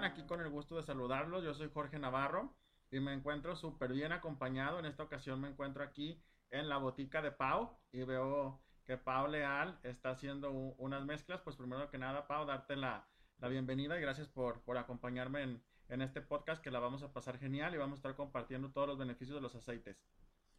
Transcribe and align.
Aquí 0.00 0.24
con 0.24 0.40
el 0.40 0.48
gusto 0.48 0.76
de 0.76 0.82
saludarlos. 0.82 1.44
Yo 1.44 1.52
soy 1.54 1.70
Jorge 1.72 1.98
Navarro 1.98 2.56
y 2.90 2.98
me 2.98 3.12
encuentro 3.12 3.54
súper 3.54 3.92
bien 3.92 4.10
acompañado. 4.10 4.78
En 4.78 4.86
esta 4.86 5.02
ocasión 5.02 5.40
me 5.40 5.48
encuentro 5.48 5.84
aquí 5.84 6.20
en 6.50 6.68
la 6.68 6.78
botica 6.78 7.20
de 7.20 7.30
Pau 7.30 7.78
y 7.92 8.02
veo 8.02 8.60
que 8.84 8.96
Pau 8.96 9.28
Leal 9.28 9.78
está 9.82 10.10
haciendo 10.10 10.50
unas 10.50 11.04
mezclas. 11.04 11.42
Pues 11.42 11.56
primero 11.56 11.90
que 11.90 11.98
nada, 11.98 12.26
Pau, 12.26 12.46
darte 12.46 12.74
la, 12.74 13.06
bienvenida 13.48 13.98
y 13.98 14.00
gracias 14.00 14.28
por, 14.28 14.62
por 14.62 14.78
acompañarme 14.78 15.42
en, 15.42 15.62
en 15.88 16.00
este 16.00 16.20
podcast 16.20 16.62
que 16.62 16.70
la 16.70 16.80
vamos 16.80 17.02
a 17.02 17.12
pasar 17.12 17.38
genial 17.38 17.74
y 17.74 17.78
vamos 17.78 17.96
a 17.96 18.00
estar 18.00 18.16
compartiendo 18.16 18.72
todos 18.72 18.88
los 18.88 18.98
beneficios 18.98 19.36
de 19.36 19.42
los 19.42 19.54
aceites. 19.54 20.02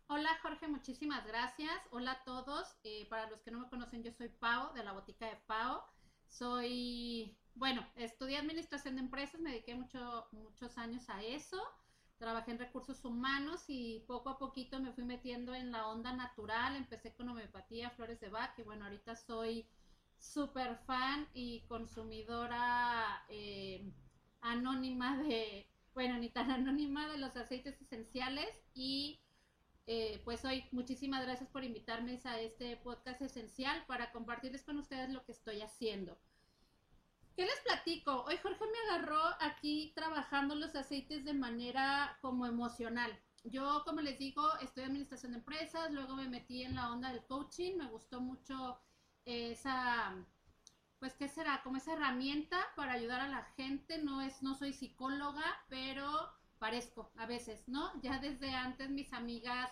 Hola 0.07 0.29
Jorge, 0.41 0.67
muchísimas 0.67 1.25
gracias. 1.25 1.75
Hola 1.89 2.11
a 2.11 2.23
todos. 2.23 2.77
Eh, 2.83 3.07
para 3.09 3.29
los 3.29 3.41
que 3.41 3.51
no 3.51 3.59
me 3.59 3.69
conocen, 3.69 4.03
yo 4.03 4.11
soy 4.11 4.29
Pau 4.29 4.73
de 4.73 4.83
la 4.83 4.93
botica 4.93 5.25
de 5.25 5.37
Pau. 5.47 5.81
Soy, 6.27 7.37
bueno, 7.55 7.85
estudié 7.95 8.37
administración 8.37 8.95
de 8.95 9.01
empresas, 9.01 9.39
me 9.39 9.51
dediqué 9.51 9.75
mucho, 9.75 10.27
muchos 10.31 10.77
años 10.77 11.09
a 11.09 11.21
eso. 11.23 11.61
Trabajé 12.17 12.51
en 12.51 12.59
recursos 12.59 13.03
humanos 13.05 13.65
y 13.67 14.03
poco 14.07 14.29
a 14.29 14.37
poquito 14.37 14.79
me 14.79 14.93
fui 14.93 15.03
metiendo 15.03 15.53
en 15.53 15.71
la 15.71 15.87
onda 15.87 16.13
natural. 16.13 16.75
Empecé 16.75 17.13
con 17.13 17.29
homeopatía, 17.29 17.89
flores 17.91 18.19
de 18.21 18.29
Bach 18.29 18.57
y 18.57 18.63
bueno, 18.63 18.85
ahorita 18.85 19.15
soy 19.15 19.67
súper 20.17 20.77
fan 20.85 21.27
y 21.33 21.61
consumidora 21.67 23.25
eh, 23.29 23.91
anónima 24.41 25.17
de, 25.17 25.67
bueno, 25.93 26.17
ni 26.17 26.29
tan 26.29 26.49
anónima 26.49 27.07
de 27.11 27.17
los 27.17 27.35
aceites 27.35 27.81
esenciales 27.81 28.49
y 28.73 29.19
eh, 29.85 30.21
pues 30.23 30.45
hoy 30.45 30.63
muchísimas 30.71 31.23
gracias 31.25 31.49
por 31.49 31.63
invitarme 31.63 32.19
a 32.23 32.39
este 32.39 32.77
podcast 32.77 33.21
esencial 33.21 33.83
para 33.85 34.11
compartirles 34.11 34.63
con 34.63 34.77
ustedes 34.77 35.09
lo 35.09 35.25
que 35.25 35.33
estoy 35.33 35.61
haciendo. 35.61 36.17
¿Qué 37.35 37.45
les 37.45 37.59
platico? 37.61 38.23
Hoy 38.25 38.37
Jorge 38.37 38.63
me 38.65 38.91
agarró 38.91 39.19
aquí 39.39 39.91
trabajando 39.95 40.53
los 40.53 40.75
aceites 40.75 41.25
de 41.25 41.33
manera 41.33 42.17
como 42.21 42.45
emocional. 42.45 43.11
Yo, 43.43 43.83
como 43.85 44.01
les 44.01 44.19
digo, 44.19 44.43
estoy 44.59 44.83
en 44.83 44.89
administración 44.89 45.31
de 45.31 45.39
empresas, 45.39 45.91
luego 45.91 46.15
me 46.15 46.29
metí 46.29 46.61
en 46.61 46.75
la 46.75 46.91
onda 46.91 47.11
del 47.11 47.25
coaching, 47.25 47.77
me 47.77 47.87
gustó 47.87 48.21
mucho 48.21 48.79
esa, 49.25 50.15
pues, 50.99 51.15
¿qué 51.15 51.27
será? 51.27 51.63
Como 51.63 51.77
esa 51.77 51.93
herramienta 51.93 52.59
para 52.75 52.93
ayudar 52.93 53.21
a 53.21 53.27
la 53.27 53.43
gente. 53.57 53.97
No 53.97 54.21
es, 54.21 54.43
no 54.43 54.53
soy 54.53 54.71
psicóloga, 54.71 55.43
pero 55.69 56.31
parezco 56.59 57.11
a 57.17 57.25
veces, 57.25 57.67
¿no? 57.67 57.99
Ya 58.01 58.19
desde 58.19 58.53
antes 58.53 58.91
mis 58.91 59.11
amigas 59.11 59.71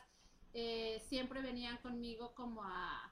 eh, 0.54 1.00
siempre 1.08 1.42
venían 1.42 1.78
conmigo 1.78 2.34
como 2.34 2.64
a... 2.64 3.11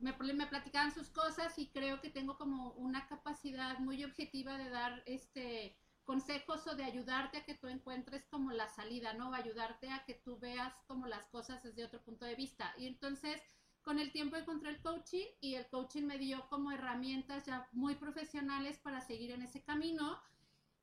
Me, 0.00 0.12
me 0.32 0.46
platicaban 0.46 0.92
sus 0.92 1.10
cosas 1.10 1.58
y 1.58 1.68
creo 1.68 2.00
que 2.00 2.10
tengo 2.10 2.36
como 2.36 2.72
una 2.72 3.06
capacidad 3.06 3.78
muy 3.78 4.02
objetiva 4.04 4.58
de 4.58 4.70
dar 4.70 5.02
este 5.06 5.76
consejos 6.04 6.66
o 6.66 6.74
de 6.74 6.82
ayudarte 6.82 7.38
a 7.38 7.44
que 7.44 7.54
tú 7.54 7.68
encuentres 7.68 8.26
como 8.26 8.50
la 8.50 8.66
salida, 8.66 9.12
¿no? 9.12 9.32
Ayudarte 9.32 9.90
a 9.90 10.04
que 10.04 10.14
tú 10.14 10.38
veas 10.40 10.74
como 10.88 11.06
las 11.06 11.28
cosas 11.28 11.62
desde 11.62 11.84
otro 11.84 12.02
punto 12.02 12.24
de 12.24 12.34
vista. 12.34 12.74
Y 12.78 12.86
entonces, 12.86 13.40
con 13.82 14.00
el 14.00 14.10
tiempo 14.10 14.36
encontré 14.36 14.70
el 14.70 14.80
coaching 14.80 15.26
y 15.40 15.54
el 15.54 15.68
coaching 15.68 16.02
me 16.02 16.18
dio 16.18 16.48
como 16.48 16.72
herramientas 16.72 17.46
ya 17.46 17.68
muy 17.72 17.94
profesionales 17.94 18.78
para 18.78 19.00
seguir 19.00 19.30
en 19.30 19.42
ese 19.42 19.62
camino 19.62 20.20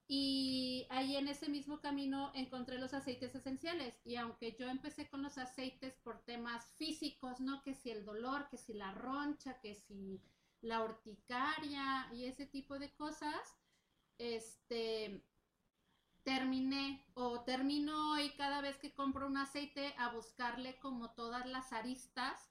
y 0.08 0.88
ahí 0.89 1.17
en 1.17 1.27
ese 1.27 1.50
mismo 1.50 1.81
camino 1.81 2.31
encontré 2.33 2.80
los 2.80 2.94
aceites 2.94 3.36
esenciales. 3.36 4.00
Y 4.05 4.16
aunque 4.16 4.55
yo 4.58 4.69
empecé 4.69 5.09
con 5.09 5.22
los 5.22 5.38
aceites 5.38 5.95
por 6.03 6.23
temas 6.23 6.66
físicos, 6.77 7.41
¿no? 7.41 7.61
Que 7.63 7.73
si 7.73 7.91
el 7.91 8.05
dolor, 8.05 8.47
que 8.50 8.58
si 8.58 8.73
la 8.73 8.94
roncha, 8.94 9.59
que 9.59 9.75
si 9.75 10.22
la 10.61 10.81
horticaria 10.81 12.09
y 12.13 12.25
ese 12.25 12.45
tipo 12.45 12.80
de 12.80 12.94
cosas, 12.95 13.58
este, 14.17 15.22
terminé 16.23 17.05
o 17.13 17.41
termino 17.41 18.12
hoy 18.13 18.31
cada 18.38 18.62
vez 18.62 18.78
que 18.78 18.94
compro 18.94 19.28
un 19.28 19.38
aceite 19.38 19.94
a 19.97 20.09
buscarle 20.09 20.78
como 20.79 21.12
todas 21.12 21.46
las 21.46 21.73
aristas 21.73 22.50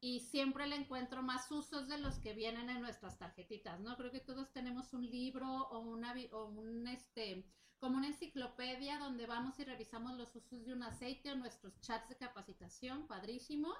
y 0.00 0.20
siempre 0.20 0.66
le 0.66 0.76
encuentro 0.76 1.22
más 1.22 1.50
usos 1.50 1.88
de 1.88 1.98
los 1.98 2.18
que 2.18 2.32
vienen 2.32 2.70
en 2.70 2.80
nuestras 2.80 3.18
tarjetitas, 3.18 3.80
¿no? 3.80 3.96
Creo 3.96 4.12
que 4.12 4.20
todos 4.20 4.52
tenemos 4.52 4.92
un 4.92 5.08
libro 5.08 5.46
o 5.46 5.80
una 5.80 6.14
o 6.32 6.44
un 6.46 6.86
este 6.86 7.44
como 7.78 7.98
una 7.98 8.08
enciclopedia 8.08 8.98
donde 8.98 9.26
vamos 9.26 9.58
y 9.60 9.64
revisamos 9.64 10.16
los 10.16 10.34
usos 10.34 10.66
de 10.66 10.72
un 10.72 10.82
aceite 10.82 11.30
o 11.30 11.36
nuestros 11.36 11.80
chats 11.80 12.08
de 12.08 12.16
capacitación, 12.16 13.06
padrísimos, 13.06 13.78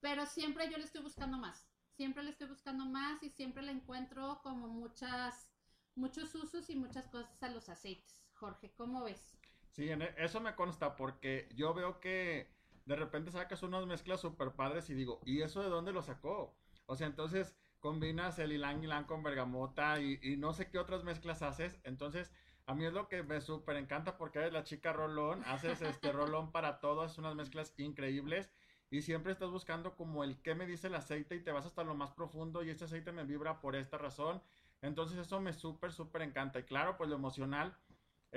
pero 0.00 0.26
siempre 0.26 0.70
yo 0.70 0.76
le 0.76 0.84
estoy 0.84 1.02
buscando 1.02 1.38
más. 1.38 1.66
Siempre 1.96 2.22
le 2.22 2.30
estoy 2.30 2.48
buscando 2.48 2.84
más 2.84 3.22
y 3.22 3.30
siempre 3.30 3.62
le 3.62 3.72
encuentro 3.72 4.40
como 4.42 4.68
muchas 4.68 5.50
muchos 5.94 6.34
usos 6.34 6.68
y 6.68 6.76
muchas 6.76 7.08
cosas 7.08 7.42
a 7.42 7.48
los 7.48 7.70
aceites. 7.70 8.22
Jorge, 8.34 8.70
¿cómo 8.76 9.04
ves? 9.04 9.38
Sí, 9.70 9.88
e, 9.88 10.14
eso 10.18 10.40
me 10.40 10.54
consta 10.54 10.94
porque 10.94 11.48
yo 11.54 11.72
veo 11.72 12.00
que 12.00 12.55
de 12.86 12.96
repente 12.96 13.32
sacas 13.32 13.62
unas 13.62 13.84
mezclas 13.84 14.20
super 14.20 14.52
padres 14.52 14.88
y 14.90 14.94
digo, 14.94 15.20
¿y 15.24 15.42
eso 15.42 15.60
de 15.60 15.68
dónde 15.68 15.92
lo 15.92 16.02
sacó? 16.02 16.56
O 16.86 16.94
sea, 16.94 17.08
entonces 17.08 17.56
combinas 17.80 18.38
el 18.38 18.52
ylang 18.52 18.80
ylang 18.80 19.04
con 19.04 19.22
bergamota 19.22 20.00
y, 20.00 20.36
no 20.38 20.52
sé 20.52 20.70
qué 20.70 20.78
otras 20.78 21.02
mezclas 21.02 21.42
haces. 21.42 21.80
Entonces, 21.82 22.32
a 22.64 22.74
mí 22.74 22.84
es 22.84 22.92
lo 22.92 23.08
que 23.08 23.24
me 23.24 23.40
súper 23.40 23.76
encanta 23.76 24.16
porque 24.16 24.38
eres 24.38 24.52
la 24.52 24.64
chica 24.64 24.92
rolón, 24.92 25.42
haces 25.46 25.82
este 25.82 26.12
rolón 26.12 26.52
para 26.52 26.78
todas, 26.80 27.18
unas 27.18 27.34
mezclas 27.34 27.74
increíbles 27.76 28.50
y 28.88 29.02
siempre 29.02 29.32
estás 29.32 29.50
buscando 29.50 29.96
como 29.96 30.22
el 30.22 30.40
qué 30.42 30.54
me 30.54 30.66
dice 30.66 30.86
el 30.86 30.94
aceite 30.94 31.34
y 31.34 31.42
te 31.42 31.50
vas 31.50 31.66
hasta 31.66 31.82
lo 31.82 31.96
más 31.96 32.12
profundo 32.12 32.62
y 32.62 32.70
este 32.70 32.84
aceite 32.84 33.10
me 33.10 33.24
vibra 33.24 33.60
por 33.60 33.74
esta 33.74 33.98
razón. 33.98 34.40
Entonces 34.80 35.18
eso 35.18 35.40
me 35.40 35.52
súper, 35.52 35.92
súper 35.92 36.22
encanta. 36.22 36.60
Y 36.60 36.64
claro, 36.64 36.96
pues 36.96 37.10
lo 37.10 37.16
emocional 37.16 37.76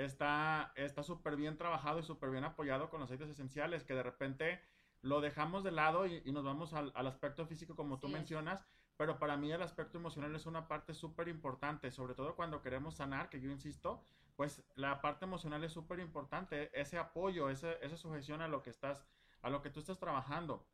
está 0.04 1.02
súper 1.02 1.36
bien 1.36 1.56
trabajado 1.56 1.98
y 1.98 2.02
súper 2.02 2.30
bien 2.30 2.44
apoyado 2.44 2.90
con 2.90 3.00
los 3.00 3.08
aceites 3.08 3.30
esenciales, 3.30 3.84
que 3.84 3.94
de 3.94 4.02
repente 4.02 4.60
lo 5.02 5.20
dejamos 5.20 5.64
de 5.64 5.72
lado 5.72 6.06
y, 6.06 6.20
nos 6.32 6.44
vamos 6.44 6.72
al, 6.74 6.92
aspecto 6.94 7.46
físico 7.46 7.74
como 7.74 7.98
tú 7.98 8.08
mencionas, 8.08 8.64
pero 8.96 9.18
para 9.18 9.36
mí 9.36 9.50
el 9.50 9.62
aspecto 9.62 9.98
emocional 9.98 10.34
es 10.34 10.46
una 10.46 10.68
parte 10.68 10.92
súper 10.94 11.28
importante, 11.28 11.90
sobre 11.90 12.14
todo 12.14 12.36
cuando 12.36 12.60
queremos 12.60 12.96
sanar, 12.96 13.30
que 13.30 13.40
yo 13.40 13.50
insisto, 13.50 14.02
pues 14.36 14.62
la 14.74 15.00
parte 15.00 15.24
emocional 15.24 15.64
es 15.64 15.72
súper 15.72 16.00
importante, 16.00 16.70
ese 16.78 16.98
apoyo, 16.98 17.48
ese, 17.48 17.78
esa 17.82 17.96
sujeción 17.96 18.42
a 18.42 18.48
lo 18.48 18.62
que 18.62 18.70
estás, 18.70 19.06
a 19.42 19.50
lo 19.50 19.62
que 19.62 19.70
tú 19.70 19.80
estás 19.80 19.98
trabajando. 19.98 20.66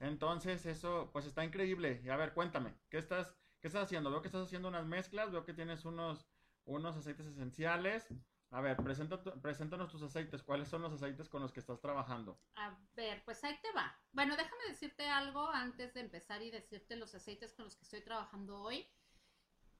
Entonces, 0.00 0.66
eso, 0.66 1.10
pues 1.12 1.26
está 1.26 1.44
increíble. 1.44 2.00
Y 2.04 2.08
a 2.08 2.16
ver, 2.16 2.34
cuéntame, 2.34 2.74
¿qué 2.90 2.98
estás, 2.98 3.36
qué 3.60 3.68
estás 3.68 3.84
haciendo? 3.84 4.10
Veo 4.10 4.20
que 4.20 4.28
estás 4.28 4.46
haciendo 4.46 4.68
unas 4.68 4.84
mezclas, 4.84 5.30
veo 5.30 5.44
que 5.44 5.54
tienes 5.54 5.84
unos, 5.84 6.26
unos 6.64 6.96
aceites 6.96 7.26
esenciales. 7.26 8.08
A 8.52 8.60
ver, 8.60 8.76
presenta, 8.76 9.18
preséntanos 9.40 9.90
tus 9.90 10.02
aceites. 10.02 10.42
¿Cuáles 10.42 10.68
son 10.68 10.82
los 10.82 10.92
aceites 10.92 11.26
con 11.30 11.40
los 11.40 11.52
que 11.52 11.60
estás 11.60 11.80
trabajando? 11.80 12.38
A 12.56 12.76
ver, 12.94 13.24
pues 13.24 13.42
ahí 13.44 13.58
te 13.62 13.72
va. 13.72 13.98
Bueno, 14.12 14.36
déjame 14.36 14.64
decirte 14.68 15.08
algo 15.08 15.48
antes 15.48 15.94
de 15.94 16.00
empezar 16.00 16.42
y 16.42 16.50
decirte 16.50 16.96
los 16.96 17.14
aceites 17.14 17.54
con 17.54 17.64
los 17.64 17.76
que 17.76 17.84
estoy 17.84 18.02
trabajando 18.02 18.60
hoy. 18.60 18.86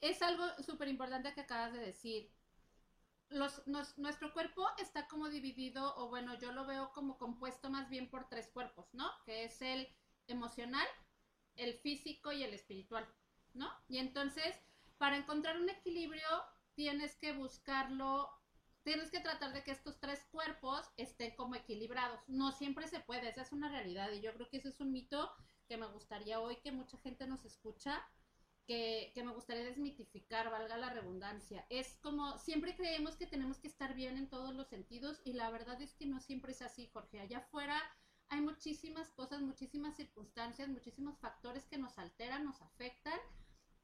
Es 0.00 0.22
algo 0.22 0.44
súper 0.62 0.88
importante 0.88 1.34
que 1.34 1.42
acabas 1.42 1.74
de 1.74 1.80
decir. 1.80 2.32
Los, 3.28 3.66
nuestro 3.66 4.32
cuerpo 4.32 4.66
está 4.78 5.06
como 5.06 5.28
dividido, 5.28 5.94
o 5.96 6.08
bueno, 6.08 6.38
yo 6.38 6.52
lo 6.52 6.66
veo 6.66 6.92
como 6.92 7.18
compuesto 7.18 7.68
más 7.68 7.90
bien 7.90 8.08
por 8.08 8.28
tres 8.30 8.48
cuerpos, 8.48 8.94
¿no? 8.94 9.10
Que 9.26 9.44
es 9.44 9.60
el 9.60 9.86
emocional, 10.28 10.86
el 11.56 11.74
físico 11.74 12.32
y 12.32 12.42
el 12.42 12.54
espiritual, 12.54 13.06
¿no? 13.52 13.70
Y 13.88 13.98
entonces, 13.98 14.58
para 14.96 15.18
encontrar 15.18 15.60
un 15.60 15.68
equilibrio, 15.68 16.26
tienes 16.74 17.16
que 17.16 17.32
buscarlo 17.32 18.30
tienes 18.82 19.10
que 19.10 19.20
tratar 19.20 19.52
de 19.52 19.62
que 19.62 19.70
estos 19.70 19.98
tres 20.00 20.24
cuerpos 20.30 20.90
estén 20.96 21.34
como 21.36 21.54
equilibrados. 21.54 22.20
No 22.28 22.52
siempre 22.52 22.88
se 22.88 23.00
puede, 23.00 23.28
esa 23.28 23.42
es 23.42 23.52
una 23.52 23.68
realidad 23.68 24.10
y 24.12 24.20
yo 24.20 24.32
creo 24.34 24.48
que 24.48 24.58
ese 24.58 24.68
es 24.68 24.80
un 24.80 24.92
mito 24.92 25.30
que 25.68 25.76
me 25.76 25.86
gustaría 25.86 26.40
hoy 26.40 26.56
que 26.56 26.72
mucha 26.72 26.98
gente 26.98 27.26
nos 27.26 27.44
escucha, 27.44 28.02
que, 28.66 29.12
que 29.14 29.24
me 29.24 29.32
gustaría 29.32 29.64
desmitificar, 29.64 30.50
valga 30.50 30.76
la 30.76 30.90
redundancia. 30.90 31.64
Es 31.70 31.98
como, 32.02 32.38
siempre 32.38 32.76
creemos 32.76 33.16
que 33.16 33.26
tenemos 33.26 33.58
que 33.58 33.68
estar 33.68 33.94
bien 33.94 34.16
en 34.16 34.28
todos 34.28 34.54
los 34.54 34.68
sentidos 34.68 35.20
y 35.24 35.32
la 35.32 35.50
verdad 35.50 35.80
es 35.80 35.94
que 35.94 36.06
no 36.06 36.20
siempre 36.20 36.52
es 36.52 36.62
así, 36.62 36.88
Jorge. 36.92 37.20
Allá 37.20 37.38
afuera 37.38 37.80
hay 38.28 38.40
muchísimas 38.40 39.10
cosas, 39.10 39.42
muchísimas 39.42 39.96
circunstancias, 39.96 40.68
muchísimos 40.68 41.18
factores 41.18 41.66
que 41.66 41.78
nos 41.78 41.98
alteran, 41.98 42.44
nos 42.44 42.60
afectan 42.62 43.18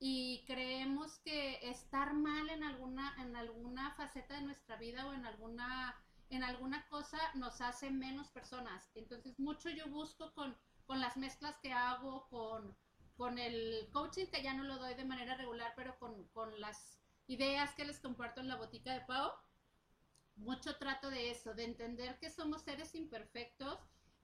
y 0.00 0.45
creemos 0.47 1.19
que 1.19 1.59
estar 1.69 2.15
mal 2.15 2.49
en 2.50 2.62
alguna, 2.62 3.15
en 3.21 3.35
alguna 3.35 3.93
faceta 3.95 4.35
de 4.35 4.43
nuestra 4.43 4.77
vida 4.77 5.06
o 5.06 5.12
en 5.12 5.27
alguna, 5.27 6.00
en 6.31 6.45
alguna 6.45 6.87
cosa 6.89 7.19
nos 7.35 7.61
hace 7.61 7.91
menos 7.91 8.29
personas. 8.29 8.91
Entonces, 8.95 9.39
mucho 9.41 9.71
yo 9.71 9.89
busco 9.89 10.33
con, 10.35 10.56
con 10.87 11.00
las 11.00 11.17
mezclas 11.17 11.56
que 11.59 11.73
hago, 11.73 12.29
con, 12.29 12.77
con 13.17 13.39
el 13.39 13.89
coaching 13.93 14.27
que 14.27 14.43
ya 14.43 14.55
no 14.55 14.65
lo 14.65 14.79
doy 14.79 14.95
de 14.95 15.05
manera 15.05 15.37
regular, 15.37 15.73
pero 15.75 15.99
con, 15.99 16.29
con 16.29 16.61
las 16.61 17.00
ideas 17.27 17.75
que 17.75 17.85
les 17.85 17.99
comparto 17.99 18.41
en 18.41 18.49
la 18.49 18.56
botica 18.56 18.93
de 18.95 19.00
Pau, 19.00 19.33
mucho 20.37 20.77
trato 20.77 21.11
de 21.11 21.31
eso, 21.31 21.55
de 21.55 21.65
entender 21.65 22.19
que 22.21 22.31
somos 22.31 22.62
seres 22.62 22.95
imperfectos 22.95 23.81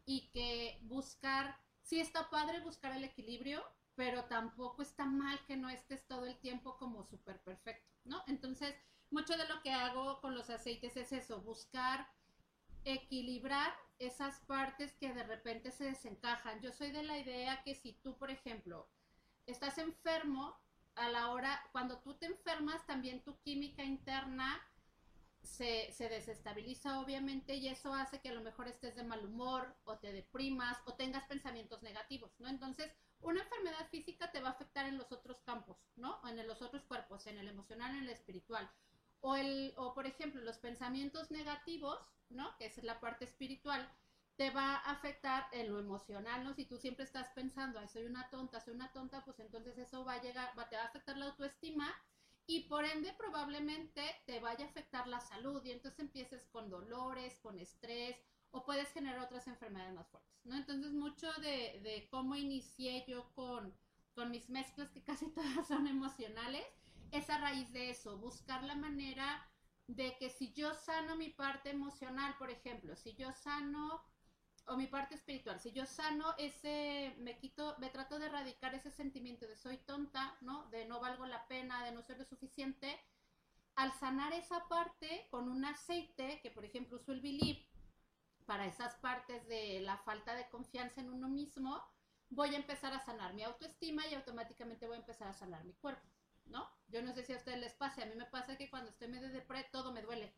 y 0.07 0.29
que 0.31 0.79
buscar, 0.83 1.59
sí 1.83 1.99
está 2.01 2.31
padre 2.31 2.61
buscar 2.61 2.93
el 2.93 3.03
equilibrio, 3.03 3.65
pero 3.97 4.25
tampoco 4.25 4.83
está 4.83 5.05
mal 5.05 5.39
que 5.47 5.57
no 5.57 5.69
estés 5.69 6.07
todo 6.07 6.27
el 6.27 6.39
tiempo 6.39 6.77
como 6.79 7.05
súper 7.05 7.41
perfecto, 7.43 7.89
¿no? 8.05 8.23
Entonces, 8.27 8.75
mucho 9.11 9.37
de 9.37 9.47
lo 9.47 9.63
que 9.63 9.73
hago 9.73 10.21
con 10.21 10.35
los 10.35 10.51
aceites 10.51 10.97
es 10.97 11.13
eso, 11.13 11.41
buscar 11.41 12.09
equilibrar 12.85 13.73
esas 13.99 14.41
partes 14.41 14.93
que 14.95 15.15
de 15.15 15.23
repente 15.23 15.71
se 15.71 15.85
desencajan. 15.85 16.61
Yo 16.61 16.73
soy 16.73 16.91
de 16.91 17.03
la 17.03 17.19
idea 17.19 17.63
que 17.63 17.75
si 17.75 17.93
tú, 17.93 18.19
por 18.19 18.31
ejemplo, 18.31 18.89
estás 19.47 19.79
enfermo, 19.79 20.59
a 20.97 21.09
la 21.09 21.31
hora, 21.31 21.61
cuando 21.73 21.99
tú 21.99 22.15
te 22.15 22.27
enfermas, 22.27 22.87
también 22.87 23.23
tu 23.23 23.37
química 23.41 23.83
interna 23.83 24.61
se, 25.43 25.93
se, 25.93 26.09
desestabiliza 26.09 27.01
obviamente 27.01 27.55
y 27.57 27.69
eso 27.69 27.93
hace 27.93 28.21
que 28.21 28.31
a 28.31 28.33
lo 28.35 28.43
mejor 28.43 28.69
estés 28.69 28.95
de 28.97 29.03
mal 29.03 29.25
humor 29.25 29.77
o 29.85 29.99
te 29.99 30.13
deprimas 30.13 30.79
o 30.87 30.95
tengas 30.95 31.25
pensamientos 31.25 31.83
negativos, 31.83 32.33
¿no? 32.39 32.49
Entonces, 32.49 32.91
una 33.21 33.43
enfermedad 33.43 33.89
física 33.91 34.31
te 34.31 34.41
va 34.41 34.49
a 34.49 34.53
afectar 34.53 34.87
en 34.87 34.99
los 34.99 35.13
otros 35.13 35.41
campos, 35.43 35.77
¿no? 35.97 36.21
En 36.29 36.47
los 36.47 36.63
otros 36.63 36.85
cuerpos, 36.85 37.27
en 37.27 37.39
el 37.39 37.49
emocional, 37.49 37.95
en 37.97 38.05
el 38.05 38.11
espiritual. 38.11 38.71
O, 39.21 39.37
el, 39.37 39.73
o 39.77 39.95
por 39.95 40.07
ejemplo, 40.07 40.43
los 40.43 40.59
pensamientos 40.59 41.31
negativos, 41.31 41.99
¿no? 42.29 42.57
Que 42.59 42.67
es 42.67 42.83
la 42.83 43.01
parte 43.01 43.25
espiritual, 43.25 43.91
te 44.37 44.51
va 44.51 44.77
a 44.77 44.91
afectar 44.91 45.47
en 45.53 45.71
lo 45.71 45.79
emocional, 45.79 46.45
¿no? 46.45 46.55
Si 46.55 46.67
tú 46.67 46.77
siempre 46.77 47.05
estás 47.05 47.29
pensando, 47.31 47.79
ay, 47.79 47.89
soy 47.89 48.05
una 48.05 48.29
tonta, 48.31 48.61
soy 48.61 48.75
una 48.75 48.93
tonta, 48.93 49.25
pues 49.25 49.39
entonces 49.39 49.79
eso 49.79 50.05
va 50.05 50.15
a 50.15 50.23
llegar, 50.23 50.59
va, 50.59 50.69
te 50.69 50.77
va 50.77 50.83
a 50.83 50.87
afectar 50.87 51.17
la 51.17 51.27
autoestima 51.27 51.95
y 52.47 52.69
por 52.69 52.85
ende 52.85 53.15
probablemente 53.15 54.03
te 54.27 54.41
vaya 54.41 54.67
a 54.67 54.69
afectar 54.69 55.07
la 55.07 55.21
salud 55.21 55.65
y 55.65 55.71
entonces 55.71 56.01
empieces 56.01 56.47
con 56.53 56.69
dolores, 56.69 57.39
con 57.43 57.59
estrés 57.59 58.17
o 58.55 58.65
puedes 58.65 58.89
generar 58.93 59.19
otras 59.19 59.49
enfermedades 59.49 59.95
más 59.95 60.09
fuertes, 60.09 60.41
¿no? 60.45 60.55
Entonces 60.55 60.93
mucho 60.93 61.31
de, 61.41 61.81
de 61.83 62.07
cómo 62.09 62.37
inicié 62.37 63.05
yo 63.09 63.33
con, 63.35 63.75
con 64.15 64.31
mis 64.31 64.49
mezclas, 64.49 64.91
que 64.93 65.03
casi 65.03 65.27
todas 65.35 65.67
son 65.67 65.89
emocionales, 65.89 66.65
es 67.11 67.29
a 67.31 67.39
raíz 67.39 67.73
de 67.73 67.91
eso, 67.91 68.17
buscar 68.17 68.63
la 68.63 68.77
manera 68.77 69.45
de 69.89 70.17
que 70.19 70.31
si 70.31 70.53
yo 70.53 70.73
sano 70.75 71.17
mi 71.17 71.31
parte 71.31 71.71
emocional, 71.71 72.37
por 72.39 72.49
ejemplo, 72.49 72.95
si 72.95 73.15
yo 73.17 73.33
sano 73.33 74.01
o 74.67 74.77
mi 74.77 74.87
parte 74.87 75.17
espiritual, 75.17 75.59
si 75.61 75.73
yo 75.73 75.85
sano 75.85 76.35
ese, 76.39 77.17
me 77.19 77.37
quito, 77.37 77.75
me 77.81 77.91
trato 77.91 78.21
de 78.21 78.27
erradicar 78.27 78.73
ese 78.75 78.93
sentimiento 78.93 79.49
de 79.49 79.57
soy 79.57 79.79
tonta, 79.79 80.39
¿no? 80.41 80.71
De 80.71 80.87
no 80.87 81.01
valgo 81.01 81.27
la 81.27 81.47
pena, 81.49 81.85
de 81.85 81.91
no 81.91 82.03
ser 82.03 82.19
lo 82.19 82.25
suficiente, 82.25 82.99
al 83.75 83.93
sanar 83.95 84.33
esa 84.33 84.69
parte 84.69 85.27
con 85.29 85.49
un 85.49 85.65
aceite, 85.65 86.41
que 86.41 86.53
por 86.53 86.65
ejemplo 86.65 86.97
uso 86.97 87.11
el 87.11 87.21
Believe, 87.21 87.67
para 88.47 88.67
esas 88.67 88.95
partes 88.97 89.47
de 89.49 89.81
la 89.81 89.99
falta 89.99 90.35
de 90.35 90.49
confianza 90.49 91.01
en 91.01 91.11
uno 91.11 91.29
mismo, 91.29 91.83
voy 92.31 92.55
a 92.55 92.59
empezar 92.59 92.93
a 92.93 93.01
sanar 93.01 93.35
mi 93.35 93.43
autoestima 93.43 94.07
y 94.07 94.15
automáticamente 94.15 94.87
voy 94.87 94.97
a 94.97 95.01
empezar 95.01 95.29
a 95.29 95.35
sanar 95.35 95.65
mi 95.65 95.75
cuerpo, 95.75 96.07
¿no? 96.47 96.69
Yo 96.89 97.03
no 97.03 97.13
sé 97.13 97.25
si 97.25 97.33
a 97.33 97.37
ustedes 97.37 97.59
les 97.59 97.75
pasa, 97.75 98.03
a 98.03 98.07
mí 98.07 98.15
me 98.15 98.27
pasa 98.27 98.57
que 98.57 98.71
cuando 98.71 98.91
estoy 98.91 99.09
medio 99.09 99.31
depre, 99.31 99.65
todo 99.73 99.93
me 99.93 100.03
duele. 100.03 100.35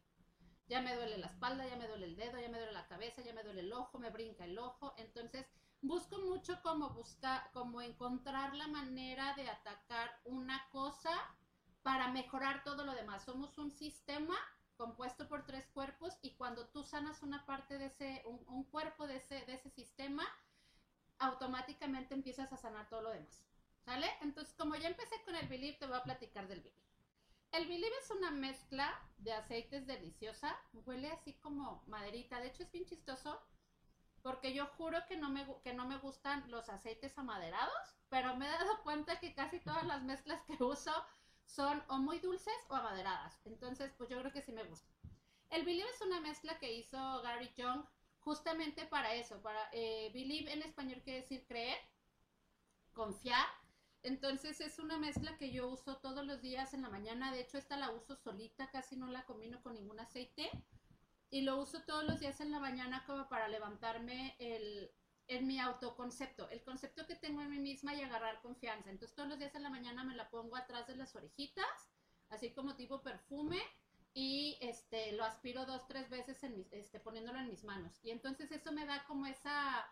Ya 0.68 0.82
me 0.82 0.96
duele 0.96 1.18
la 1.18 1.26
espalda, 1.26 1.66
ya 1.66 1.76
me 1.76 1.86
duele 1.86 2.06
el 2.06 2.16
dedo, 2.16 2.40
ya 2.40 2.48
me 2.48 2.58
duele 2.58 2.72
la 2.72 2.88
cabeza, 2.88 3.22
ya 3.22 3.32
me 3.32 3.44
duele 3.44 3.60
el 3.60 3.72
ojo, 3.72 3.98
me 3.98 4.10
brinca 4.10 4.44
el 4.44 4.58
ojo. 4.58 4.94
Entonces, 4.96 5.46
busco 5.80 6.18
mucho 6.18 6.60
como 6.62 6.90
buscar, 6.90 7.50
como 7.52 7.80
encontrar 7.80 8.54
la 8.54 8.66
manera 8.66 9.34
de 9.34 9.48
atacar 9.48 10.10
una 10.24 10.68
cosa 10.70 11.12
para 11.82 12.08
mejorar 12.08 12.64
todo 12.64 12.84
lo 12.84 12.94
demás. 12.94 13.24
Somos 13.24 13.58
un 13.58 13.70
sistema 13.70 14.36
compuesto 14.76 15.28
por 15.28 15.44
tres 15.44 15.66
cuerpos 15.68 16.18
y 16.22 16.34
cuando 16.34 16.68
tú 16.68 16.84
sanas 16.84 17.22
una 17.22 17.44
parte 17.46 17.78
de 17.78 17.86
ese, 17.86 18.22
un, 18.26 18.64
cuerpo 18.64 19.06
de 19.06 19.16
ese, 19.16 19.44
de 19.46 19.54
ese 19.54 19.70
sistema, 19.70 20.24
automáticamente 21.18 22.14
empiezas 22.14 22.52
a 22.52 22.56
sanar 22.56 22.88
todo 22.88 23.02
lo 23.02 23.10
demás. 23.10 23.44
¿Sale? 23.84 24.08
Entonces, 24.20 24.54
como 24.54 24.74
ya 24.74 24.88
empecé 24.88 25.22
con 25.24 25.36
el 25.36 25.46
Believe, 25.48 25.78
te 25.78 25.86
voy 25.86 25.96
a 25.96 26.02
platicar 26.02 26.48
del 26.48 26.60
Believe. 26.60 26.82
El 27.52 27.66
Believe 27.66 27.96
es 28.02 28.10
una 28.10 28.30
mezcla 28.30 29.00
de 29.18 29.32
aceites 29.32 29.86
deliciosa, 29.86 30.56
huele 30.72 31.10
así 31.12 31.34
como 31.34 31.84
maderita, 31.86 32.40
de 32.40 32.48
hecho 32.48 32.64
es 32.64 32.72
bien 32.72 32.84
chistoso 32.84 33.40
porque 34.22 34.52
yo 34.52 34.66
juro 34.76 34.98
que 35.06 35.16
no 35.16 35.30
me, 35.30 35.46
que 35.62 35.72
no 35.72 35.86
me 35.86 35.98
gustan 35.98 36.50
los 36.50 36.68
aceites 36.68 37.16
amaderados, 37.16 37.94
pero 38.08 38.36
me 38.36 38.46
he 38.46 38.50
dado 38.50 38.82
cuenta 38.82 39.20
que 39.20 39.32
casi 39.34 39.60
todas 39.60 39.84
las 39.84 40.02
mezclas 40.02 40.42
que 40.42 40.62
uso 40.64 40.92
son 41.46 41.82
o 41.88 41.98
muy 41.98 42.18
dulces 42.18 42.54
o 42.68 42.74
amaderadas. 42.74 43.40
Entonces, 43.44 43.92
pues 43.96 44.10
yo 44.10 44.20
creo 44.20 44.32
que 44.32 44.42
sí 44.42 44.52
me 44.52 44.64
gusta. 44.64 44.92
El 45.50 45.64
Believe 45.64 45.88
es 45.88 46.00
una 46.02 46.20
mezcla 46.20 46.58
que 46.58 46.72
hizo 46.72 47.22
Gary 47.22 47.50
Young 47.56 47.84
justamente 48.18 48.84
para 48.86 49.14
eso. 49.14 49.40
Para 49.40 49.68
eh, 49.72 50.10
Believe 50.12 50.52
en 50.52 50.62
español 50.62 51.00
quiere 51.02 51.20
decir 51.20 51.44
creer, 51.46 51.78
confiar. 52.92 53.46
Entonces 54.02 54.60
es 54.60 54.78
una 54.78 54.98
mezcla 54.98 55.36
que 55.38 55.50
yo 55.50 55.68
uso 55.68 55.96
todos 55.96 56.24
los 56.26 56.42
días 56.42 56.74
en 56.74 56.82
la 56.82 56.90
mañana. 56.90 57.32
De 57.32 57.40
hecho, 57.40 57.58
esta 57.58 57.76
la 57.76 57.90
uso 57.90 58.16
solita, 58.16 58.70
casi 58.70 58.96
no 58.96 59.08
la 59.08 59.24
combino 59.24 59.62
con 59.62 59.74
ningún 59.74 60.00
aceite. 60.00 60.50
Y 61.30 61.42
lo 61.42 61.60
uso 61.60 61.82
todos 61.82 62.04
los 62.04 62.20
días 62.20 62.40
en 62.40 62.52
la 62.52 62.60
mañana 62.60 63.04
como 63.06 63.28
para 63.28 63.48
levantarme 63.48 64.36
el, 64.38 64.90
en 65.28 65.46
mi 65.46 65.58
autoconcepto, 65.58 66.48
el 66.50 66.62
concepto 66.62 67.06
que 67.06 67.16
tengo 67.16 67.42
en 67.42 67.50
mí 67.50 67.58
misma 67.58 67.94
y 67.94 68.02
agarrar 68.02 68.40
confianza. 68.42 68.90
Entonces 68.90 69.14
todos 69.14 69.28
los 69.28 69.38
días 69.38 69.54
en 69.54 69.62
la 69.62 69.70
mañana 69.70 70.04
me 70.04 70.14
la 70.14 70.30
pongo 70.30 70.56
atrás 70.56 70.86
de 70.86 70.96
las 70.96 71.14
orejitas, 71.16 71.66
así 72.28 72.52
como 72.52 72.76
tipo 72.76 73.02
perfume, 73.02 73.60
y 74.14 74.56
este 74.62 75.12
lo 75.12 75.24
aspiro 75.24 75.66
dos, 75.66 75.86
tres 75.88 76.08
veces 76.08 76.42
en 76.42 76.56
mis, 76.56 76.72
este, 76.72 77.00
poniéndolo 77.00 77.38
en 77.38 77.50
mis 77.50 77.64
manos. 77.64 78.00
Y 78.02 78.10
entonces 78.10 78.50
eso 78.50 78.72
me 78.72 78.86
da 78.86 79.04
como 79.04 79.26
esa, 79.26 79.86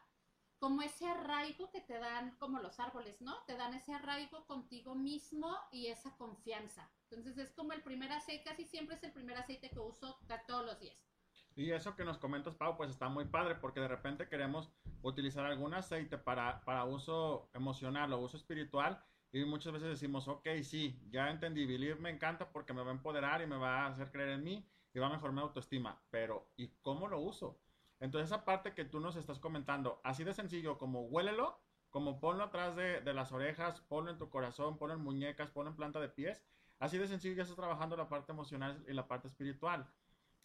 como 0.59 0.81
ese 0.81 1.07
arraigo 1.07 1.71
que 1.71 1.83
te 1.83 1.99
dan 1.99 2.35
como 2.39 2.59
los 2.61 2.81
árboles, 2.81 3.21
¿no? 3.21 3.45
Te 3.45 3.55
dan 3.57 3.75
ese 3.75 3.93
arraigo 3.93 4.47
contigo 4.47 4.95
mismo 4.95 5.55
y 5.73 5.89
esa 5.89 6.17
confianza. 6.17 6.91
Entonces 7.11 7.37
es 7.37 7.53
como 7.53 7.75
el 7.75 7.83
primer 7.83 8.13
aceite, 8.13 8.45
casi 8.45 8.65
siempre 8.65 8.97
es 8.97 9.03
el 9.03 9.13
primer 9.13 9.37
aceite 9.37 9.69
que 9.69 9.81
uso 9.81 10.19
todos 10.47 10.65
los 10.65 10.81
días. 10.81 11.14
Y 11.57 11.71
eso 11.71 11.95
que 11.95 12.05
nos 12.05 12.19
comentas, 12.19 12.57
Pau, 12.57 12.77
pues 12.77 12.91
está 12.91 13.09
muy 13.09 13.27
padre 13.27 13.55
porque 13.55 13.81
de 13.81 13.89
repente 13.89 14.29
queremos 14.29 14.71
utilizar 15.03 15.47
algún 15.47 15.73
aceite 15.75 16.19
para, 16.19 16.61
para 16.63 16.85
uso 16.85 17.49
emocional 17.55 18.13
o 18.13 18.19
uso 18.19 18.37
espiritual 18.37 19.01
y 19.31 19.45
muchas 19.45 19.73
veces 19.73 19.89
decimos, 19.89 20.27
ok, 20.27 20.47
sí, 20.63 21.01
ya 21.11 21.31
entendí, 21.31 21.67
Believe 21.67 22.01
me 22.01 22.11
encanta 22.11 22.51
porque 22.51 22.73
me 22.73 22.83
va 22.83 22.91
a 22.91 22.95
empoderar 22.95 23.43
y 23.43 23.47
me 23.47 23.57
va 23.57 23.83
a 23.83 23.87
hacer 23.89 24.11
creer 24.11 24.31
en 24.31 24.45
mí 24.45 24.69
y 24.93 24.99
va 24.99 25.07
a 25.07 25.11
mejorar 25.11 25.35
mi 25.35 25.41
autoestima, 25.41 26.01
pero 26.11 26.49
¿y 26.57 26.69
cómo 26.83 27.09
lo 27.09 27.21
uso? 27.21 27.59
Entonces 28.01 28.31
esa 28.31 28.45
parte 28.45 28.75
que 28.75 28.85
tú 28.85 28.99
nos 29.01 29.17
estás 29.17 29.39
comentando, 29.39 30.01
así 30.05 30.25
de 30.25 30.35
sencillo 30.35 30.79
como 30.79 31.03
huélelo, 31.03 31.61
como 31.91 32.19
ponlo 32.21 32.45
atrás 32.45 32.75
de, 32.75 33.01
de 33.01 33.15
las 33.15 33.31
orejas, 33.31 33.81
ponlo 33.83 34.11
en 34.11 34.19
tu 34.19 34.29
corazón, 34.29 34.77
ponlo 34.77 34.95
en 34.95 35.01
muñecas, 35.01 35.51
ponlo 35.51 35.71
en 35.71 35.77
planta 35.77 36.01
de 36.01 36.09
pies, 36.09 36.45
así 36.81 36.99
de 36.99 37.07
sencillo 37.07 37.37
ya 37.37 37.43
estás 37.43 37.57
trabajando 37.57 37.97
la 37.97 38.09
parte 38.09 38.33
emocional 38.33 38.85
y 38.89 38.93
la 38.93 39.07
parte 39.07 39.29
espiritual. 39.29 39.89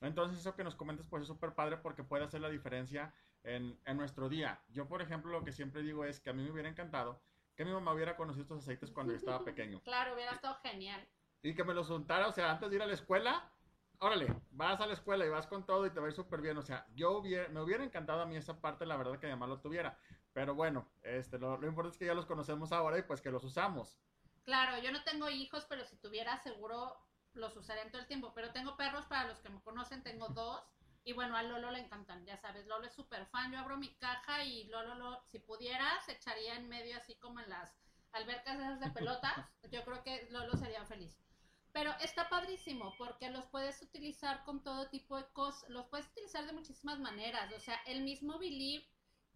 Entonces 0.01 0.39
eso 0.39 0.55
que 0.55 0.63
nos 0.63 0.75
comentas 0.75 1.05
pues 1.07 1.23
es 1.23 1.27
súper 1.27 1.53
padre 1.53 1.77
porque 1.77 2.03
puede 2.03 2.23
hacer 2.23 2.41
la 2.41 2.49
diferencia 2.49 3.13
en, 3.43 3.79
en, 3.85 3.97
nuestro 3.97 4.29
día. 4.29 4.61
Yo 4.69 4.87
por 4.87 5.01
ejemplo 5.01 5.31
lo 5.31 5.43
que 5.43 5.51
siempre 5.51 5.81
digo 5.81 6.05
es 6.05 6.19
que 6.19 6.29
a 6.29 6.33
mí 6.33 6.43
me 6.43 6.51
hubiera 6.51 6.69
encantado 6.69 7.21
que 7.55 7.65
mi 7.65 7.71
mamá 7.71 7.93
hubiera 7.93 8.15
conocido 8.15 8.43
estos 8.43 8.59
aceites 8.59 8.91
cuando 8.91 9.11
yo 9.11 9.17
estaba 9.17 9.39
pequeño. 9.45 9.81
Claro, 9.81 10.13
hubiera 10.13 10.31
estado 10.31 10.55
genial. 10.63 11.05
Y 11.41 11.53
que 11.53 11.65
me 11.65 11.73
los 11.73 11.89
untara, 11.89 12.27
o 12.27 12.31
sea, 12.31 12.51
antes 12.51 12.69
de 12.69 12.77
ir 12.77 12.81
a 12.81 12.85
la 12.85 12.93
escuela, 12.93 13.51
órale, 13.99 14.33
vas 14.51 14.79
a 14.79 14.87
la 14.87 14.93
escuela 14.93 15.25
y 15.25 15.29
vas 15.29 15.47
con 15.47 15.65
todo 15.65 15.85
y 15.85 15.89
te 15.91 15.99
va 15.99 16.05
a 16.05 16.09
ir 16.09 16.15
súper 16.15 16.39
bien. 16.41 16.57
O 16.57 16.61
sea, 16.61 16.87
yo 16.95 17.17
hubiera, 17.17 17.49
me 17.49 17.61
hubiera 17.61 17.83
encantado 17.83 18.21
a 18.21 18.25
mí 18.25 18.37
esa 18.37 18.61
parte, 18.61 18.85
la 18.85 18.95
verdad 18.95 19.19
que 19.19 19.27
mi 19.27 19.33
mamá 19.33 19.47
lo 19.47 19.59
tuviera. 19.59 19.97
Pero 20.31 20.55
bueno, 20.55 20.89
este, 21.01 21.37
lo, 21.37 21.57
lo 21.57 21.67
importante 21.67 21.95
es 21.95 21.99
que 21.99 22.05
ya 22.05 22.13
los 22.13 22.25
conocemos 22.25 22.71
ahora 22.71 22.97
y 22.97 23.03
pues 23.03 23.21
que 23.21 23.31
los 23.31 23.43
usamos. 23.43 23.99
Claro, 24.43 24.81
yo 24.81 24.91
no 24.91 25.03
tengo 25.03 25.29
hijos, 25.29 25.65
pero 25.67 25.83
si 25.83 25.97
tuviera 25.97 26.37
seguro 26.37 26.97
los 27.33 27.55
usaré 27.55 27.81
en 27.81 27.91
todo 27.91 28.01
el 28.01 28.07
tiempo. 28.07 28.31
Pero 28.33 28.51
tengo 28.51 28.77
perros, 28.77 29.05
para 29.05 29.27
los 29.27 29.39
que 29.39 29.49
me 29.49 29.61
conocen, 29.61 30.03
tengo 30.03 30.29
dos. 30.29 30.61
Y 31.03 31.13
bueno, 31.13 31.35
a 31.35 31.43
Lolo 31.43 31.71
le 31.71 31.79
encantan, 31.79 32.25
ya 32.25 32.37
sabes, 32.37 32.67
Lolo 32.67 32.85
es 32.85 32.93
súper 32.93 33.25
fan. 33.27 33.51
Yo 33.51 33.59
abro 33.59 33.77
mi 33.77 33.93
caja 33.95 34.43
y 34.43 34.65
Lolo, 34.65 34.95
lo, 34.95 35.23
si 35.25 35.39
pudiera, 35.39 35.99
se 36.05 36.13
echaría 36.13 36.55
en 36.55 36.67
medio 36.67 36.97
así 36.97 37.15
como 37.15 37.39
en 37.39 37.49
las 37.49 37.73
albercas 38.11 38.59
esas 38.59 38.79
de 38.79 38.89
pelotas. 38.91 39.33
Yo 39.71 39.83
creo 39.85 40.03
que 40.03 40.27
Lolo 40.31 40.55
sería 40.57 40.85
feliz. 40.85 41.17
Pero 41.71 41.91
está 42.01 42.29
padrísimo 42.29 42.93
porque 42.97 43.29
los 43.29 43.45
puedes 43.45 43.81
utilizar 43.81 44.43
con 44.43 44.63
todo 44.63 44.89
tipo 44.89 45.17
de 45.17 45.25
cosas, 45.33 45.69
los 45.69 45.85
puedes 45.85 46.07
utilizar 46.07 46.45
de 46.45 46.53
muchísimas 46.53 46.99
maneras. 46.99 47.51
O 47.55 47.59
sea, 47.59 47.75
el 47.85 48.01
mismo 48.03 48.39
Believe 48.39 48.85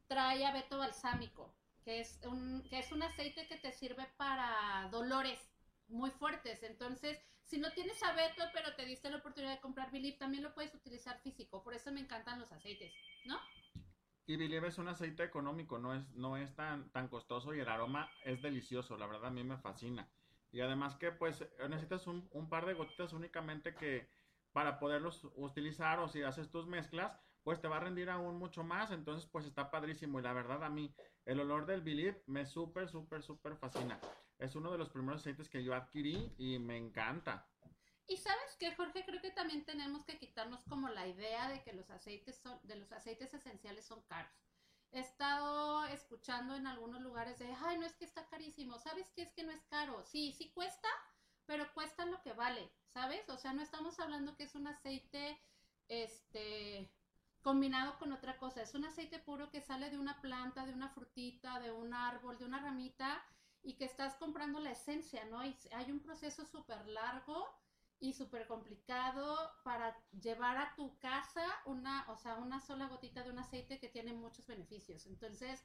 trae 0.08 0.46
abeto 0.46 0.80
balsámico, 0.80 1.54
que 1.84 2.02
es 2.02 2.20
un, 2.24 2.68
que 2.70 2.80
es 2.80 2.92
un 2.92 3.04
aceite 3.04 3.48
que 3.48 3.58
te 3.58 3.72
sirve 3.72 4.08
para 4.18 4.90
dolores 4.92 5.40
muy 5.88 6.10
fuertes. 6.12 6.64
Entonces, 6.64 7.20
si 7.46 7.58
no 7.60 7.72
tienes 7.72 8.02
abeto, 8.04 8.44
pero 8.54 8.76
te 8.76 8.86
diste 8.86 9.10
la 9.10 9.18
oportunidad 9.18 9.54
de 9.54 9.62
comprar 9.62 9.92
Believe, 9.92 10.18
también 10.18 10.44
lo 10.44 10.54
puedes 10.54 10.74
utilizar 10.74 11.20
físico. 11.22 11.64
Por 11.64 11.74
eso 11.74 11.92
me 11.92 12.00
encantan 12.00 12.40
los 12.40 12.52
aceites, 12.52 12.94
¿no? 13.26 13.40
Y 14.26 14.38
Believe 14.38 14.70
es 14.70 14.78
un 14.78 14.88
aceite 14.88 15.24
económico, 15.24 15.78
no 15.78 15.94
es, 15.94 16.10
no 16.12 16.38
es 16.38 16.56
tan, 16.56 16.90
tan 16.92 17.10
costoso 17.10 17.54
y 17.54 17.60
el 17.60 17.68
aroma 17.68 18.10
es 18.24 18.42
delicioso. 18.42 18.98
La 18.98 19.08
verdad, 19.08 19.28
a 19.28 19.32
mí 19.32 19.44
me 19.44 19.58
fascina. 19.58 20.10
Y 20.52 20.62
además 20.62 20.96
que, 20.96 21.12
pues, 21.12 21.46
necesitas 21.70 22.08
un, 22.08 22.30
un 22.32 22.50
par 22.50 22.66
de 22.66 22.74
gotitas 22.74 23.12
únicamente 23.12 23.76
que 23.76 24.10
para 24.54 24.80
poderlos 24.80 25.28
utilizar 25.36 26.00
o 26.00 26.08
si 26.08 26.22
haces 26.22 26.50
tus 26.50 26.68
mezclas, 26.68 27.20
pues 27.44 27.62
te 27.62 27.68
va 27.68 27.78
a 27.78 27.82
rendir 27.82 28.10
aún 28.10 28.38
mucho 28.38 28.64
más. 28.64 28.92
Entonces, 28.92 29.28
pues 29.32 29.46
está 29.46 29.70
padrísimo. 29.70 30.20
Y 30.20 30.24
la 30.24 30.34
verdad, 30.34 30.64
a 30.64 30.70
mí, 30.70 30.94
el 31.26 31.40
olor 31.40 31.66
del 31.66 31.82
Believe 31.82 32.24
me 32.28 32.46
súper, 32.46 32.90
súper, 32.90 33.22
súper 33.22 33.58
fascina. 33.58 34.00
Es 34.40 34.56
uno 34.56 34.72
de 34.72 34.78
los 34.78 34.90
primeros 34.90 35.22
aceites 35.22 35.50
que 35.50 35.64
yo 35.64 35.74
adquirí 35.74 36.34
y 36.38 36.60
me 36.60 36.78
encanta. 36.78 37.48
Y 38.08 38.18
sabes 38.18 38.56
que, 38.60 38.76
Jorge, 38.76 39.06
creo 39.06 39.22
que 39.22 39.32
también 39.32 39.64
tenemos 39.64 40.04
que 40.06 40.18
quitarnos 40.18 40.64
como 40.66 40.90
la 40.90 41.08
idea 41.08 41.48
de 41.50 41.64
que 41.64 41.74
los 41.74 41.90
aceites 41.90 42.38
son, 42.38 42.60
de 42.64 42.76
los 42.76 42.92
aceites 42.92 43.34
esenciales 43.34 43.86
son 43.86 44.02
caros. 44.04 44.34
He 44.92 45.00
estado 45.00 45.86
escuchando 45.86 46.56
en 46.56 46.68
algunos 46.68 47.02
lugares 47.02 47.40
de, 47.40 47.48
ay, 47.66 47.80
no 47.80 47.86
es 47.86 47.96
que 47.96 48.06
está 48.06 48.28
carísimo. 48.28 48.78
¿Sabes 48.78 49.10
qué 49.16 49.24
es 49.24 49.32
que 49.34 49.44
no 49.44 49.52
es 49.52 49.64
caro? 49.66 50.04
Sí, 50.04 50.34
sí 50.34 50.52
cuesta, 50.52 50.88
pero 51.46 51.66
cuesta 51.74 52.06
lo 52.06 52.22
que 52.22 52.34
vale, 52.34 52.72
¿sabes? 52.88 53.28
O 53.30 53.38
sea, 53.38 53.54
no 53.54 53.62
estamos 53.62 54.00
hablando 54.00 54.36
que 54.36 54.44
es 54.44 54.56
un 54.56 54.68
aceite, 54.68 55.42
este, 55.88 56.92
combinado 57.44 58.00
con 58.00 58.12
otra 58.14 58.38
cosa. 58.38 58.62
Es 58.62 58.74
un 58.74 58.86
aceite 58.86 59.20
puro 59.20 59.52
que 59.52 59.62
sale 59.62 59.90
de 59.90 60.00
una 60.00 60.20
planta, 60.22 60.66
de 60.66 60.74
una 60.74 60.90
frutita, 60.90 61.60
de 61.60 61.72
un 61.72 61.94
árbol, 61.94 62.38
de 62.40 62.46
una 62.46 62.60
ramita 62.60 63.22
y 63.62 63.76
que 63.76 63.86
estás 63.86 64.16
comprando 64.16 64.60
la 64.60 64.72
esencia, 64.72 65.26
¿no? 65.26 65.46
Y 65.46 65.56
hay 65.72 65.92
un 65.92 66.00
proceso 66.00 66.46
súper 66.46 66.88
largo 66.88 67.48
y 68.00 68.14
súper 68.14 68.48
complicado 68.48 69.52
para 69.64 69.96
llevar 70.22 70.58
a 70.58 70.74
tu 70.76 70.98
casa 71.00 71.46
una, 71.66 72.06
o 72.10 72.18
sea, 72.18 72.36
una 72.36 72.60
sola 72.60 72.88
gotita 72.88 73.24
de 73.24 73.30
un 73.30 73.40
aceite 73.40 73.80
que 73.80 73.90
tiene 73.90 74.14
muchos 74.14 74.48
beneficios. 74.48 75.06
Entonces, 75.06 75.64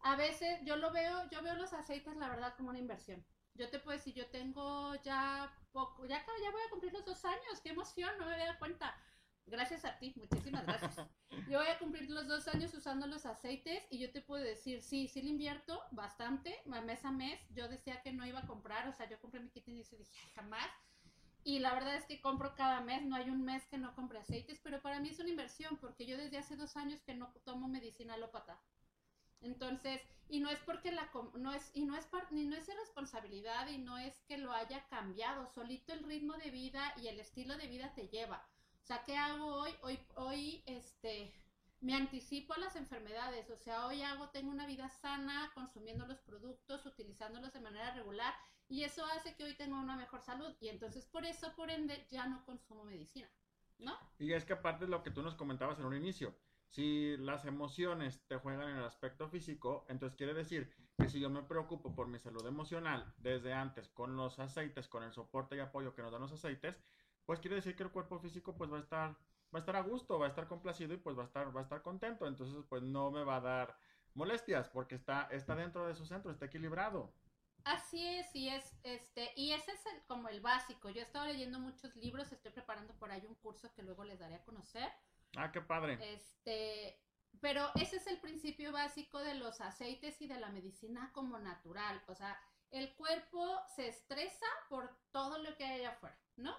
a 0.00 0.16
veces 0.16 0.60
yo 0.64 0.76
lo 0.76 0.90
veo, 0.90 1.28
yo 1.30 1.42
veo 1.42 1.54
los 1.54 1.72
aceites, 1.72 2.16
la 2.16 2.28
verdad, 2.28 2.54
como 2.56 2.70
una 2.70 2.78
inversión. 2.78 3.24
Yo 3.54 3.68
te 3.68 3.78
puedo 3.78 3.98
decir, 3.98 4.14
yo 4.14 4.26
tengo 4.30 4.94
ya 5.02 5.52
poco, 5.72 6.06
ya, 6.06 6.18
ya 6.18 6.50
voy 6.50 6.62
a 6.66 6.70
cumplir 6.70 6.92
los 6.92 7.04
dos 7.04 7.24
años, 7.24 7.60
qué 7.62 7.70
emoción, 7.70 8.10
no 8.18 8.26
me 8.26 8.32
había 8.32 8.46
dado 8.46 8.58
cuenta. 8.58 8.96
Gracias 9.50 9.84
a 9.84 9.98
ti, 9.98 10.14
muchísimas 10.16 10.64
gracias. 10.64 11.08
Yo 11.48 11.58
voy 11.58 11.66
a 11.66 11.78
cumplir 11.80 12.08
los 12.08 12.28
dos 12.28 12.46
años 12.46 12.72
usando 12.72 13.08
los 13.08 13.26
aceites 13.26 13.82
y 13.90 13.98
yo 13.98 14.12
te 14.12 14.20
puedo 14.20 14.44
decir, 14.44 14.80
sí, 14.80 15.08
sí 15.08 15.22
le 15.22 15.30
invierto 15.30 15.82
bastante, 15.90 16.56
mes 16.66 17.04
a 17.04 17.10
mes. 17.10 17.40
Yo 17.50 17.68
decía 17.68 18.00
que 18.02 18.12
no 18.12 18.24
iba 18.24 18.38
a 18.38 18.46
comprar, 18.46 18.86
o 18.86 18.92
sea, 18.92 19.08
yo 19.08 19.18
compré 19.18 19.40
mi 19.40 19.50
kit 19.50 19.66
y 19.66 19.72
dije, 19.72 19.96
jamás. 20.36 20.70
Y 21.42 21.58
la 21.58 21.74
verdad 21.74 21.96
es 21.96 22.04
que 22.04 22.20
compro 22.20 22.54
cada 22.54 22.80
mes, 22.82 23.02
no 23.02 23.16
hay 23.16 23.28
un 23.28 23.42
mes 23.42 23.66
que 23.66 23.78
no 23.78 23.92
compre 23.96 24.20
aceites, 24.20 24.60
pero 24.62 24.80
para 24.80 25.00
mí 25.00 25.08
es 25.08 25.18
una 25.18 25.30
inversión 25.30 25.78
porque 25.78 26.06
yo 26.06 26.16
desde 26.16 26.38
hace 26.38 26.54
dos 26.54 26.76
años 26.76 27.00
que 27.02 27.14
no 27.14 27.32
tomo 27.44 27.66
medicina 27.66 28.14
alópata. 28.14 28.60
Entonces, 29.40 30.00
y 30.28 30.38
no 30.38 30.50
es 30.50 30.60
porque 30.60 30.92
la 30.92 31.10
no 31.34 31.52
es 31.52 31.72
y 31.74 31.84
no 31.84 31.96
es 31.96 32.06
ni 32.30 32.44
no 32.44 32.54
es 32.54 32.68
irresponsabilidad 32.68 33.68
y 33.68 33.78
no 33.78 33.98
es 33.98 34.20
que 34.28 34.38
lo 34.38 34.52
haya 34.52 34.86
cambiado, 34.88 35.48
solito 35.48 35.92
el 35.92 36.04
ritmo 36.04 36.34
de 36.34 36.50
vida 36.50 36.94
y 37.02 37.08
el 37.08 37.18
estilo 37.18 37.56
de 37.56 37.66
vida 37.66 37.92
te 37.94 38.06
lleva. 38.08 38.46
O 38.82 38.86
sea, 38.86 39.04
¿qué 39.04 39.16
hago 39.16 39.46
hoy? 39.46 39.70
Hoy, 39.82 39.98
hoy, 40.16 40.62
este, 40.66 41.32
me 41.80 41.94
anticipo 41.94 42.54
a 42.54 42.58
las 42.58 42.76
enfermedades. 42.76 43.50
O 43.50 43.56
sea, 43.56 43.86
hoy 43.86 44.02
hago, 44.02 44.28
tengo 44.30 44.50
una 44.50 44.66
vida 44.66 44.88
sana, 44.88 45.50
consumiendo 45.54 46.06
los 46.06 46.20
productos, 46.20 46.84
utilizándolos 46.86 47.52
de 47.52 47.60
manera 47.60 47.94
regular. 47.94 48.34
Y 48.68 48.84
eso 48.84 49.04
hace 49.06 49.34
que 49.34 49.44
hoy 49.44 49.56
tenga 49.56 49.80
una 49.80 49.96
mejor 49.96 50.22
salud. 50.22 50.54
Y 50.60 50.68
entonces, 50.68 51.06
por 51.06 51.24
eso, 51.24 51.54
por 51.56 51.70
ende, 51.70 52.06
ya 52.10 52.26
no 52.26 52.44
consumo 52.44 52.84
medicina. 52.84 53.28
¿No? 53.78 53.98
Y 54.18 54.34
es 54.34 54.44
que 54.44 54.52
aparte 54.52 54.84
de 54.84 54.90
lo 54.90 55.02
que 55.02 55.10
tú 55.10 55.22
nos 55.22 55.34
comentabas 55.34 55.78
en 55.78 55.86
un 55.86 55.96
inicio, 55.96 56.36
si 56.70 57.16
las 57.16 57.46
emociones 57.46 58.22
te 58.28 58.36
juegan 58.36 58.68
en 58.68 58.76
el 58.76 58.84
aspecto 58.84 59.28
físico, 59.28 59.84
entonces 59.88 60.16
quiere 60.16 60.34
decir 60.34 60.70
que 60.96 61.08
si 61.08 61.18
yo 61.18 61.30
me 61.30 61.42
preocupo 61.42 61.94
por 61.94 62.06
mi 62.06 62.18
salud 62.18 62.46
emocional 62.46 63.12
desde 63.16 63.52
antes 63.52 63.88
con 63.88 64.16
los 64.16 64.38
aceites, 64.38 64.86
con 64.86 65.02
el 65.02 65.12
soporte 65.12 65.56
y 65.56 65.60
apoyo 65.60 65.94
que 65.94 66.02
nos 66.02 66.12
dan 66.12 66.20
los 66.20 66.32
aceites, 66.32 66.78
pues 67.30 67.38
quiere 67.38 67.54
decir 67.54 67.76
que 67.76 67.84
el 67.84 67.92
cuerpo 67.92 68.18
físico 68.18 68.56
pues 68.56 68.72
va 68.72 68.78
a 68.78 68.80
estar 68.80 69.10
va 69.54 69.58
a 69.58 69.58
estar 69.60 69.76
a 69.76 69.82
gusto, 69.82 70.18
va 70.18 70.26
a 70.26 70.30
estar 70.30 70.48
complacido 70.48 70.94
y 70.94 70.96
pues 70.96 71.16
va 71.16 71.22
a 71.22 71.26
estar 71.26 71.54
va 71.54 71.60
a 71.60 71.62
estar 71.62 71.80
contento, 71.80 72.26
entonces 72.26 72.64
pues 72.68 72.82
no 72.82 73.12
me 73.12 73.22
va 73.22 73.36
a 73.36 73.40
dar 73.40 73.78
molestias 74.14 74.68
porque 74.68 74.96
está 74.96 75.28
está 75.30 75.54
dentro 75.54 75.86
de 75.86 75.94
su 75.94 76.04
centro, 76.06 76.32
está 76.32 76.46
equilibrado. 76.46 77.14
Así 77.62 78.04
es, 78.04 78.34
y 78.34 78.48
es 78.48 78.76
este 78.82 79.30
y 79.36 79.52
ese 79.52 79.70
es 79.70 79.86
el, 79.86 80.02
como 80.08 80.28
el 80.28 80.40
básico. 80.40 80.90
Yo 80.90 81.02
he 81.02 81.04
estado 81.04 81.26
leyendo 81.26 81.60
muchos 81.60 81.94
libros, 81.94 82.32
estoy 82.32 82.50
preparando 82.50 82.94
por 82.94 83.12
ahí 83.12 83.24
un 83.24 83.36
curso 83.36 83.72
que 83.74 83.84
luego 83.84 84.02
les 84.02 84.18
daré 84.18 84.34
a 84.34 84.42
conocer. 84.42 84.88
Ah, 85.36 85.52
qué 85.52 85.60
padre. 85.60 86.00
Este, 86.12 87.00
pero 87.40 87.70
ese 87.76 87.98
es 87.98 88.08
el 88.08 88.18
principio 88.18 88.72
básico 88.72 89.20
de 89.20 89.36
los 89.36 89.60
aceites 89.60 90.20
y 90.20 90.26
de 90.26 90.40
la 90.40 90.48
medicina 90.48 91.12
como 91.14 91.38
natural, 91.38 92.02
o 92.08 92.14
sea, 92.16 92.36
el 92.72 92.92
cuerpo 92.96 93.60
se 93.76 93.86
estresa 93.86 94.46
por 94.68 94.90
todo 95.12 95.38
lo 95.38 95.56
que 95.56 95.64
hay 95.64 95.84
afuera, 95.84 96.18
¿no? 96.34 96.56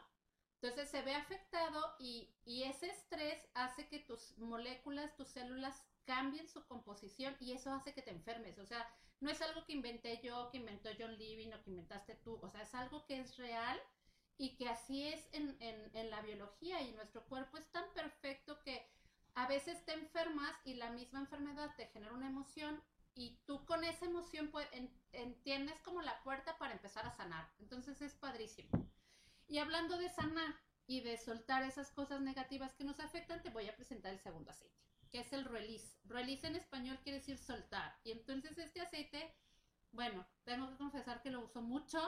Entonces 0.62 0.90
se 0.90 1.02
ve 1.02 1.16
afectado 1.16 1.96
y, 1.98 2.30
ese 2.46 2.88
estrés 2.88 3.50
hace 3.56 3.88
que 3.88 3.98
tus 3.98 4.38
moléculas, 4.38 5.16
tus 5.16 5.30
células 5.30 5.84
cambien 6.06 6.48
su 6.48 6.64
composición 6.68 7.36
y 7.40 7.54
eso 7.54 7.74
hace 7.74 7.94
que 7.96 8.04
te 8.04 8.12
enfermes. 8.12 8.60
O 8.60 8.66
sea, 8.66 8.88
no 9.22 9.32
es 9.32 9.42
algo 9.42 9.66
que 9.66 9.74
inventé 9.74 10.22
yo, 10.24 10.52
que 10.52 10.58
inventó 10.58 10.92
John 11.00 11.18
Levy 11.18 11.52
o 11.52 11.64
que 11.64 11.72
inventaste 11.72 12.14
tú. 12.24 12.40
O 12.44 12.50
sea, 12.50 12.62
es 12.62 12.76
algo 12.76 13.04
que 13.08 13.20
es 13.20 13.38
real 13.38 13.82
y 14.38 14.56
que 14.56 14.70
así 14.70 15.08
es 15.08 15.28
en, 15.32 15.58
la 16.12 16.22
biología 16.22 16.80
y 16.82 16.92
nuestro 16.94 17.26
cuerpo 17.26 17.58
es 17.58 17.68
tan 17.72 17.92
perfecto 17.96 18.62
que 18.62 18.88
a 19.34 19.48
veces 19.48 19.84
te 19.86 19.94
enfermas 19.94 20.54
y 20.64 20.76
la 20.76 20.92
misma 20.92 21.22
enfermedad 21.22 21.74
te 21.76 21.88
genera 21.88 22.14
una 22.14 22.28
emoción 22.28 22.84
y 23.16 23.40
tú 23.48 23.66
con 23.66 23.84
esa 23.84 24.06
emoción 24.06 24.52
pues, 24.52 24.68
entiendes 25.12 25.80
como 25.82 26.04
la 26.04 26.22
puerta 26.22 26.60
para 26.60 26.74
empezar 26.74 27.08
a 27.08 27.12
sanar. 27.12 27.50
Entonces 27.58 28.00
es 28.04 28.14
padrísimo. 28.14 28.70
Y 29.52 29.58
hablando 29.58 29.98
de 29.98 30.08
sanar 30.08 30.56
y 30.88 31.02
de 31.02 31.18
soltar 31.18 31.64
esas 31.64 31.92
cosas 31.92 32.22
negativas 32.22 32.74
que 32.74 32.86
nos 32.86 33.02
afectan, 33.02 33.42
te 33.42 33.50
voy 33.50 33.68
a 33.68 33.76
presentar 33.76 34.14
el 34.14 34.22
segundo 34.22 34.50
aceite, 34.50 34.80
que 35.12 35.20
es 35.20 35.34
el 35.34 35.44
release. 35.44 36.00
Release 36.06 36.48
en 36.48 36.56
español 36.56 36.98
quiere 37.04 37.18
decir 37.20 37.38
soltar. 37.38 38.00
Y 38.06 38.12
entonces 38.12 38.58
este 38.58 38.80
aceite, 38.80 39.36
bueno, 39.92 40.26
tengo 40.46 40.70
que 40.70 40.78
confesar 40.78 41.22
que 41.22 41.32
lo 41.32 41.42
uso 41.42 41.62
mucho. 41.62 42.00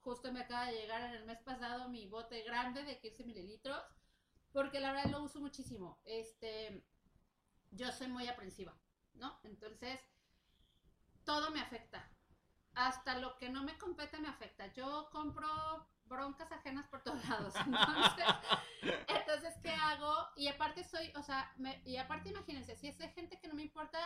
Justo 0.00 0.32
me 0.32 0.40
acaba 0.40 0.68
de 0.68 0.72
llegar 0.72 1.02
en 1.02 1.10
el 1.10 1.26
mes 1.26 1.38
pasado 1.42 1.90
mi 1.90 2.06
bote 2.06 2.42
grande 2.44 2.82
de 2.82 2.98
15 2.98 3.24
mililitros, 3.24 3.84
porque 4.50 4.80
la 4.80 4.92
verdad 4.92 5.10
lo 5.10 5.22
uso 5.22 5.38
muchísimo. 5.38 6.00
Este, 6.06 6.82
yo 7.72 7.92
soy 7.92 8.08
muy 8.08 8.26
aprensiva, 8.26 8.74
¿no? 9.12 9.38
Entonces, 9.42 10.00
todo 11.26 11.50
me 11.50 11.60
afecta. 11.60 12.10
Hasta 12.72 13.18
lo 13.18 13.36
que 13.36 13.50
no 13.50 13.64
me 13.64 13.76
compete 13.76 14.18
me 14.18 14.28
afecta. 14.28 14.72
Yo 14.72 15.10
compro 15.12 15.46
broncas 16.08 16.50
ajenas 16.52 16.86
por 16.88 17.02
todos 17.02 17.26
lados. 17.28 17.54
Entonces, 19.08 19.54
¿qué 19.62 19.70
hago? 19.70 20.14
Y 20.36 20.48
aparte 20.48 20.84
soy, 20.84 21.12
o 21.16 21.22
sea, 21.22 21.52
y 21.84 21.96
aparte 21.96 22.30
imagínense, 22.30 22.76
si 22.76 22.88
es 22.88 22.98
de 22.98 23.08
gente 23.10 23.38
que 23.40 23.48
no 23.48 23.54
me 23.54 23.62
importa, 23.62 23.98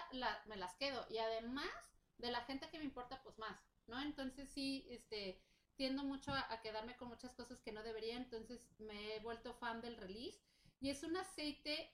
me 0.47 0.57
las 0.57 0.75
quedo. 0.77 1.07
Y 1.11 1.19
además 1.19 1.69
de 2.19 2.31
la 2.31 2.43
gente 2.43 2.69
que 2.71 2.79
me 2.79 2.85
importa, 2.85 3.23
pues 3.23 3.39
más, 3.39 3.59
¿no? 3.87 4.01
Entonces 4.01 4.51
sí, 4.51 4.87
este, 4.91 5.43
tiendo 5.77 6.05
mucho 6.05 6.33
a, 6.33 6.61
quedarme 6.61 6.97
con 6.97 7.09
muchas 7.09 7.35
cosas 7.35 7.61
que 7.63 7.73
no 7.73 7.83
debería, 7.83 8.17
entonces 8.17 8.69
me 8.79 9.15
he 9.15 9.21
vuelto 9.21 9.55
fan 9.55 9.81
del 9.81 9.97
release. 9.97 10.41
Y 10.81 10.91
es 10.91 11.03
un 11.03 11.17
aceite 11.17 11.91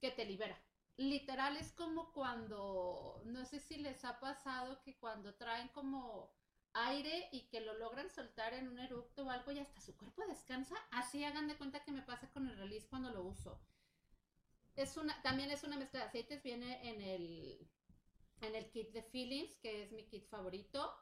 que 0.00 0.10
te 0.10 0.24
libera. 0.24 0.60
Literal 0.96 1.56
es 1.56 1.72
como 1.72 2.12
cuando, 2.12 3.22
no 3.24 3.44
sé 3.44 3.60
si 3.60 3.78
les 3.78 4.04
ha 4.04 4.20
pasado 4.20 4.82
que 4.82 4.98
cuando 4.98 5.34
traen 5.34 5.68
como 5.68 6.32
aire 6.80 7.28
y 7.32 7.48
que 7.48 7.60
lo 7.60 7.74
logran 7.74 8.10
soltar 8.10 8.54
en 8.54 8.68
un 8.68 8.78
eructo 8.78 9.24
o 9.24 9.30
algo 9.30 9.52
y 9.52 9.58
hasta 9.58 9.80
su 9.80 9.96
cuerpo 9.96 10.24
descansa, 10.26 10.76
así 10.90 11.24
hagan 11.24 11.48
de 11.48 11.56
cuenta 11.56 11.84
que 11.84 11.92
me 11.92 12.02
pasa 12.02 12.30
con 12.32 12.46
el 12.48 12.56
release 12.56 12.88
cuando 12.88 13.10
lo 13.10 13.22
uso. 13.22 13.60
Es 14.76 14.96
una, 14.96 15.20
también 15.22 15.50
es 15.50 15.64
una 15.64 15.76
mezcla 15.76 16.00
de 16.00 16.06
aceites, 16.06 16.42
viene 16.42 16.88
en 16.88 17.02
el, 17.02 17.70
en 18.40 18.54
el 18.54 18.70
kit 18.70 18.90
de 18.92 19.02
Feelings, 19.02 19.56
que 19.58 19.82
es 19.82 19.92
mi 19.92 20.06
kit 20.06 20.26
favorito, 20.28 20.94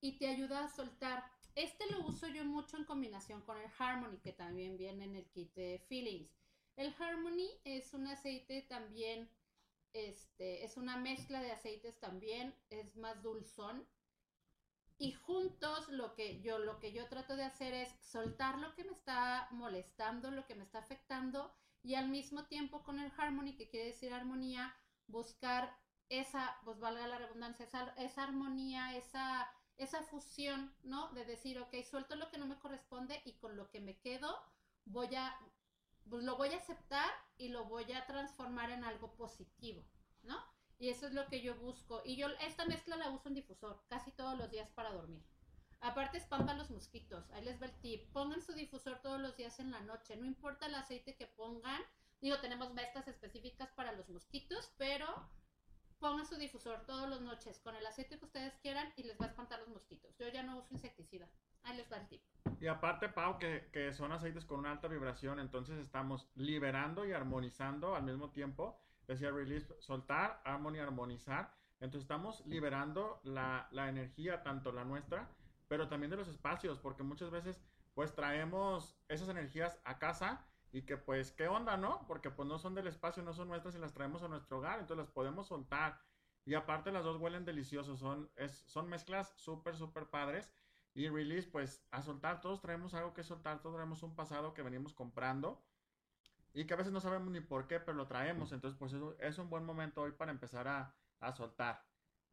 y 0.00 0.18
te 0.18 0.28
ayuda 0.28 0.64
a 0.64 0.68
soltar. 0.68 1.24
Este 1.54 1.90
lo 1.90 2.06
uso 2.06 2.26
yo 2.28 2.44
mucho 2.44 2.76
en 2.76 2.84
combinación 2.84 3.40
con 3.42 3.58
el 3.58 3.70
Harmony, 3.78 4.18
que 4.18 4.32
también 4.32 4.76
viene 4.76 5.04
en 5.04 5.16
el 5.16 5.26
kit 5.30 5.54
de 5.54 5.84
Feelings. 5.88 6.36
El 6.76 6.94
Harmony 6.98 7.48
es 7.64 7.94
un 7.94 8.08
aceite 8.08 8.62
también, 8.62 9.30
este, 9.92 10.64
es 10.64 10.76
una 10.76 10.96
mezcla 10.96 11.40
de 11.40 11.52
aceites 11.52 11.98
también, 12.00 12.54
es 12.68 12.96
más 12.96 13.22
dulzón, 13.22 13.86
y 14.98 15.12
juntos 15.12 15.88
lo 15.88 16.14
que 16.14 16.40
yo 16.40 16.58
lo 16.58 16.78
que 16.78 16.92
yo 16.92 17.08
trato 17.08 17.36
de 17.36 17.44
hacer 17.44 17.74
es 17.74 17.88
soltar 18.00 18.58
lo 18.58 18.74
que 18.74 18.84
me 18.84 18.92
está 18.92 19.48
molestando, 19.50 20.30
lo 20.30 20.46
que 20.46 20.54
me 20.54 20.64
está 20.64 20.78
afectando 20.78 21.52
y 21.84 21.96
al 21.96 22.08
mismo 22.08 22.46
tiempo 22.46 22.82
con 22.82 22.98
el 22.98 23.12
harmony, 23.16 23.56
que 23.56 23.68
quiere 23.68 23.88
decir 23.88 24.12
armonía, 24.12 24.74
buscar 25.06 25.76
esa, 26.08 26.56
pues 26.64 26.78
valga 26.78 27.06
la 27.06 27.18
redundancia, 27.18 27.66
esa, 27.66 27.92
esa 27.98 28.22
armonía, 28.22 28.96
esa, 28.96 29.50
esa 29.76 30.02
fusión, 30.02 30.74
¿no? 30.82 31.10
De 31.12 31.26
decir, 31.26 31.58
ok, 31.58 31.74
suelto 31.88 32.16
lo 32.16 32.30
que 32.30 32.38
no 32.38 32.46
me 32.46 32.58
corresponde 32.58 33.20
y 33.26 33.34
con 33.34 33.56
lo 33.56 33.70
que 33.70 33.80
me 33.80 33.98
quedo 33.98 34.34
voy 34.86 35.14
a, 35.14 35.38
pues 36.08 36.24
lo 36.24 36.36
voy 36.36 36.50
a 36.50 36.56
aceptar 36.56 37.10
y 37.36 37.48
lo 37.48 37.66
voy 37.66 37.92
a 37.92 38.06
transformar 38.06 38.70
en 38.70 38.84
algo 38.84 39.14
positivo, 39.14 39.84
¿no? 40.22 40.53
Y 40.78 40.88
eso 40.88 41.06
es 41.06 41.14
lo 41.14 41.26
que 41.26 41.40
yo 41.40 41.54
busco. 41.56 42.02
Y 42.04 42.16
yo 42.16 42.28
esta 42.40 42.66
mezcla 42.66 42.96
la 42.96 43.10
uso 43.10 43.28
en 43.28 43.34
difusor 43.34 43.82
casi 43.88 44.10
todos 44.12 44.36
los 44.36 44.50
días 44.50 44.70
para 44.70 44.92
dormir. 44.92 45.22
Aparte 45.80 46.16
espanta 46.16 46.54
los 46.54 46.70
mosquitos. 46.70 47.30
Ahí 47.32 47.44
les 47.44 47.60
va 47.60 47.66
el 47.66 47.80
tip. 47.80 48.10
Pongan 48.12 48.40
su 48.40 48.54
difusor 48.54 49.00
todos 49.02 49.20
los 49.20 49.36
días 49.36 49.60
en 49.60 49.70
la 49.70 49.80
noche. 49.80 50.16
No 50.16 50.24
importa 50.24 50.66
el 50.66 50.74
aceite 50.74 51.14
que 51.14 51.26
pongan. 51.26 51.82
Digo, 52.20 52.38
tenemos 52.40 52.72
mezclas 52.72 53.06
específicas 53.06 53.70
para 53.72 53.92
los 53.92 54.08
mosquitos, 54.08 54.72
pero 54.78 55.06
pongan 55.98 56.26
su 56.26 56.36
difusor 56.36 56.84
todas 56.86 57.08
las 57.10 57.20
noches 57.20 57.60
con 57.60 57.76
el 57.76 57.86
aceite 57.86 58.18
que 58.18 58.24
ustedes 58.24 58.56
quieran 58.62 58.92
y 58.96 59.02
les 59.02 59.20
va 59.20 59.26
a 59.26 59.28
espantar 59.28 59.60
los 59.60 59.68
mosquitos. 59.68 60.16
Yo 60.16 60.28
ya 60.28 60.42
no 60.42 60.58
uso 60.58 60.68
insecticida. 60.72 61.28
ahí 61.64 61.76
les 61.76 61.92
va 61.92 61.98
el 61.98 62.08
tip. 62.08 62.22
Y 62.60 62.66
aparte, 62.66 63.10
Pau, 63.10 63.38
que, 63.38 63.68
que 63.70 63.92
son 63.92 64.12
aceites 64.12 64.44
con 64.46 64.60
una 64.60 64.72
alta 64.72 64.88
vibración, 64.88 65.38
entonces 65.38 65.78
estamos 65.78 66.28
liberando 66.34 67.06
y 67.06 67.12
armonizando 67.12 67.94
al 67.94 68.04
mismo 68.04 68.30
tiempo. 68.30 68.80
Decía 69.06 69.30
release, 69.30 69.74
soltar, 69.80 70.40
harmony, 70.44 70.78
armonizar. 70.78 71.54
Entonces 71.80 72.02
estamos 72.02 72.46
liberando 72.46 73.20
la, 73.24 73.68
la 73.70 73.88
energía, 73.88 74.42
tanto 74.42 74.72
la 74.72 74.84
nuestra, 74.84 75.28
pero 75.68 75.88
también 75.88 76.10
de 76.10 76.16
los 76.16 76.28
espacios, 76.28 76.78
porque 76.78 77.02
muchas 77.02 77.30
veces 77.30 77.60
pues 77.94 78.14
traemos 78.14 78.96
esas 79.08 79.28
energías 79.28 79.78
a 79.84 79.98
casa 79.98 80.46
y 80.72 80.82
que 80.82 80.96
pues, 80.96 81.30
¿qué 81.30 81.46
onda, 81.46 81.76
no? 81.76 82.04
Porque 82.08 82.30
pues 82.30 82.48
no 82.48 82.58
son 82.58 82.74
del 82.74 82.88
espacio, 82.88 83.22
no 83.22 83.32
son 83.32 83.48
nuestras 83.48 83.74
y 83.76 83.78
las 83.78 83.94
traemos 83.94 84.22
a 84.22 84.28
nuestro 84.28 84.58
hogar, 84.58 84.80
entonces 84.80 85.04
las 85.04 85.12
podemos 85.12 85.46
soltar. 85.46 86.00
Y 86.44 86.54
aparte 86.54 86.92
las 86.92 87.04
dos 87.04 87.18
huelen 87.18 87.44
deliciosos, 87.44 88.00
son, 88.00 88.30
es, 88.36 88.64
son 88.66 88.88
mezclas 88.88 89.32
súper, 89.36 89.76
súper 89.76 90.10
padres. 90.10 90.52
Y 90.92 91.08
release, 91.08 91.48
pues 91.48 91.84
a 91.90 92.02
soltar, 92.02 92.40
todos 92.40 92.60
traemos 92.60 92.94
algo 92.94 93.14
que 93.14 93.24
soltar, 93.24 93.60
todos 93.60 93.76
traemos 93.76 94.02
un 94.02 94.14
pasado 94.14 94.54
que 94.54 94.62
venimos 94.62 94.94
comprando 94.94 95.62
y 96.54 96.66
que 96.66 96.74
a 96.74 96.76
veces 96.76 96.92
no 96.92 97.00
sabemos 97.00 97.30
ni 97.30 97.40
por 97.40 97.66
qué, 97.66 97.80
pero 97.80 97.96
lo 97.96 98.06
traemos. 98.06 98.52
Entonces, 98.52 98.78
pues 98.78 98.92
eso 98.92 99.16
es 99.18 99.38
un 99.38 99.50
buen 99.50 99.64
momento 99.64 100.02
hoy 100.02 100.12
para 100.12 100.30
empezar 100.30 100.68
a, 100.68 100.94
a 101.20 101.32
soltar. 101.32 101.84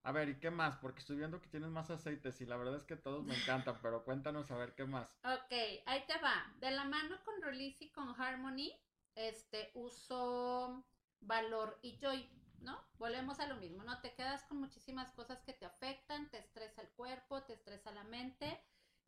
A 0.04 0.12
ver, 0.12 0.30
¿y 0.30 0.40
qué 0.40 0.50
más? 0.50 0.78
Porque 0.78 1.00
estoy 1.00 1.18
viendo 1.18 1.42
que 1.42 1.50
tienes 1.50 1.70
más 1.70 1.90
aceites 1.90 2.40
y 2.42 2.46
la 2.46 2.58
verdad 2.58 2.76
es 2.76 2.84
que 2.84 2.96
todos 2.96 3.24
me 3.24 3.36
encantan, 3.36 3.80
pero 3.82 4.04
cuéntanos 4.04 4.50
a 4.50 4.58
ver 4.58 4.74
qué 4.74 4.86
más. 4.86 5.10
Ok, 5.24 5.52
ahí 5.86 6.06
te 6.08 6.18
va. 6.20 6.54
De 6.60 6.72
la 6.72 6.86
mano 6.86 7.18
con 7.24 7.42
Release 7.42 7.84
y 7.84 7.92
con 7.92 8.10
Harmony, 8.20 8.72
este, 9.16 9.72
uso 9.74 10.84
Valor 11.20 11.80
y 11.82 11.98
Joy. 12.00 12.30
¿no? 12.62 12.80
Volvemos 13.00 13.40
a 13.40 13.48
lo 13.48 13.56
mismo, 13.56 13.84
¿no? 13.84 14.00
Te 14.02 14.14
quedas 14.14 14.44
con 14.44 14.60
muchísimas 14.60 15.12
cosas 15.14 15.42
que 15.42 15.54
te 15.54 15.66
afectan, 15.66 16.30
te 16.30 16.38
estresa 16.38 16.82
el 16.84 16.90
cuerpo, 16.90 17.42
te 17.44 17.54
estresa 17.54 17.92
la 17.92 18.04
mente, 18.04 18.60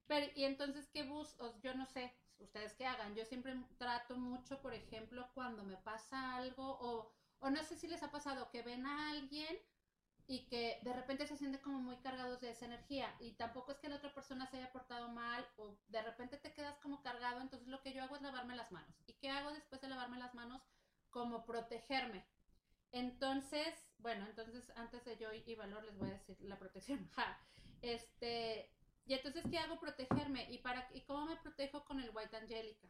pero 0.07 0.31
y 0.35 0.43
entonces, 0.45 0.89
¿qué 0.91 1.03
bus? 1.03 1.37
Yo 1.61 1.75
no 1.75 1.85
sé, 1.85 2.11
ustedes 2.39 2.73
qué 2.73 2.85
hagan, 2.85 3.15
yo 3.15 3.25
siempre 3.25 3.55
trato 3.77 4.17
mucho, 4.17 4.61
por 4.61 4.73
ejemplo, 4.73 5.29
cuando 5.33 5.63
me 5.63 5.77
pasa 5.77 6.35
algo 6.35 6.77
o, 6.79 7.11
o 7.39 7.49
no 7.49 7.63
sé 7.63 7.75
si 7.77 7.87
les 7.87 8.03
ha 8.03 8.11
pasado 8.11 8.49
que 8.51 8.61
ven 8.61 8.85
a 8.85 9.11
alguien 9.11 9.57
y 10.27 10.47
que 10.47 10.79
de 10.83 10.93
repente 10.93 11.27
se 11.27 11.37
sienten 11.37 11.61
como 11.61 11.79
muy 11.79 11.97
cargados 11.97 12.39
de 12.41 12.51
esa 12.51 12.65
energía 12.65 13.13
y 13.19 13.33
tampoco 13.33 13.71
es 13.71 13.79
que 13.79 13.89
la 13.89 13.97
otra 13.97 14.13
persona 14.13 14.47
se 14.47 14.57
haya 14.57 14.71
portado 14.71 15.09
mal 15.09 15.45
o 15.57 15.77
de 15.87 16.01
repente 16.01 16.37
te 16.37 16.53
quedas 16.53 16.77
como 16.79 17.01
cargado, 17.01 17.41
entonces 17.41 17.67
lo 17.67 17.81
que 17.81 17.93
yo 17.93 18.03
hago 18.03 18.15
es 18.15 18.21
lavarme 18.21 18.55
las 18.55 18.71
manos. 18.71 18.95
¿Y 19.05 19.13
qué 19.13 19.29
hago 19.29 19.51
después 19.51 19.81
de 19.81 19.89
lavarme 19.89 20.17
las 20.17 20.33
manos? 20.33 20.61
Como 21.09 21.45
protegerme. 21.45 22.25
Entonces, 22.91 23.73
bueno, 23.97 24.25
entonces 24.27 24.71
antes 24.75 25.03
de 25.03 25.17
yo 25.17 25.29
y 25.33 25.55
valor 25.55 25.83
les 25.83 25.97
voy 25.97 26.09
a 26.09 26.13
decir 26.13 26.37
la 26.41 26.57
protección. 26.57 27.09
Este, 27.81 28.71
y 29.05 29.13
entonces, 29.13 29.43
¿qué 29.49 29.57
hago? 29.57 29.79
Protegerme. 29.79 30.47
¿Y, 30.49 30.59
para, 30.59 30.87
¿Y 30.93 31.01
cómo 31.01 31.25
me 31.25 31.35
protejo 31.37 31.83
con 31.85 31.99
el 31.99 32.11
White 32.13 32.37
Angelica? 32.37 32.87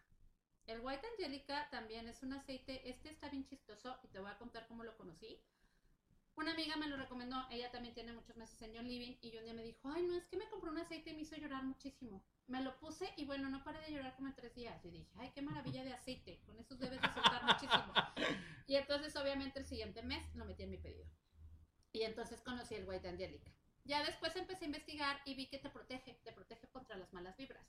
El 0.65 0.79
White 0.79 1.05
Angelica 1.08 1.67
también 1.72 2.08
es 2.08 2.24
un 2.24 2.34
aceite, 2.34 2.89
este 2.89 3.10
está 3.10 3.27
bien 3.29 3.46
chistoso 3.46 4.00
y 4.03 4.08
te 4.08 4.20
voy 4.20 4.32
a 4.32 4.38
contar 4.38 4.65
cómo 4.67 4.84
lo 4.84 4.96
conocí. 4.96 5.41
Una 6.36 6.53
amiga 6.53 6.77
me 6.77 6.88
lo 6.88 6.98
recomendó, 6.98 7.36
ella 7.51 7.70
también 7.70 7.93
tiene 7.93 8.13
muchos 8.13 8.36
meses 8.38 8.60
en 8.62 8.74
John 8.74 8.88
Living 8.88 9.17
y 9.22 9.38
un 9.38 9.43
día 9.43 9.53
me 9.53 9.63
dijo, 9.63 9.91
ay 9.93 10.03
no, 10.03 10.15
es 10.15 10.25
que 10.27 10.38
me 10.38 10.50
compró 10.50 10.72
un 10.72 10.79
aceite 10.79 11.12
y 11.12 11.15
me 11.15 11.22
hizo 11.22 11.36
llorar 11.36 11.63
muchísimo. 11.63 12.24
Me 12.48 12.62
lo 12.62 12.79
puse 12.79 13.13
y 13.17 13.25
bueno, 13.25 13.50
no 13.50 13.63
paré 13.63 13.82
de 13.82 13.91
llorar 13.91 14.15
como 14.15 14.29
en 14.29 14.36
tres 14.36 14.55
días. 14.55 14.84
Y 14.86 14.89
dije, 14.89 15.12
ay, 15.15 15.32
qué 15.36 15.41
maravilla 15.41 15.84
de 15.84 15.93
aceite, 15.93 16.41
con 16.46 16.58
esos 16.58 16.79
debes 16.79 17.01
de 17.01 17.13
soltar 17.13 17.43
muchísimo. 17.43 17.93
Y 18.65 18.77
entonces 18.77 19.13
obviamente 19.17 19.60
el 19.60 19.65
siguiente 19.65 20.01
mes 20.01 20.34
lo 20.36 20.46
metí 20.46 20.63
en 20.63 20.70
mi 20.70 20.77
pedido. 20.77 21.05
Y 21.91 22.03
entonces 22.03 22.41
conocí 22.41 22.75
el 22.75 22.88
White 22.88 23.10
Angelica. 23.10 23.51
Ya 23.85 24.03
después 24.03 24.35
empecé 24.35 24.65
a 24.65 24.67
investigar 24.67 25.21
y 25.25 25.35
vi 25.35 25.47
que 25.47 25.59
te 25.59 25.69
protege, 25.69 26.13
te 26.23 26.31
protege 26.31 26.67
contra 26.69 26.95
las 26.97 27.11
malas 27.13 27.35
vibras. 27.37 27.65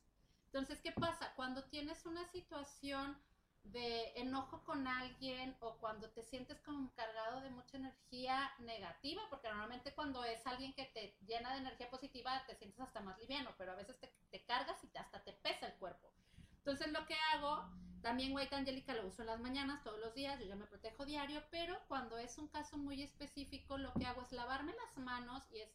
Entonces, 0.46 0.80
¿qué 0.80 0.92
pasa? 0.92 1.32
Cuando 1.34 1.64
tienes 1.64 2.06
una 2.06 2.24
situación 2.26 3.18
de 3.64 4.12
enojo 4.16 4.62
con 4.64 4.86
alguien 4.86 5.56
o 5.60 5.76
cuando 5.78 6.10
te 6.10 6.22
sientes 6.22 6.60
como 6.60 6.92
cargado 6.94 7.40
de 7.40 7.50
mucha 7.50 7.78
energía 7.78 8.52
negativa, 8.58 9.22
porque 9.30 9.48
normalmente 9.48 9.94
cuando 9.94 10.22
es 10.24 10.46
alguien 10.46 10.74
que 10.74 10.84
te 10.84 11.16
llena 11.26 11.52
de 11.52 11.60
energía 11.60 11.90
positiva 11.90 12.44
te 12.46 12.54
sientes 12.54 12.80
hasta 12.80 13.00
más 13.00 13.18
liviano, 13.18 13.54
pero 13.56 13.72
a 13.72 13.76
veces 13.76 13.98
te, 13.98 14.12
te 14.30 14.44
cargas 14.44 14.78
y 14.84 14.96
hasta 14.96 15.24
te 15.24 15.32
pesa 15.32 15.66
el 15.66 15.74
cuerpo. 15.74 16.12
Entonces 16.58 16.92
lo 16.92 17.06
que 17.06 17.16
hago, 17.32 17.68
también 18.02 18.34
White 18.34 18.54
Angelica 18.54 18.94
lo 18.94 19.06
uso 19.06 19.22
en 19.22 19.28
las 19.28 19.40
mañanas, 19.40 19.82
todos 19.82 19.98
los 19.98 20.14
días, 20.14 20.38
yo 20.38 20.46
ya 20.46 20.56
me 20.56 20.66
protejo 20.66 21.06
diario, 21.06 21.42
pero 21.50 21.78
cuando 21.88 22.18
es 22.18 22.36
un 22.38 22.48
caso 22.48 22.76
muy 22.76 23.02
específico, 23.02 23.78
lo 23.78 23.92
que 23.94 24.06
hago 24.06 24.22
es 24.22 24.32
lavarme 24.32 24.74
las 24.74 25.04
manos 25.04 25.42
y 25.50 25.60
es 25.60 25.70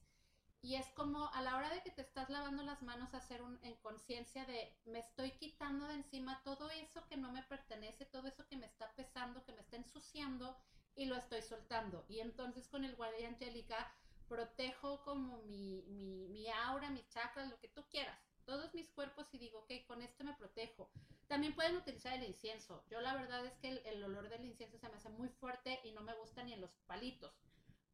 y 0.62 0.76
es 0.76 0.88
como 0.90 1.30
a 1.34 1.42
la 1.42 1.56
hora 1.56 1.70
de 1.70 1.82
que 1.82 1.92
te 1.92 2.02
estás 2.02 2.30
lavando 2.30 2.64
las 2.64 2.82
manos, 2.82 3.14
hacer 3.14 3.42
un, 3.42 3.58
en 3.64 3.76
conciencia 3.76 4.46
de 4.46 4.74
me 4.86 5.00
estoy 5.00 5.32
quitando 5.32 5.88
de 5.88 5.94
encima 5.94 6.42
todo 6.44 6.70
eso 6.72 7.06
que 7.08 7.16
no 7.16 7.32
me 7.32 7.44
pertenece, 7.44 8.06
todo 8.06 8.28
eso 8.28 8.46
que 8.48 8.58
me 8.58 8.66
está 8.66 8.92
pesando, 8.96 9.44
que 9.46 9.54
me 9.54 9.62
está 9.62 9.78
ensuciando 9.78 10.58
y 10.96 11.06
lo 11.06 11.16
estoy 11.16 11.42
soltando. 11.42 12.06
Y 12.10 12.20
entonces 12.20 12.68
con 12.68 12.84
el 12.84 12.96
guardia 12.98 13.30
angélica 13.30 13.94
protejo 14.28 15.02
como 15.04 15.42
mi, 15.44 15.84
mi, 15.88 16.28
mi 16.28 16.50
aura, 16.50 16.90
mis 16.90 17.08
chakras, 17.08 17.50
lo 17.50 17.60
que 17.60 17.70
tú 17.70 17.86
quieras, 17.90 18.20
todos 18.46 18.74
mis 18.74 18.90
cuerpos 18.90 19.34
y 19.34 19.38
digo, 19.38 19.60
ok, 19.60 19.86
con 19.88 20.02
este 20.02 20.26
me 20.26 20.34
protejo. 20.34 20.90
También 21.28 21.56
pueden 21.56 21.78
utilizar 21.78 22.14
el 22.14 22.24
incienso. 22.24 22.84
Yo 22.90 23.00
la 23.00 23.16
verdad 23.16 23.46
es 23.46 23.54
que 23.60 23.70
el, 23.70 23.78
el 23.86 24.04
olor 24.04 24.28
del 24.28 24.44
incienso 24.44 24.78
se 24.78 24.90
me 24.90 24.96
hace 24.96 25.10
muy 25.10 25.30
fuerte 25.30 25.80
y 25.86 25.92
no 25.92 26.02
me 26.02 26.16
gusta 26.16 26.44
ni 26.44 26.52
en 26.52 26.62
los 26.62 26.72
palitos 26.86 27.34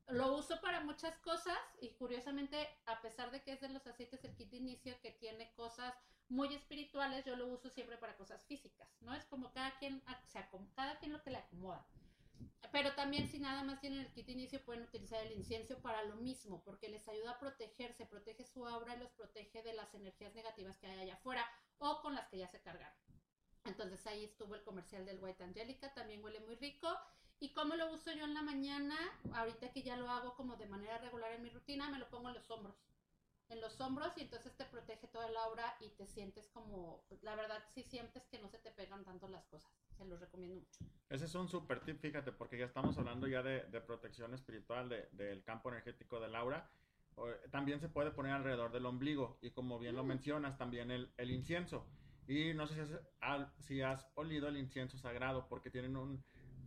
lo 0.08 0.36
uso 0.36 0.60
para 0.62 0.82
muchas 0.82 1.18
cosas 1.20 1.58
y 1.82 1.90
curiosamente, 1.94 2.58
a 2.86 3.02
pesar 3.02 3.32
de 3.32 3.42
que 3.42 3.54
es 3.54 3.62
de 3.62 3.70
los 3.70 3.86
aceites 3.88 4.24
el 4.24 4.36
kit 4.36 4.50
de 4.52 4.58
inicio 4.58 5.00
que 5.02 5.12
tiene 5.12 5.52
cosas 5.54 5.94
muy 6.30 6.54
espirituales, 6.54 7.26
yo 7.26 7.36
lo 7.36 7.48
uso 7.48 7.70
siempre 7.70 7.98
para 7.98 8.18
cosas 8.18 8.44
físicas, 8.46 8.88
¿no? 9.02 9.14
Es 9.14 9.26
como 9.26 9.52
cada 9.52 9.78
quien, 9.78 10.04
o 10.08 10.28
sea, 10.30 10.50
cada 10.76 11.00
quien 11.00 11.14
lo 11.14 11.24
que 11.24 11.32
le 11.32 11.38
acomoda. 11.38 11.86
Pero 12.72 12.94
también 12.94 13.30
si 13.30 13.40
nada 13.40 13.64
más 13.64 13.80
tienen 13.80 14.00
el 14.00 14.12
kit 14.12 14.26
de 14.26 14.34
inicio 14.34 14.64
pueden 14.64 14.84
utilizar 14.84 15.26
el 15.26 15.34
incienso 15.34 15.82
para 15.82 16.04
lo 16.04 16.16
mismo, 16.18 16.62
porque 16.64 16.90
les 16.90 17.08
ayuda 17.08 17.32
a 17.32 17.40
protegerse, 17.40 18.06
protege 18.06 18.44
su 18.44 18.68
aura 18.68 18.96
y 18.96 19.00
los 19.00 19.12
protege 19.12 19.64
de 19.64 19.74
las 19.74 19.94
energías 19.94 20.36
negativas 20.36 20.78
que 20.78 20.88
hay 20.88 21.00
allá 21.00 21.14
afuera 21.16 21.50
o 21.78 22.02
con 22.02 22.16
las 22.16 22.28
que 22.28 22.38
ya 22.40 22.48
se 22.48 22.62
cargaron. 22.62 22.98
Entonces 23.64 24.06
ahí 24.08 24.26
estuvo 24.26 24.56
el 24.56 24.64
comercial 24.64 25.06
del 25.06 25.24
White 25.24 25.44
Angelica, 25.44 25.94
también 25.94 26.24
huele 26.24 26.40
muy 26.42 26.56
rico 26.56 26.88
¿Y 27.40 27.54
cómo 27.54 27.76
lo 27.76 27.92
uso 27.94 28.12
yo 28.14 28.24
en 28.26 28.34
la 28.34 28.42
mañana? 28.42 28.96
Ahorita 29.34 29.72
que 29.72 29.84
ya 29.84 29.98
lo 29.98 30.10
hago 30.10 30.36
como 30.36 30.56
de 30.56 30.68
manera 30.68 30.98
regular 31.00 31.34
en 31.34 31.44
mi 31.44 31.50
rutina, 31.50 31.90
me 31.90 32.00
lo 32.00 32.10
pongo 32.10 32.30
en 32.30 32.36
los 32.36 32.50
hombros. 32.50 32.76
En 33.50 33.62
los 33.62 33.80
hombros 33.82 34.18
y 34.18 34.22
entonces 34.22 34.56
te 34.56 34.66
protege 34.66 35.08
toda 35.08 35.28
el 35.28 35.38
aura 35.38 35.76
y 35.80 35.90
te 35.92 36.08
sientes 36.08 36.50
como, 36.50 37.06
la 37.22 37.36
verdad 37.36 37.62
sí 37.74 37.84
sientes 37.84 38.26
que 38.28 38.40
no 38.40 38.50
se 38.50 38.58
te 38.58 38.72
pegan 38.72 39.04
tanto 39.04 39.28
las 39.28 39.46
cosas. 39.48 39.72
Se 39.98 40.06
los 40.06 40.20
recomiendo 40.20 40.56
mucho. 40.56 40.80
Ese 41.10 41.26
es 41.26 41.36
un 41.36 41.48
super 41.48 41.84
tip, 41.84 42.00
fíjate, 42.00 42.32
porque 42.32 42.58
ya 42.58 42.66
estamos 42.66 42.98
hablando 42.98 43.28
ya 43.28 43.44
de, 43.44 43.82
protección 43.82 44.34
espiritual 44.34 44.90
del 45.12 45.44
campo 45.44 45.70
energético 45.70 46.20
del 46.20 46.36
aura. 46.36 46.72
También 47.52 47.80
se 47.80 47.90
puede 47.90 48.12
poner 48.12 48.34
alrededor 48.34 48.72
del 48.72 48.86
ombligo 48.86 49.38
y 49.42 49.52
como 49.52 49.78
bien 49.78 49.96
lo 49.96 50.04
mm. 50.04 50.08
mencionas, 50.08 50.58
también 50.58 50.90
el, 50.90 51.14
el 51.18 51.32
incienso. 51.32 51.86
Y 52.28 52.54
no 52.54 52.66
sé 52.66 52.74
si 52.74 52.94
has, 53.22 53.54
si 53.60 53.82
has 53.82 54.08
olido 54.16 54.48
el 54.48 54.58
incienso 54.58 54.98
sagrado 54.98 55.48
porque 55.48 55.70
tienen 55.70 55.96
un, 55.96 56.24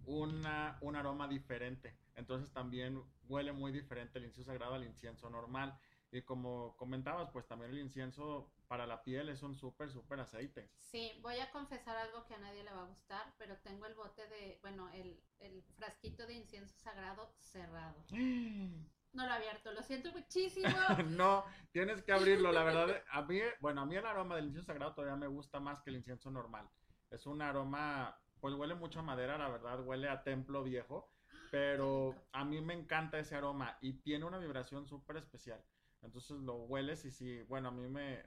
una, 0.09 0.79
un 0.81 0.97
aroma 0.97 1.29
diferente. 1.29 1.94
Entonces 2.14 2.51
también 2.53 3.03
huele 3.29 3.53
muy 3.53 3.71
diferente 3.73 4.18
el 4.18 4.25
incienso 4.25 4.51
sagrado 4.51 4.75
al 4.75 4.85
incienso 4.85 5.29
normal. 5.31 5.79
Y 6.11 6.23
como 6.23 6.75
comentabas, 6.77 7.31
pues 7.31 7.47
también 7.47 7.71
el 7.73 7.79
incienso 7.79 8.51
para 8.66 8.87
la 8.87 9.03
piel 9.03 9.29
es 9.29 9.42
un 9.42 9.55
súper, 9.55 9.90
súper 9.90 10.21
aceite. 10.21 10.71
Sí, 10.79 11.12
voy 11.21 11.38
a 11.38 11.51
confesar 11.51 11.97
algo 11.99 12.25
que 12.25 12.35
a 12.35 12.38
nadie 12.38 12.64
le 12.64 12.73
va 12.73 12.83
a 12.83 12.87
gustar, 12.87 13.35
pero 13.37 13.59
tengo 13.59 13.85
el 13.85 13.94
bote 13.94 14.27
de, 14.29 14.59
bueno, 14.62 14.88
el, 14.94 15.23
el 15.40 15.62
frasquito 15.77 16.27
de 16.27 16.35
incienso 16.35 16.75
sagrado 16.79 17.35
cerrado. 17.38 18.05
No 19.11 19.25
lo 19.25 19.33
he 19.33 19.37
abierto, 19.37 19.73
lo 19.73 19.83
siento 19.83 20.12
muchísimo. 20.12 20.68
no, 21.16 21.42
tienes 21.73 22.03
que 22.03 22.12
abrirlo, 22.12 22.53
la 22.53 22.62
verdad. 22.62 23.03
A 23.11 23.23
mí, 23.23 23.40
bueno, 23.59 23.81
a 23.81 23.87
mí 23.87 23.97
el 23.97 24.05
aroma 24.05 24.37
del 24.37 24.44
incienso 24.44 24.66
sagrado 24.66 24.92
todavía 24.94 25.16
me 25.16 25.27
gusta 25.27 25.61
más 25.61 25.81
que 25.81 25.88
el 25.88 25.97
incienso 25.97 26.31
normal. 26.31 26.68
Es 27.11 27.25
un 27.25 27.40
aroma 27.40 28.21
pues 28.40 28.55
huele 28.55 28.74
mucho 28.74 29.01
a 29.01 29.03
madera, 29.03 29.38
la 29.38 29.48
verdad, 29.48 29.81
huele 29.85 30.09
a 30.09 30.22
templo 30.22 30.62
viejo, 30.62 31.12
pero 31.51 32.14
a 32.33 32.44
mí 32.44 32.61
me 32.61 32.74
encanta 32.74 33.18
ese 33.18 33.35
aroma 33.35 33.79
y 33.81 33.94
tiene 33.94 34.24
una 34.24 34.38
vibración 34.38 34.87
súper 34.87 35.16
especial. 35.16 35.62
Entonces 36.03 36.38
lo 36.38 36.57
hueles 36.64 37.05
y 37.05 37.11
sí, 37.11 37.42
bueno, 37.42 37.68
a 37.68 37.72
mí 37.72 37.88
me, 37.88 38.24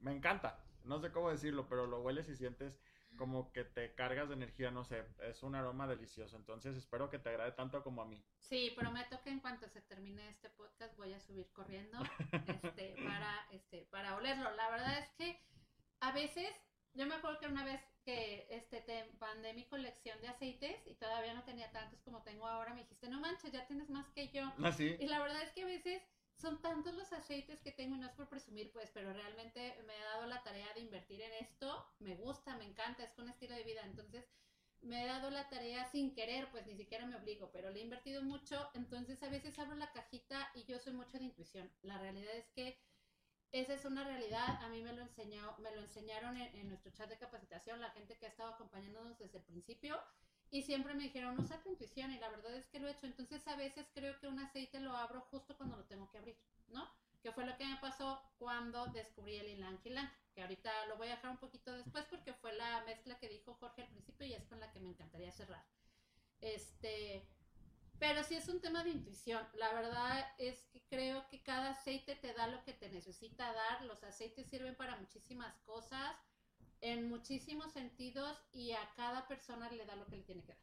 me, 0.00 0.12
encanta, 0.12 0.62
no 0.84 1.00
sé 1.00 1.10
cómo 1.12 1.30
decirlo, 1.30 1.68
pero 1.68 1.86
lo 1.86 2.02
hueles 2.02 2.28
y 2.28 2.36
sientes 2.36 2.80
como 3.16 3.52
que 3.52 3.64
te 3.64 3.94
cargas 3.94 4.28
de 4.28 4.34
energía, 4.34 4.72
no 4.72 4.84
sé, 4.84 5.06
es 5.22 5.42
un 5.44 5.54
aroma 5.54 5.86
delicioso, 5.86 6.36
entonces 6.36 6.76
espero 6.76 7.10
que 7.10 7.20
te 7.20 7.28
agrade 7.28 7.52
tanto 7.52 7.82
como 7.82 8.02
a 8.02 8.06
mí. 8.06 8.22
Sí, 8.40 8.72
prometo 8.76 9.22
que 9.22 9.30
en 9.30 9.38
cuanto 9.38 9.68
se 9.68 9.80
termine 9.82 10.28
este 10.28 10.50
podcast 10.50 10.96
voy 10.96 11.12
a 11.12 11.20
subir 11.20 11.50
corriendo 11.52 11.98
este, 12.32 12.96
para, 13.04 13.46
este, 13.52 13.86
para 13.90 14.16
olerlo. 14.16 14.50
La 14.56 14.68
verdad 14.68 14.98
es 14.98 15.08
que 15.12 15.40
a 16.00 16.12
veces, 16.12 16.52
yo 16.92 17.06
me 17.06 17.14
acuerdo 17.14 17.38
que 17.38 17.46
una 17.46 17.64
vez 17.64 17.80
que 18.04 18.46
este, 18.50 18.80
te 18.82 19.10
mandé 19.18 19.52
mi 19.54 19.64
colección 19.66 20.20
de 20.20 20.28
aceites 20.28 20.86
y 20.86 20.94
todavía 20.94 21.34
no 21.34 21.44
tenía 21.44 21.70
tantos 21.72 22.00
como 22.02 22.22
tengo 22.22 22.46
ahora. 22.46 22.74
Me 22.74 22.82
dijiste, 22.82 23.08
no 23.08 23.20
manches, 23.20 23.52
ya 23.52 23.66
tienes 23.66 23.90
más 23.90 24.08
que 24.10 24.28
yo. 24.28 24.44
¿Ah, 24.62 24.76
y 24.78 25.06
la 25.06 25.20
verdad 25.20 25.42
es 25.42 25.52
que 25.52 25.62
a 25.62 25.66
veces 25.66 26.02
son 26.36 26.60
tantos 26.60 26.94
los 26.94 27.12
aceites 27.12 27.60
que 27.60 27.72
tengo 27.72 27.96
y 27.96 27.98
no 27.98 28.06
es 28.06 28.12
por 28.12 28.28
presumir, 28.28 28.70
pues, 28.72 28.90
pero 28.92 29.12
realmente 29.12 29.76
me 29.86 29.96
he 29.96 30.02
dado 30.02 30.26
la 30.26 30.42
tarea 30.42 30.72
de 30.74 30.80
invertir 30.80 31.20
en 31.22 31.32
esto. 31.34 31.86
Me 32.00 32.16
gusta, 32.16 32.56
me 32.56 32.64
encanta, 32.64 33.04
es 33.04 33.18
un 33.18 33.28
estilo 33.28 33.54
de 33.54 33.64
vida. 33.64 33.82
Entonces, 33.84 34.28
me 34.80 35.02
he 35.02 35.06
dado 35.06 35.30
la 35.30 35.48
tarea 35.48 35.84
sin 35.86 36.14
querer, 36.14 36.50
pues 36.50 36.66
ni 36.66 36.76
siquiera 36.76 37.06
me 37.06 37.16
obligo, 37.16 37.50
pero 37.52 37.70
le 37.70 37.80
he 37.80 37.82
invertido 37.82 38.22
mucho. 38.22 38.70
Entonces, 38.74 39.22
a 39.22 39.28
veces 39.28 39.58
abro 39.58 39.76
la 39.76 39.92
cajita 39.92 40.50
y 40.54 40.64
yo 40.64 40.78
soy 40.78 40.92
mucho 40.92 41.18
de 41.18 41.24
intuición. 41.24 41.72
La 41.82 41.98
realidad 41.98 42.34
es 42.36 42.50
que 42.50 42.78
esa 43.54 43.74
es 43.74 43.84
una 43.84 44.02
realidad. 44.02 44.60
A 44.62 44.68
mí 44.68 44.82
me 44.82 44.92
lo, 44.92 45.02
enseñó, 45.02 45.56
me 45.58 45.70
lo 45.70 45.80
enseñaron 45.80 46.36
en, 46.36 46.68
nuestro 46.68 46.92
chat 46.92 47.08
de 47.08 47.16
capacitación, 47.16 47.80
la 47.80 47.90
gente 47.90 48.18
que 48.18 48.26
ha 48.26 48.28
estado 48.28 48.50
acompañándonos 48.50 49.16
desde 49.16 49.38
el 49.38 49.44
principio. 49.44 49.96
Y 50.50 50.62
siempre 50.62 50.94
me 50.94 51.04
dijeron, 51.04 51.38
usa 51.38 51.62
tu 51.62 51.70
intuición, 51.70 52.12
y 52.12 52.18
la 52.18 52.28
verdad 52.30 52.52
es 52.56 52.66
que 52.66 52.80
lo 52.80 52.88
he 52.88 52.90
hecho. 52.90 53.06
Entonces, 53.06 53.46
a 53.46 53.54
veces 53.54 53.86
creo 53.94 54.18
que 54.18 54.26
un 54.26 54.40
aceite 54.40 54.80
lo 54.80 54.96
abro 54.96 55.20
justo 55.30 55.56
cuando 55.56 55.76
lo 55.76 55.84
tengo 55.84 56.10
que 56.10 56.18
abrir, 56.18 56.36
¿no? 56.68 56.90
Que 57.22 57.30
fue 57.30 57.46
lo 57.46 57.56
que 57.56 57.64
me 57.64 57.76
pasó 57.76 58.20
cuando 58.38 58.86
descubrí 58.86 59.36
el 59.36 59.46
Ylang 59.46 59.80
Ylang, 59.84 60.10
que 60.34 60.42
ahorita 60.42 60.86
lo 60.86 60.96
voy 60.96 61.08
a 61.08 61.12
dejar 61.12 61.30
un 61.30 61.38
poquito 61.38 61.72
después 61.72 62.04
porque 62.06 62.34
fue 62.34 62.52
la 62.54 62.82
mezcla 62.84 63.18
que 63.20 63.28
dijo 63.28 63.54
Jorge 63.54 63.82
al 63.82 63.88
principio 63.88 64.26
y 64.26 64.34
es 64.34 64.44
con 64.46 64.58
la 64.58 64.72
que 64.72 64.80
me 64.80 64.88
encantaría 64.88 65.30
cerrar. 65.30 65.64
Este, 66.40 67.26
pero 68.06 68.22
sí 68.22 68.34
es 68.34 68.50
un 68.50 68.60
tema 68.60 68.84
de 68.84 68.90
intuición. 68.90 69.40
La 69.54 69.72
verdad 69.72 70.26
es 70.36 70.66
que 70.66 70.82
creo 70.90 71.26
que 71.28 71.42
cada 71.42 71.70
aceite 71.70 72.14
te 72.16 72.34
da 72.34 72.46
lo 72.48 72.62
que 72.62 72.74
te 72.74 72.90
necesita 72.90 73.50
dar. 73.50 73.82
Los 73.86 74.04
aceites 74.04 74.46
sirven 74.46 74.74
para 74.74 74.98
muchísimas 74.98 75.58
cosas 75.60 76.14
en 76.82 77.08
muchísimos 77.08 77.72
sentidos 77.72 78.44
y 78.52 78.72
a 78.72 78.92
cada 78.94 79.26
persona 79.26 79.70
le 79.70 79.86
da 79.86 79.96
lo 79.96 80.04
que 80.04 80.16
le 80.16 80.22
tiene 80.22 80.44
que 80.44 80.52
dar, 80.52 80.62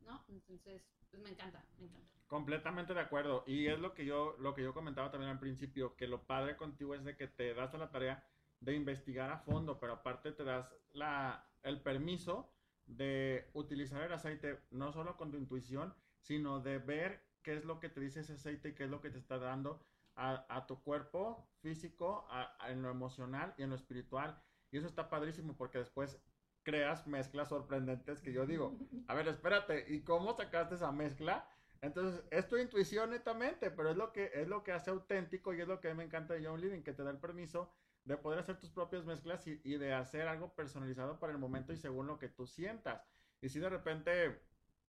¿no? 0.00 0.24
Entonces, 0.30 0.82
pues 1.10 1.22
me 1.22 1.30
encanta, 1.30 1.64
me 1.78 1.86
encanta. 1.86 2.08
Completamente 2.26 2.92
de 2.92 3.00
acuerdo. 3.00 3.44
Y 3.46 3.68
es 3.68 3.78
lo 3.78 3.94
que 3.94 4.04
yo, 4.04 4.34
lo 4.40 4.52
que 4.52 4.64
yo 4.64 4.74
comentaba 4.74 5.12
también 5.12 5.30
al 5.30 5.38
principio, 5.38 5.94
que 5.94 6.08
lo 6.08 6.26
padre 6.26 6.56
contigo 6.56 6.96
es 6.96 7.04
de 7.04 7.16
que 7.16 7.28
te 7.28 7.54
das 7.54 7.72
a 7.72 7.78
la 7.78 7.92
tarea 7.92 8.26
de 8.58 8.74
investigar 8.74 9.30
a 9.30 9.38
fondo, 9.38 9.78
pero 9.78 9.92
aparte 9.92 10.32
te 10.32 10.42
das 10.42 10.74
la, 10.92 11.48
el 11.62 11.80
permiso 11.82 12.52
de 12.84 13.48
utilizar 13.52 14.02
el 14.02 14.12
aceite 14.12 14.58
no 14.72 14.92
solo 14.92 15.16
con 15.16 15.30
tu 15.30 15.36
intuición, 15.36 15.94
sino 16.20 16.60
de 16.60 16.78
ver 16.78 17.24
qué 17.42 17.54
es 17.56 17.64
lo 17.64 17.80
que 17.80 17.88
te 17.88 18.00
dice 18.00 18.20
ese 18.20 18.34
aceite 18.34 18.70
y 18.70 18.74
qué 18.74 18.84
es 18.84 18.90
lo 18.90 19.00
que 19.00 19.10
te 19.10 19.18
está 19.18 19.38
dando 19.38 19.82
a, 20.16 20.66
tu 20.66 20.82
cuerpo 20.82 21.48
físico, 21.62 22.28
en 22.68 22.82
lo 22.82 22.90
emocional 22.90 23.54
y 23.56 23.62
en 23.62 23.70
lo 23.70 23.76
espiritual. 23.76 24.38
Y 24.70 24.76
eso 24.76 24.86
está 24.86 25.08
padrísimo 25.08 25.56
porque 25.56 25.78
después 25.78 26.20
creas 26.62 27.06
mezclas 27.06 27.48
sorprendentes 27.48 28.20
que 28.20 28.32
yo 28.32 28.44
digo, 28.44 28.76
a 29.06 29.14
ver, 29.14 29.28
espérate, 29.28 29.86
¿y 29.88 30.02
cómo 30.02 30.36
sacaste 30.36 30.74
esa 30.74 30.92
mezcla? 30.92 31.48
Entonces, 31.80 32.22
es 32.30 32.46
tu 32.48 32.58
intuición 32.58 33.10
netamente, 33.10 33.70
pero 33.70 33.90
es 33.90 33.96
lo 33.96 34.12
que, 34.12 34.30
es 34.34 34.46
lo 34.46 34.62
que 34.62 34.72
hace 34.72 34.90
auténtico 34.90 35.54
y 35.54 35.60
es 35.62 35.68
lo 35.68 35.80
que 35.80 35.94
me 35.94 36.04
encanta 36.04 36.34
de 36.34 36.46
John 36.46 36.60
Living, 36.60 36.82
que 36.82 36.92
te 36.92 37.02
da 37.02 37.10
el 37.10 37.18
permiso 37.18 37.72
de 38.04 38.16
poder 38.16 38.40
hacer 38.40 38.58
tus 38.58 38.70
propias 38.70 39.04
mezclas 39.04 39.46
y, 39.46 39.56
de 39.56 39.94
hacer 39.94 40.28
algo 40.28 40.54
personalizado 40.54 41.18
para 41.18 41.32
el 41.32 41.38
momento 41.38 41.72
y 41.72 41.76
según 41.76 42.06
lo 42.06 42.18
que 42.18 42.28
tú 42.28 42.46
sientas. 42.46 43.02
Y 43.40 43.48
si 43.48 43.58
de 43.58 43.70
repente 43.70 44.42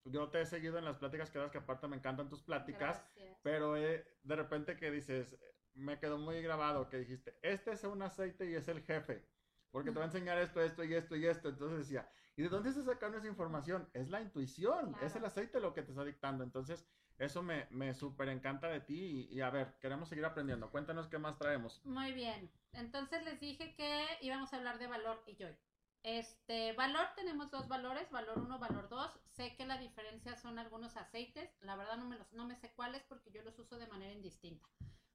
yo 0.06 0.30
te 0.30 0.42
he 0.42 0.46
seguido 0.46 0.78
en 0.78 0.86
las 0.86 0.98
pláticas 0.98 1.30
que 1.30 1.40
das, 1.40 1.52
que 1.52 1.60
aparte 1.60 1.88
me 1.88 1.98
encantan 1.98 2.30
tus 2.30 2.42
pláticas, 2.42 2.98
Gracias. 3.16 3.40
pero 3.44 3.78
eh, 3.78 4.06
de 4.24 4.36
repente 4.36 4.78
que 4.78 4.92
dices, 4.92 5.38
me 5.74 6.00
quedó 6.00 6.18
muy 6.18 6.42
grabado 6.42 6.90
que 6.90 6.98
dijiste, 7.00 7.38
este 7.42 7.72
es 7.72 7.84
un 7.84 8.02
aceite 8.02 8.50
y 8.50 8.56
es 8.56 8.68
el 8.68 8.82
jefe 8.84 9.26
porque 9.72 9.92
te 9.92 9.98
va 9.98 10.04
a 10.04 10.08
enseñar 10.08 10.38
esto, 10.38 10.62
esto 10.62 10.84
y 10.84 10.94
esto 10.94 11.16
y 11.16 11.26
esto. 11.26 11.50
Entonces 11.50 11.80
decía, 11.80 12.10
¿y 12.36 12.44
de 12.44 12.50
dónde 12.50 12.72
se 12.74 12.84
sacaron 12.84 13.16
esa 13.16 13.28
información? 13.28 13.90
Es 13.94 14.10
la 14.10 14.22
intuición, 14.22 14.92
claro. 14.92 15.08
es 15.08 15.16
el 15.16 15.26
aceite 15.26 15.60
lo 15.60 15.74
que 15.74 15.82
te 15.82 15.92
está 15.92 16.04
dictando. 16.04 16.44
Entonces, 16.44 16.86
eso 17.18 17.42
me, 17.42 17.68
me 17.72 17.94
súper 17.94 18.30
encanta 18.30 18.68
de 18.68 18.82
ti 18.82 19.28
y, 19.32 19.38
y, 19.38 19.42
a 19.42 19.50
ver, 19.50 19.78
queremos 19.80 20.10
seguir 20.10 20.26
aprendiendo. 20.26 20.70
Cuéntanos 20.70 21.08
qué 21.08 21.18
más 21.18 21.38
traemos. 21.38 21.82
Muy 21.86 22.12
bien, 22.12 22.52
entonces 22.74 23.24
les 23.24 23.40
dije 23.40 23.76
que 23.76 24.06
íbamos 24.22 24.52
a 24.54 24.58
hablar 24.58 24.78
de 24.78 24.88
valor 24.88 25.24
y 25.26 25.36
joy. 25.36 25.56
Este, 26.04 26.74
valor 26.74 27.08
tenemos 27.16 27.52
dos 27.52 27.68
valores, 27.68 28.10
valor 28.10 28.40
1, 28.40 28.60
valor 28.60 28.90
2. 28.90 29.12
Sé 29.28 29.56
que 29.56 29.66
la 29.66 29.78
diferencia 29.78 30.36
son 30.36 30.58
algunos 30.58 30.98
aceites, 30.98 31.50
la 31.62 31.76
verdad 31.76 31.98
no 31.98 32.06
me, 32.06 32.18
los, 32.18 32.32
no 32.34 32.46
me 32.46 32.56
sé 32.56 32.74
cuáles 32.74 33.04
porque 33.04 33.32
yo 33.32 33.44
los 33.44 33.58
uso 33.60 33.78
de 33.78 33.88
manera 33.88 34.12
indistinta. 34.12 34.68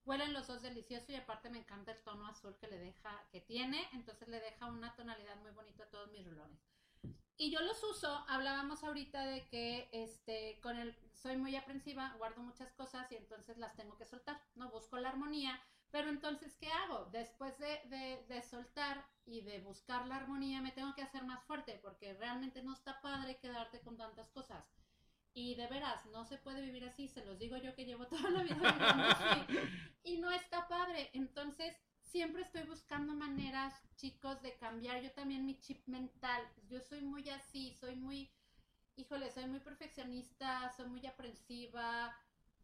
Huelen 0.04 0.32
los 0.32 0.46
dos 0.46 0.62
deliciosos 0.62 1.10
y 1.10 1.16
aparte 1.16 1.50
me 1.50 1.58
encanta 1.58 1.90
el 1.90 2.02
tono 2.04 2.28
azul 2.28 2.56
que 2.60 2.68
le 2.68 2.78
deja, 2.78 3.26
que 3.32 3.40
tiene, 3.40 3.88
entonces 3.92 4.28
le 4.28 4.38
deja 4.38 4.66
una 4.66 4.94
tonalidad 4.94 5.36
muy 5.36 5.50
bonita 5.50 5.82
a 5.82 5.90
todos 5.90 6.12
mis 6.12 6.24
rulones. 6.24 6.60
Y 7.38 7.50
yo 7.50 7.60
los 7.60 7.82
uso, 7.82 8.24
hablábamos 8.28 8.84
ahorita 8.84 9.26
de 9.26 9.46
que 9.48 9.88
este, 9.90 10.58
con 10.62 10.78
el, 10.78 10.96
soy 11.12 11.36
muy 11.36 11.56
aprensiva, 11.56 12.14
guardo 12.18 12.40
muchas 12.40 12.72
cosas 12.74 13.10
y 13.10 13.16
entonces 13.16 13.58
las 13.58 13.74
tengo 13.74 13.98
que 13.98 14.06
soltar, 14.06 14.40
no 14.54 14.70
busco 14.70 14.96
la 14.98 15.08
armonía, 15.08 15.60
pero 15.90 16.10
entonces, 16.10 16.54
¿qué 16.56 16.70
hago? 16.70 17.06
Después 17.12 17.58
de, 17.58 18.24
de, 18.28 18.42
soltar 18.42 19.06
y 19.24 19.40
de 19.42 19.60
buscar 19.60 20.06
la 20.06 20.16
armonía, 20.16 20.60
me 20.60 20.72
tengo 20.72 20.94
que 20.94 21.02
hacer 21.02 21.24
más 21.24 21.42
fuerte 21.44 21.78
porque 21.82 22.14
realmente 22.14 22.62
no 22.62 22.72
está 22.72 23.00
padre 23.00 23.38
quedarte 23.38 23.80
con 23.80 23.96
tantas 23.96 24.28
cosas. 24.30 24.64
Y 25.32 25.54
de 25.54 25.66
veras, 25.66 26.04
no 26.06 26.24
se 26.24 26.38
puede 26.38 26.62
vivir 26.62 26.84
así, 26.84 27.08
se 27.08 27.24
los 27.24 27.38
digo 27.38 27.56
yo 27.58 27.74
que 27.74 27.84
llevo 27.84 28.06
toda 28.08 28.30
la 28.30 28.42
vida 28.42 28.54
viviendo 28.56 29.04
así. 29.04 29.58
Y 30.02 30.18
no 30.18 30.30
está 30.30 30.66
padre. 30.68 31.10
Entonces, 31.12 31.76
siempre 32.02 32.42
estoy 32.42 32.62
buscando 32.62 33.14
maneras, 33.14 33.74
chicos, 33.96 34.40
de 34.42 34.56
cambiar 34.56 35.02
yo 35.02 35.12
también 35.12 35.44
mi 35.44 35.58
chip 35.60 35.86
mental. 35.86 36.42
Yo 36.68 36.80
soy 36.80 37.02
muy 37.02 37.28
así, 37.30 37.74
soy 37.74 37.96
muy, 37.96 38.30
híjole, 38.96 39.30
soy 39.30 39.46
muy 39.46 39.60
perfeccionista, 39.60 40.72
soy 40.76 40.86
muy 40.86 41.06
aprensiva, 41.06 42.16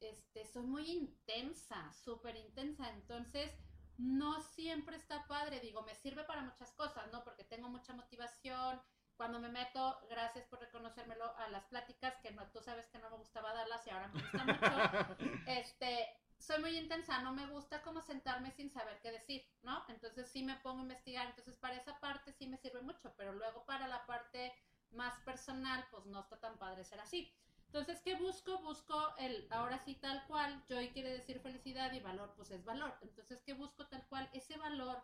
este, 0.02 0.44
soy 0.44 0.64
muy 0.64 0.90
intensa, 0.90 1.92
súper 1.92 2.36
intensa. 2.36 2.88
Entonces, 2.90 3.50
no 3.98 4.40
siempre 4.40 4.96
está 4.96 5.26
padre. 5.26 5.60
Digo, 5.60 5.82
me 5.82 5.94
sirve 5.94 6.24
para 6.24 6.42
muchas 6.42 6.72
cosas, 6.72 7.10
¿no? 7.12 7.24
Porque 7.24 7.44
tengo 7.44 7.68
mucha 7.68 7.92
motivación 7.92 8.80
cuando 9.16 9.38
me 9.38 9.50
meto, 9.50 10.00
gracias 10.08 10.46
por 10.46 10.58
reconocérmelo 10.60 11.36
a 11.36 11.48
las 11.48 11.64
pláticas, 11.66 12.16
que 12.22 12.32
no, 12.32 12.50
tú 12.50 12.60
sabes 12.60 12.88
que 12.88 12.98
no 12.98 13.10
me 13.10 13.18
gustaba 13.18 13.52
darlas 13.54 13.86
y 13.86 13.90
ahora 13.90 14.08
me 14.08 14.20
gusta 14.20 14.44
mucho, 14.44 15.16
este, 15.46 16.08
soy 16.38 16.60
muy 16.60 16.76
intensa, 16.76 17.22
no 17.22 17.32
me 17.32 17.46
gusta 17.46 17.82
como 17.82 18.00
sentarme 18.00 18.50
sin 18.50 18.70
saber 18.70 18.98
qué 19.00 19.12
decir, 19.12 19.46
¿no? 19.62 19.84
Entonces 19.88 20.28
sí 20.28 20.42
me 20.42 20.56
pongo 20.56 20.80
a 20.80 20.82
investigar, 20.82 21.28
entonces 21.28 21.56
para 21.56 21.76
esa 21.76 22.00
parte 22.00 22.32
sí 22.32 22.48
me 22.48 22.56
sirve 22.56 22.80
mucho, 22.82 23.14
pero 23.16 23.32
luego 23.32 23.64
para 23.64 23.86
la 23.86 24.04
parte 24.06 24.52
más 24.90 25.16
personal, 25.20 25.86
pues 25.90 26.04
no 26.06 26.20
está 26.20 26.40
tan 26.40 26.58
padre 26.58 26.84
ser 26.84 27.00
así. 27.00 27.32
Entonces, 27.72 28.02
¿qué 28.02 28.16
busco? 28.16 28.58
Busco 28.58 29.16
el, 29.16 29.46
ahora 29.50 29.78
sí 29.78 29.94
tal 29.94 30.22
cual, 30.26 30.62
joy 30.68 30.90
quiere 30.90 31.08
decir 31.08 31.40
felicidad 31.40 31.90
y 31.94 32.00
valor, 32.00 32.35
pues 32.37 32.50
es 32.50 32.62
valor. 32.66 32.94
Entonces, 33.00 33.40
¿qué 33.46 33.54
busco 33.54 33.87
tal 33.87 34.06
cual? 34.08 34.28
Ese 34.35 34.58
valor 34.58 35.02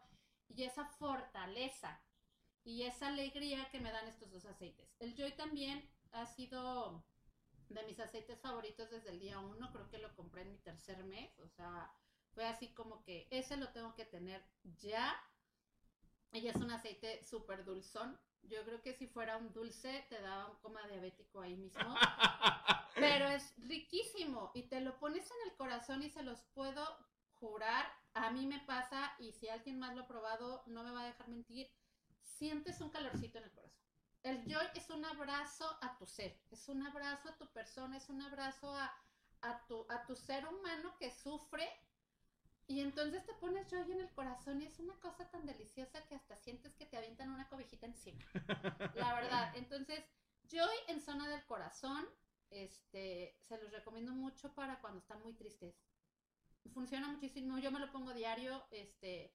y 0.54 0.64
esa 0.64 0.84
fortaleza 0.84 1.98
y 2.64 2.82
esa 2.82 3.06
alegría 3.08 3.70
que 3.70 3.80
me 3.80 3.90
dan 3.90 4.06
estos 4.06 4.30
dos 4.30 4.44
aceites. 4.44 4.94
El 5.00 5.16
Joy 5.16 5.32
también 5.32 5.90
ha 6.12 6.26
sido 6.26 7.02
de 7.70 7.82
mis 7.84 8.00
aceites 8.00 8.38
favoritos 8.38 8.90
desde 8.90 9.12
el 9.12 9.20
día 9.20 9.38
uno, 9.38 9.72
creo 9.72 9.88
que 9.88 9.96
lo 9.96 10.14
compré 10.14 10.42
en 10.42 10.52
mi 10.52 10.58
tercer 10.58 11.02
mes, 11.04 11.38
o 11.38 11.48
sea, 11.48 11.90
fue 12.34 12.44
así 12.44 12.68
como 12.74 13.02
que 13.02 13.28
ese 13.30 13.56
lo 13.56 13.68
tengo 13.70 13.94
que 13.94 14.04
tener 14.04 14.44
ya. 14.76 15.18
Y 16.32 16.46
es 16.46 16.56
un 16.56 16.70
aceite 16.70 17.24
súper 17.24 17.64
dulzón. 17.64 18.20
Yo 18.42 18.64
creo 18.64 18.80
que 18.82 18.94
si 18.94 19.06
fuera 19.06 19.36
un 19.36 19.52
dulce 19.52 20.06
te 20.08 20.20
daba 20.20 20.50
un 20.50 20.56
coma 20.58 20.86
diabético 20.86 21.40
ahí 21.40 21.56
mismo. 21.56 21.94
Pero 22.94 23.26
es 23.28 23.54
riquísimo 23.58 24.50
y 24.54 24.62
te 24.64 24.80
lo 24.80 24.98
pones 24.98 25.30
en 25.30 25.50
el 25.50 25.56
corazón 25.56 26.02
y 26.02 26.10
se 26.10 26.22
los 26.22 26.42
puedo 26.54 26.84
jurar. 27.34 27.86
A 28.14 28.30
mí 28.30 28.46
me 28.46 28.60
pasa 28.60 29.14
y 29.18 29.32
si 29.32 29.48
alguien 29.48 29.78
más 29.78 29.94
lo 29.94 30.02
ha 30.02 30.08
probado 30.08 30.62
no 30.66 30.82
me 30.82 30.90
va 30.90 31.02
a 31.02 31.06
dejar 31.06 31.28
mentir 31.28 31.70
sientes 32.22 32.80
un 32.80 32.90
calorcito 32.90 33.38
en 33.38 33.44
el 33.44 33.52
corazón. 33.52 33.78
El 34.22 34.44
joy 34.44 34.66
es 34.74 34.90
un 34.90 35.04
abrazo 35.04 35.78
a 35.80 35.96
tu 35.96 36.06
ser, 36.06 36.40
es 36.50 36.68
un 36.68 36.84
abrazo 36.84 37.28
a 37.28 37.36
tu 37.36 37.46
persona, 37.52 37.96
es 37.96 38.08
un 38.08 38.20
abrazo 38.20 38.74
a, 38.74 38.92
a, 39.42 39.66
tu, 39.66 39.86
a 39.88 40.04
tu 40.06 40.16
ser 40.16 40.46
humano 40.46 40.96
que 40.98 41.10
sufre 41.10 41.68
y 42.68 42.80
entonces 42.80 43.24
te 43.24 43.32
pones 43.34 43.66
joy 43.70 43.90
en 43.90 44.00
el 44.00 44.10
corazón 44.12 44.60
y 44.60 44.66
es 44.66 44.78
una 44.78 44.94
cosa 45.00 45.28
tan 45.30 45.46
deliciosa 45.46 46.04
que 46.06 46.14
hasta 46.14 46.36
sientes 46.36 46.74
que 46.74 46.84
te 46.84 46.98
avientan 46.98 47.30
una 47.30 47.48
cobijita 47.48 47.86
encima. 47.86 48.22
La 48.94 49.14
verdad, 49.14 49.52
entonces 49.56 50.04
joy 50.50 50.76
en 50.88 51.00
zona 51.00 51.26
del 51.28 51.44
corazón, 51.46 52.06
este, 52.50 53.34
se 53.40 53.56
los 53.56 53.72
recomiendo 53.72 54.12
mucho 54.12 54.54
para 54.54 54.80
cuando 54.80 55.00
están 55.00 55.22
muy 55.22 55.32
tristes. 55.32 55.74
Funciona 56.74 57.08
muchísimo, 57.08 57.58
yo 57.58 57.70
me 57.70 57.80
lo 57.80 57.90
pongo 57.90 58.12
diario, 58.12 58.62
este, 58.70 59.34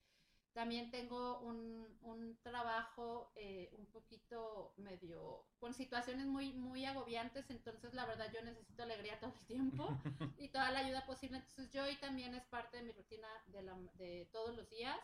también 0.53 0.91
tengo 0.91 1.39
un, 1.39 1.87
un 2.01 2.37
trabajo 2.43 3.31
eh, 3.35 3.71
un 3.77 3.85
poquito 3.87 4.73
medio, 4.77 5.45
con 5.59 5.73
situaciones 5.73 6.27
muy, 6.27 6.53
muy 6.53 6.85
agobiantes, 6.85 7.49
entonces 7.49 7.93
la 7.93 8.05
verdad 8.05 8.31
yo 8.33 8.41
necesito 8.43 8.83
alegría 8.83 9.19
todo 9.19 9.33
el 9.39 9.45
tiempo 9.45 9.87
y 10.37 10.49
toda 10.49 10.71
la 10.71 10.79
ayuda 10.79 11.05
posible. 11.05 11.37
Entonces 11.37 11.71
yo 11.71 11.89
y 11.89 11.95
también 11.97 12.35
es 12.35 12.45
parte 12.45 12.77
de 12.77 12.83
mi 12.83 12.91
rutina 12.91 13.27
de, 13.47 13.63
la, 13.63 13.75
de 13.95 14.29
todos 14.31 14.55
los 14.55 14.69
días 14.69 14.97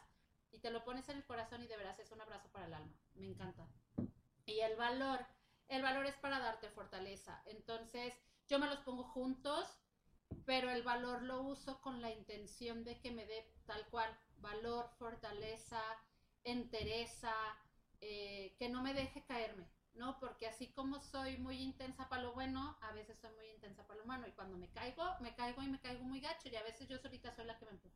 y 0.52 0.60
te 0.60 0.72
lo 0.72 0.84
pones 0.84 1.10
en 1.10 1.18
el 1.18 1.26
corazón 1.26 1.64
y 1.64 1.68
de 1.68 1.78
veras 1.78 2.00
es 2.00 2.12
un 2.12 2.22
abrazo 2.22 2.50
para 2.52 2.68
el 2.68 2.74
alma. 2.74 2.94
Me 3.16 3.28
encanta. 3.28 3.68
Y 4.46 4.60
el 4.60 4.76
valor, 4.78 5.20
el 5.68 5.82
valor 5.82 6.06
es 6.06 6.16
para 6.18 6.40
darte 6.40 6.70
fortaleza. 6.70 7.42
Entonces 7.46 8.14
yo 8.48 8.60
me 8.60 8.68
los 8.68 8.80
pongo 8.80 9.04
juntos 9.04 9.80
pero 10.46 10.70
el 10.70 10.84
valor 10.84 11.24
lo 11.24 11.42
uso 11.42 11.82
con 11.82 12.02
la 12.02 12.12
intención 12.12 12.84
de 12.84 13.00
que 13.00 13.12
me 13.12 13.26
dé 13.26 13.52
tal 13.66 13.86
cual 13.90 14.10
valor, 14.42 14.90
fortaleza, 14.98 15.82
entereza, 16.44 17.34
eh, 18.02 18.56
que 18.58 18.70
no 18.70 18.82
me 18.82 18.94
deje 18.94 19.26
caerme, 19.26 19.70
¿no? 19.94 20.20
Porque 20.20 20.48
así 20.48 20.72
como 20.74 21.00
soy 21.02 21.38
muy 21.38 21.62
intensa 21.62 22.08
para 22.10 22.24
lo 22.24 22.34
bueno, 22.34 22.78
a 22.82 22.92
veces 22.94 23.20
soy 23.20 23.32
muy 23.36 23.48
intensa 23.50 23.86
para 23.86 24.00
lo 24.00 24.06
malo 24.06 24.28
y 24.28 24.32
cuando 24.32 24.58
me 24.58 24.70
caigo, 24.72 25.04
me 25.22 25.36
caigo 25.36 25.62
y 25.62 25.68
me 25.68 25.82
caigo 25.82 26.04
muy 26.04 26.22
gacho 26.22 26.50
y 26.50 26.56
a 26.56 26.64
veces 26.64 26.88
yo 26.88 26.98
solita 26.98 27.32
soy 27.32 27.46
la 27.46 27.58
que 27.58 27.66
me 27.66 27.72
empujo. 27.72 27.96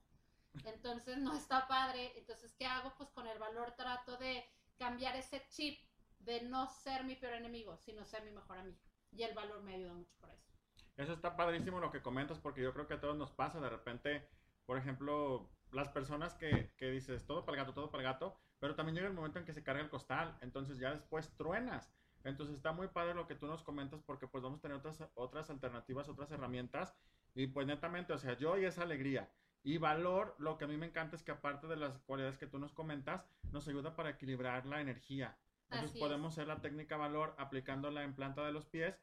Entonces 0.66 1.18
no 1.18 1.36
está 1.36 1.68
padre. 1.68 2.14
Entonces, 2.18 2.54
¿qué 2.58 2.66
hago? 2.66 2.94
Pues 2.98 3.10
con 3.10 3.28
el 3.28 3.40
valor 3.40 3.72
trato 3.76 4.18
de 4.18 4.46
cambiar 4.78 5.16
ese 5.16 5.46
chip 5.50 5.80
de 6.20 6.42
no 6.42 6.68
ser 6.68 7.04
mi 7.04 7.16
peor 7.16 7.34
enemigo, 7.34 7.78
sino 7.78 8.06
ser 8.06 8.24
mi 8.24 8.32
mejor 8.32 8.58
amigo. 8.58 8.78
Y 9.12 9.24
el 9.24 9.34
valor 9.34 9.62
me 9.64 9.76
ayuda 9.76 9.94
mucho 9.94 10.16
por 10.20 10.30
eso. 10.30 10.52
Eso 10.96 11.14
está 11.14 11.36
padrísimo 11.36 11.80
lo 11.80 11.92
que 11.92 12.02
comentas 12.02 12.40
porque 12.40 12.62
yo 12.62 12.74
creo 12.74 12.88
que 12.88 12.96
a 12.96 13.02
todos 13.02 13.18
nos 13.18 13.32
pasa 13.32 13.60
de 13.60 13.70
repente, 13.70 14.30
por 14.66 14.78
ejemplo, 14.78 15.50
las 15.74 15.90
personas 15.90 16.36
que, 16.36 16.72
que 16.78 16.92
dices 16.92 17.26
todo 17.26 17.46
para 17.46 17.58
el 17.58 17.64
gato, 17.64 17.74
todo 17.74 17.92
para 17.92 18.04
el 18.04 18.14
gato, 18.14 18.38
pero 18.60 18.76
también 18.76 18.96
llega 18.96 19.08
el 19.08 19.14
momento 19.14 19.40
en 19.40 19.46
que 19.46 19.54
se 19.54 19.64
carga 19.64 19.82
el 19.82 19.90
costal, 19.90 20.38
entonces 20.42 20.80
ya 20.80 20.92
después 20.92 21.36
truenas. 21.36 21.92
Entonces 22.24 22.56
está 22.56 22.72
muy 22.72 22.88
padre 22.88 23.14
lo 23.14 23.28
que 23.28 23.36
tú 23.36 23.48
nos 23.48 23.64
comentas 23.64 24.02
porque 24.02 24.28
pues 24.28 24.44
vamos 24.44 24.60
a 24.60 24.62
tener 24.62 24.78
otras, 24.78 25.04
otras 25.16 25.50
alternativas, 25.50 26.08
otras 26.08 26.32
herramientas 26.32 26.96
y 27.36 27.48
pues 27.48 27.68
netamente, 27.68 28.14
o 28.14 28.18
sea, 28.18 28.38
yo 28.38 28.58
y 28.58 28.66
esa 28.66 28.84
alegría. 28.84 29.30
Y 29.64 29.78
valor, 29.78 30.36
lo 30.40 30.58
que 30.58 30.66
a 30.66 30.68
mí 30.68 30.78
me 30.78 30.86
encanta 30.86 31.16
es 31.16 31.24
que 31.24 31.32
aparte 31.32 31.68
de 31.68 31.78
las 31.78 31.98
cualidades 32.00 32.38
que 32.38 32.48
tú 32.48 32.60
nos 32.60 32.74
comentas, 32.74 33.26
nos 33.52 33.68
ayuda 33.68 33.96
para 33.96 34.10
equilibrar 34.10 34.66
la 34.66 34.82
energía. 34.82 35.38
Entonces 35.70 35.98
podemos 36.00 36.34
hacer 36.34 36.48
la 36.48 36.62
técnica 36.62 36.98
valor 36.98 37.34
aplicándola 37.38 38.04
en 38.04 38.14
planta 38.14 38.46
de 38.46 38.52
los 38.52 38.66
pies 38.66 39.00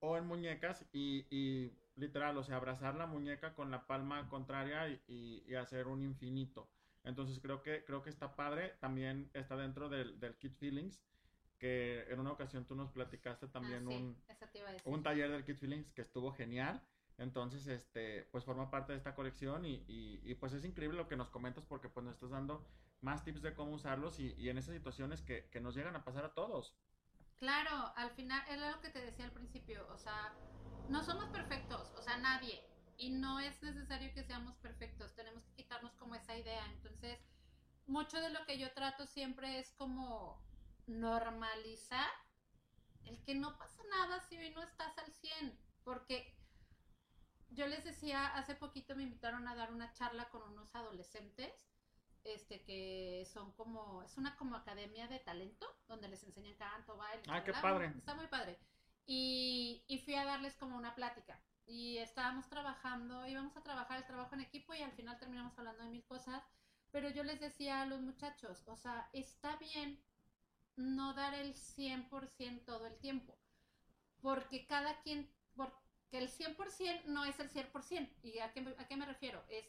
o 0.00 0.16
en 0.16 0.26
muñecas 0.26 0.86
y, 0.92 1.26
y 1.30 1.72
literal, 1.96 2.36
o 2.36 2.44
sea, 2.44 2.56
abrazar 2.56 2.94
la 2.94 3.06
muñeca 3.06 3.54
con 3.54 3.70
la 3.70 3.86
palma 3.86 4.28
contraria 4.28 4.88
y, 4.88 5.44
y, 5.46 5.54
hacer 5.54 5.86
un 5.86 6.02
infinito. 6.02 6.68
Entonces 7.04 7.38
creo 7.40 7.62
que, 7.62 7.84
creo 7.84 8.02
que 8.02 8.10
está 8.10 8.36
padre. 8.36 8.74
También 8.80 9.30
está 9.34 9.56
dentro 9.56 9.88
del, 9.88 10.18
del 10.20 10.36
Kit 10.36 10.56
Feelings, 10.56 11.02
que 11.58 12.04
en 12.08 12.20
una 12.20 12.32
ocasión 12.32 12.64
tú 12.64 12.74
nos 12.74 12.90
platicaste 12.90 13.48
también 13.48 13.86
ah, 13.86 13.94
un, 13.94 14.22
un 14.84 15.02
taller 15.02 15.30
del 15.30 15.44
Kit 15.44 15.58
Feelings 15.58 15.92
que 15.92 16.02
estuvo 16.02 16.32
genial. 16.32 16.82
Entonces, 17.18 17.66
este, 17.66 18.24
pues 18.32 18.44
forma 18.44 18.70
parte 18.70 18.92
de 18.92 18.98
esta 18.98 19.14
colección 19.14 19.64
y, 19.64 19.84
y, 19.86 20.34
pues 20.36 20.52
es 20.54 20.64
increíble 20.64 20.96
lo 20.96 21.08
que 21.08 21.16
nos 21.16 21.28
comentas 21.28 21.64
porque 21.64 21.88
pues 21.88 22.04
nos 22.04 22.14
estás 22.14 22.30
dando 22.30 22.66
más 23.00 23.24
tips 23.24 23.42
de 23.42 23.54
cómo 23.54 23.72
usarlos 23.72 24.18
y, 24.18 24.34
y 24.38 24.48
en 24.48 24.58
esas 24.58 24.74
situaciones 24.74 25.22
que, 25.22 25.48
que, 25.50 25.60
nos 25.60 25.74
llegan 25.74 25.94
a 25.94 26.04
pasar 26.04 26.24
a 26.24 26.34
todos. 26.34 26.74
Claro, 27.38 27.92
al 27.96 28.10
final 28.10 28.42
es 28.48 28.60
lo 28.60 28.80
que 28.80 28.90
te 28.90 29.00
decía 29.04 29.24
al 29.24 29.32
principio, 29.32 29.86
o 29.92 29.98
sea, 29.98 30.32
no 30.88 31.02
somos 31.02 31.26
perfectos, 31.30 31.92
o 31.96 32.02
sea, 32.02 32.16
nadie, 32.18 32.62
y 32.96 33.10
no 33.10 33.40
es 33.40 33.62
necesario 33.62 34.12
que 34.14 34.24
seamos 34.24 34.56
perfectos, 34.56 35.14
tenemos 35.14 35.44
que 35.44 35.54
quitarnos 35.54 35.94
como 35.94 36.14
esa 36.14 36.36
idea, 36.36 36.64
entonces, 36.66 37.18
mucho 37.86 38.20
de 38.20 38.30
lo 38.30 38.44
que 38.46 38.58
yo 38.58 38.72
trato 38.72 39.06
siempre 39.06 39.58
es 39.58 39.72
como 39.72 40.40
normalizar 40.86 42.10
el 43.04 43.22
que 43.24 43.34
no 43.34 43.56
pasa 43.58 43.82
nada 43.90 44.20
si 44.20 44.36
hoy 44.36 44.50
no 44.50 44.62
estás 44.62 44.96
al 44.98 45.12
100, 45.12 45.58
porque 45.84 46.36
yo 47.50 47.66
les 47.66 47.84
decía, 47.84 48.26
hace 48.28 48.54
poquito 48.54 48.94
me 48.94 49.02
invitaron 49.02 49.46
a 49.48 49.54
dar 49.54 49.72
una 49.72 49.92
charla 49.92 50.30
con 50.30 50.42
unos 50.42 50.74
adolescentes, 50.74 51.68
este, 52.24 52.62
que 52.62 53.26
son 53.32 53.52
como, 53.52 54.02
es 54.04 54.16
una 54.16 54.36
como 54.36 54.56
academia 54.56 55.08
de 55.08 55.18
talento, 55.18 55.66
donde 55.88 56.08
les 56.08 56.22
enseñan 56.22 56.56
canto, 56.56 56.96
baile. 56.96 57.24
Ah, 57.28 57.42
qué 57.42 57.52
padre. 57.52 57.92
Está 57.96 58.14
muy 58.14 58.28
padre. 58.28 58.58
Y, 59.06 60.00
fui 60.04 60.14
a 60.14 60.24
darles 60.24 60.56
como 60.56 60.76
una 60.76 60.94
plática. 60.94 61.40
Y 61.66 61.98
estábamos 61.98 62.48
trabajando, 62.48 63.26
íbamos 63.26 63.56
a 63.56 63.62
trabajar 63.62 63.98
el 63.98 64.06
trabajo 64.06 64.34
en 64.34 64.40
equipo 64.40 64.74
y 64.74 64.82
al 64.82 64.92
final 64.92 65.18
terminamos 65.18 65.58
hablando 65.58 65.84
de 65.84 65.90
mil 65.90 66.04
cosas. 66.04 66.42
Pero 66.90 67.08
yo 67.10 67.24
les 67.24 67.40
decía 67.40 67.82
a 67.82 67.86
los 67.86 68.00
muchachos, 68.00 68.62
o 68.66 68.76
sea, 68.76 69.08
está 69.12 69.56
bien 69.56 70.02
no 70.76 71.14
dar 71.14 71.34
el 71.34 71.54
100% 71.54 72.64
todo 72.64 72.86
el 72.86 72.98
tiempo. 72.98 73.38
Porque 74.20 74.66
cada 74.66 75.00
quien, 75.02 75.30
que 76.10 76.18
el 76.18 76.28
100% 76.28 77.04
no 77.06 77.24
es 77.24 77.38
el 77.40 77.50
100%. 77.50 78.10
¿Y 78.22 78.38
a 78.40 78.52
qué, 78.52 78.74
a 78.78 78.86
qué 78.86 78.96
me 78.96 79.06
refiero? 79.06 79.42
Es, 79.48 79.64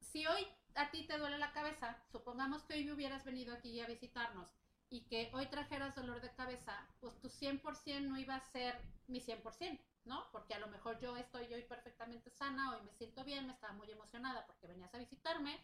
si 0.00 0.26
hoy 0.26 0.46
a 0.74 0.90
ti 0.90 1.06
te 1.06 1.18
duele 1.18 1.38
la 1.38 1.52
cabeza, 1.52 2.02
supongamos 2.10 2.62
que 2.64 2.74
hoy 2.74 2.90
hubieras 2.90 3.24
venido 3.24 3.54
aquí 3.54 3.80
a 3.80 3.86
visitarnos 3.86 4.61
y 4.92 5.00
que 5.06 5.30
hoy 5.32 5.46
trajeras 5.46 5.94
dolor 5.94 6.20
de 6.20 6.34
cabeza, 6.34 6.86
pues 7.00 7.18
tu 7.18 7.30
100% 7.30 8.02
no 8.02 8.18
iba 8.18 8.34
a 8.34 8.40
ser 8.52 8.78
mi 9.08 9.20
100%, 9.20 9.80
¿no? 10.04 10.30
Porque 10.32 10.52
a 10.52 10.58
lo 10.58 10.66
mejor 10.66 11.00
yo 11.00 11.16
estoy 11.16 11.52
hoy 11.54 11.62
perfectamente 11.62 12.30
sana, 12.30 12.72
hoy 12.72 12.82
me 12.82 12.92
siento 12.92 13.24
bien, 13.24 13.46
me 13.46 13.54
estaba 13.54 13.72
muy 13.72 13.90
emocionada 13.90 14.46
porque 14.46 14.66
venías 14.66 14.94
a 14.94 14.98
visitarme 14.98 15.58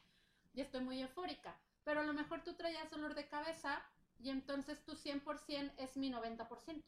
y 0.55 0.63
estoy 0.63 0.81
muy 0.81 1.03
eufórica. 1.03 1.61
Pero 1.85 2.01
a 2.01 2.05
lo 2.05 2.15
mejor 2.15 2.43
tú 2.43 2.55
traías 2.55 2.91
dolor 2.91 3.15
de 3.15 3.29
cabeza 3.29 3.83
y 4.19 4.31
entonces 4.31 4.83
tu 4.87 4.93
100% 4.93 5.75
es 5.77 5.99
mi 5.99 6.11
90%. 6.11 6.83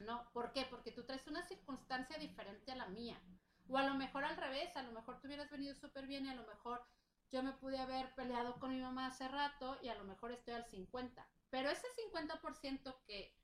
¿no? 0.00 0.30
¿Por 0.32 0.52
qué? 0.52 0.66
Porque 0.70 0.90
tú 0.90 1.04
traes 1.04 1.26
una 1.26 1.42
circunstancia 1.42 2.16
diferente 2.16 2.72
a 2.72 2.76
la 2.76 2.86
mía. 2.86 3.20
O 3.68 3.76
a 3.76 3.84
lo 3.84 3.94
mejor 3.94 4.24
al 4.24 4.38
revés, 4.38 4.74
a 4.74 4.82
lo 4.82 4.92
mejor 4.92 5.20
tú 5.20 5.26
hubieras 5.26 5.50
venido 5.50 5.74
súper 5.74 6.06
bien 6.06 6.24
y 6.24 6.30
a 6.30 6.34
lo 6.34 6.46
mejor 6.46 6.82
yo 7.30 7.42
me 7.42 7.52
pude 7.52 7.78
haber 7.78 8.14
peleado 8.14 8.58
con 8.58 8.70
mi 8.70 8.80
mamá 8.80 9.08
hace 9.08 9.28
rato 9.28 9.78
y 9.82 9.88
a 9.88 9.94
lo 9.94 10.04
mejor 10.04 10.32
estoy 10.32 10.54
al 10.54 10.64
50. 10.64 11.28
Pero 11.52 11.68
ese 11.68 11.86
50% 12.10 12.96
que, 13.06 13.36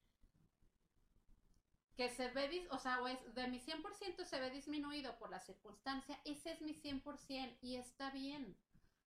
que 1.95 2.09
se 2.09 2.29
ve, 2.29 2.67
o 2.71 2.79
sea, 2.79 3.01
de 3.35 3.49
mi 3.49 3.61
100% 3.61 4.25
se 4.25 4.41
ve 4.41 4.51
disminuido 4.51 5.19
por 5.19 5.31
la 5.31 5.41
circunstancia, 5.41 6.19
ese 6.25 6.53
es 6.53 6.63
mi 6.63 6.73
100% 6.73 7.59
y 7.61 7.77
está 7.77 8.11
bien. 8.11 8.57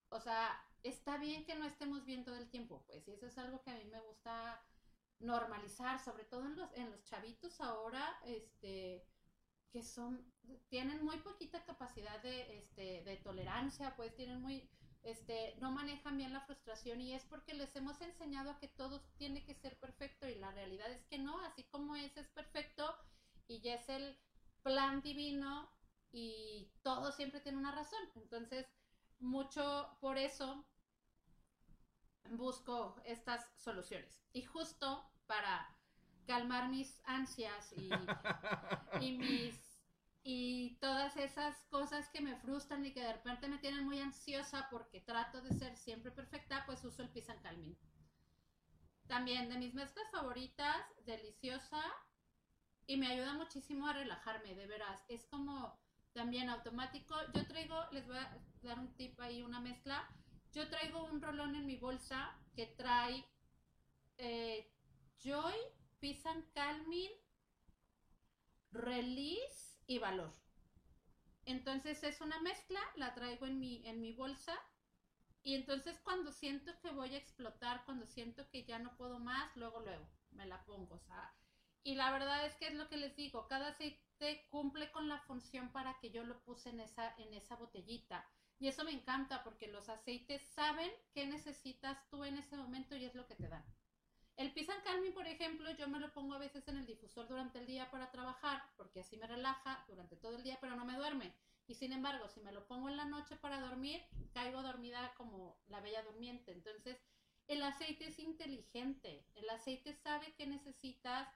O 0.10 0.20
sea, 0.20 0.56
está 0.84 1.18
bien 1.18 1.46
que 1.46 1.56
no 1.56 1.66
estemos 1.66 2.06
bien 2.06 2.24
todo 2.24 2.36
el 2.36 2.52
tiempo, 2.52 2.84
pues, 2.86 3.08
y 3.08 3.14
eso 3.14 3.26
es 3.26 3.40
algo 3.40 3.64
que 3.64 3.72
a 3.72 3.76
mí 3.76 3.86
me 3.86 4.02
gusta 4.02 4.64
normalizar, 5.18 5.98
sobre 6.00 6.26
todo 6.26 6.46
en 6.46 6.56
los, 6.56 6.72
en 6.74 6.92
los 6.92 7.04
chavitos 7.04 7.60
ahora, 7.60 8.20
este, 8.24 9.04
que 9.72 9.82
son, 9.82 10.32
tienen 10.70 11.04
muy 11.04 11.18
poquita 11.18 11.66
capacidad 11.66 12.22
de, 12.22 12.60
este, 12.60 13.02
de 13.02 13.18
tolerancia, 13.18 13.96
pues 13.96 14.14
tienen 14.14 14.40
muy, 14.42 14.70
este, 15.04 15.56
no 15.60 15.72
manejan 15.72 16.18
bien 16.18 16.34
la 16.34 16.42
frustración 16.42 17.02
y 17.02 17.14
es 17.14 17.24
porque 17.26 17.54
les 17.54 17.76
hemos 17.76 18.00
enseñado 18.02 18.52
a 18.52 18.60
que 18.60 18.68
todo 18.68 19.02
tiene 19.18 19.44
que 19.44 19.56
ser 19.56 19.78
perfecto 19.80 20.28
y 20.28 20.36
la 20.36 20.52
realidad 20.52 20.92
es 20.92 21.04
que 21.06 21.18
no, 21.18 21.40
así 21.42 21.64
como 21.64 21.96
es, 21.96 22.16
es 22.18 22.28
perfecto 22.30 22.96
y 23.48 23.62
ya 23.62 23.76
es 23.76 23.90
el 23.90 24.18
plan 24.64 25.02
divino 25.02 25.70
y 26.12 26.70
todo 26.84 27.12
siempre 27.12 27.40
tiene 27.40 27.58
una 27.58 27.72
razón. 27.72 28.02
Entonces, 28.16 28.68
mucho 29.20 29.98
por 30.00 30.18
eso 30.18 30.66
busco 32.32 32.96
estas 33.06 33.50
soluciones. 33.56 34.22
Y 34.34 34.44
justo 34.44 35.04
para 35.26 35.76
calmar 36.28 36.70
mis 36.70 37.02
ansias 37.06 37.74
y, 37.74 37.90
y 39.02 39.18
mis 39.18 39.71
y 40.24 40.78
todas 40.80 41.18
esas 41.18 41.66
cosas 41.70 42.10
que 42.10 42.22
me 42.22 42.36
frustran 42.36 42.86
y 42.86 42.94
que 42.94 43.02
de 43.02 43.14
repente 43.14 43.48
me 43.48 43.58
tienen 43.58 43.86
muy 43.86 44.00
ansiosa 44.00 44.68
porque 44.70 45.02
trato 45.02 45.42
de 45.42 45.54
ser 45.54 45.76
siempre 45.78 46.12
perfecta, 46.12 46.64
pues 46.66 46.84
uso 46.84 47.02
el 47.02 47.10
Pisan 47.10 47.42
Calming. 47.42 47.78
También 49.08 49.50
de 49.50 49.58
mis 49.58 49.74
mezclas 49.74 50.10
favoritas, 50.12 50.78
deliciosa 51.06 51.82
y 52.86 52.98
me 52.98 53.08
ayuda 53.08 53.34
muchísimo 53.34 53.88
a 53.88 53.94
relajarme, 53.94 54.54
de 54.54 54.68
veras. 54.68 55.04
Es 55.08 55.26
como 55.26 55.80
también 56.14 56.50
automático. 56.50 57.16
Yo 57.34 57.46
traigo, 57.48 57.76
les 57.92 58.06
voy 58.06 58.18
a 58.18 58.38
dar 58.62 58.80
un 58.80 58.94
tip 58.96 59.20
ahí, 59.20 59.42
una 59.42 59.60
mezcla. 59.60 60.08
Yo 60.54 60.70
traigo 60.70 61.04
un 61.06 61.22
rolón 61.22 61.56
en 61.56 61.66
mi 61.66 61.78
bolsa 61.78 62.38
que 62.56 62.68
trae 62.68 63.26
eh, 64.18 64.72
Joy, 65.20 65.56
Pisan 66.00 66.44
Calming, 66.54 67.12
Release 68.72 69.71
y 69.92 70.00
Valor. 70.00 70.34
Entonces 71.44 72.02
es 72.04 72.22
una 72.22 72.40
mezcla, 72.42 72.80
la 72.96 73.14
traigo 73.14 73.46
en 73.46 73.60
mi, 73.60 73.86
en 73.86 74.00
mi 74.00 74.14
bolsa 74.14 74.58
y 75.44 75.56
entonces 75.56 76.00
cuando 76.00 76.32
siento 76.32 76.72
que 76.82 76.92
voy 76.92 77.14
a 77.14 77.18
explotar, 77.18 77.84
cuando 77.84 78.06
siento 78.06 78.48
que 78.50 78.64
ya 78.64 78.80
no 78.80 78.96
puedo 78.96 79.20
más, 79.20 79.54
luego, 79.58 79.82
luego 79.82 80.08
me 80.32 80.46
la 80.46 80.64
pongo. 80.64 81.02
Y 81.84 81.96
la 81.96 82.12
verdad 82.12 82.46
es 82.46 82.56
que 82.56 82.68
es 82.68 82.74
lo 82.76 82.88
que 82.88 82.96
les 82.96 83.18
digo, 83.18 83.48
cada 83.50 83.70
aceite 83.70 84.48
cumple 84.50 84.92
con 84.92 85.10
la 85.10 85.20
función 85.24 85.74
para 85.74 86.00
que 86.00 86.12
yo 86.12 86.24
lo 86.24 86.42
puse 86.44 86.70
en 86.70 86.80
esa, 86.80 87.14
en 87.18 87.34
esa 87.34 87.58
botellita. 87.58 88.26
Y 88.60 88.70
eso 88.70 88.86
me 88.86 88.92
encanta 88.92 89.44
porque 89.44 89.68
los 89.68 89.90
aceites 89.90 90.42
saben 90.54 90.92
qué 91.14 91.26
necesitas 91.26 92.08
tú 92.10 92.24
en 92.24 92.38
ese 92.38 92.56
momento 92.56 92.96
y 92.96 93.04
es 93.04 93.16
lo 93.16 93.28
que 93.28 93.36
te 93.36 93.50
dan. 93.50 93.66
El 94.38 94.52
Pisan 94.54 94.82
Calming, 94.84 95.14
por 95.14 95.28
ejemplo, 95.28 95.70
yo 95.72 95.88
me 95.88 96.00
lo 96.00 96.12
pongo 96.14 96.34
a 96.34 96.40
veces 96.40 96.68
en 96.68 96.78
el 96.78 96.86
difusor 96.86 97.28
durante 97.28 97.60
el 97.60 97.68
día 97.68 97.92
para 97.92 98.12
trabajar, 98.12 98.64
porque 98.78 99.02
así 99.02 99.18
me 99.18 99.28
relaja 99.28 99.84
durante 99.88 100.16
todo 100.16 100.36
el 100.38 100.44
día, 100.44 100.58
pero 100.60 100.76
no 100.76 100.86
me 100.86 100.96
duerme. 100.98 101.34
Y 101.68 101.76
sin 101.76 101.94
embargo, 101.94 102.28
si 102.28 102.42
me 102.42 102.52
lo 102.52 102.66
pongo 102.68 102.90
en 102.90 102.98
la 102.98 103.06
noche 103.06 103.36
para 103.36 103.60
dormir, 103.60 104.04
caigo 104.34 104.62
dormida 104.62 105.14
como 105.16 105.58
la 105.68 105.80
bella 105.80 106.02
durmiente. 106.04 106.52
Entonces, 106.52 106.98
el 107.48 107.62
aceite 107.64 108.08
es 108.08 108.20
inteligente. 108.20 109.26
El 109.36 109.50
aceite 109.50 109.94
sabe 109.94 110.34
qué 110.38 110.48
necesitas, 110.48 111.30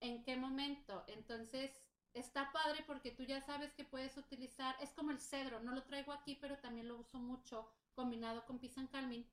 en 0.00 0.22
qué 0.22 0.36
momento. 0.36 1.04
Entonces, 1.06 1.70
está 2.14 2.52
padre 2.52 2.82
porque 2.86 3.10
tú 3.10 3.24
ya 3.24 3.40
sabes 3.40 3.72
que 3.72 3.84
puedes 3.84 4.16
utilizar, 4.16 4.76
es 4.80 4.92
como 4.92 5.10
el 5.10 5.20
cedro, 5.20 5.60
no 5.60 5.72
lo 5.72 5.84
traigo 5.84 6.12
aquí, 6.12 6.36
pero 6.40 6.58
también 6.58 6.88
lo 6.88 6.96
uso 6.96 7.18
mucho 7.18 7.68
combinado 7.94 8.44
con 8.46 8.58
Pisan 8.58 8.86
Calming, 8.88 9.26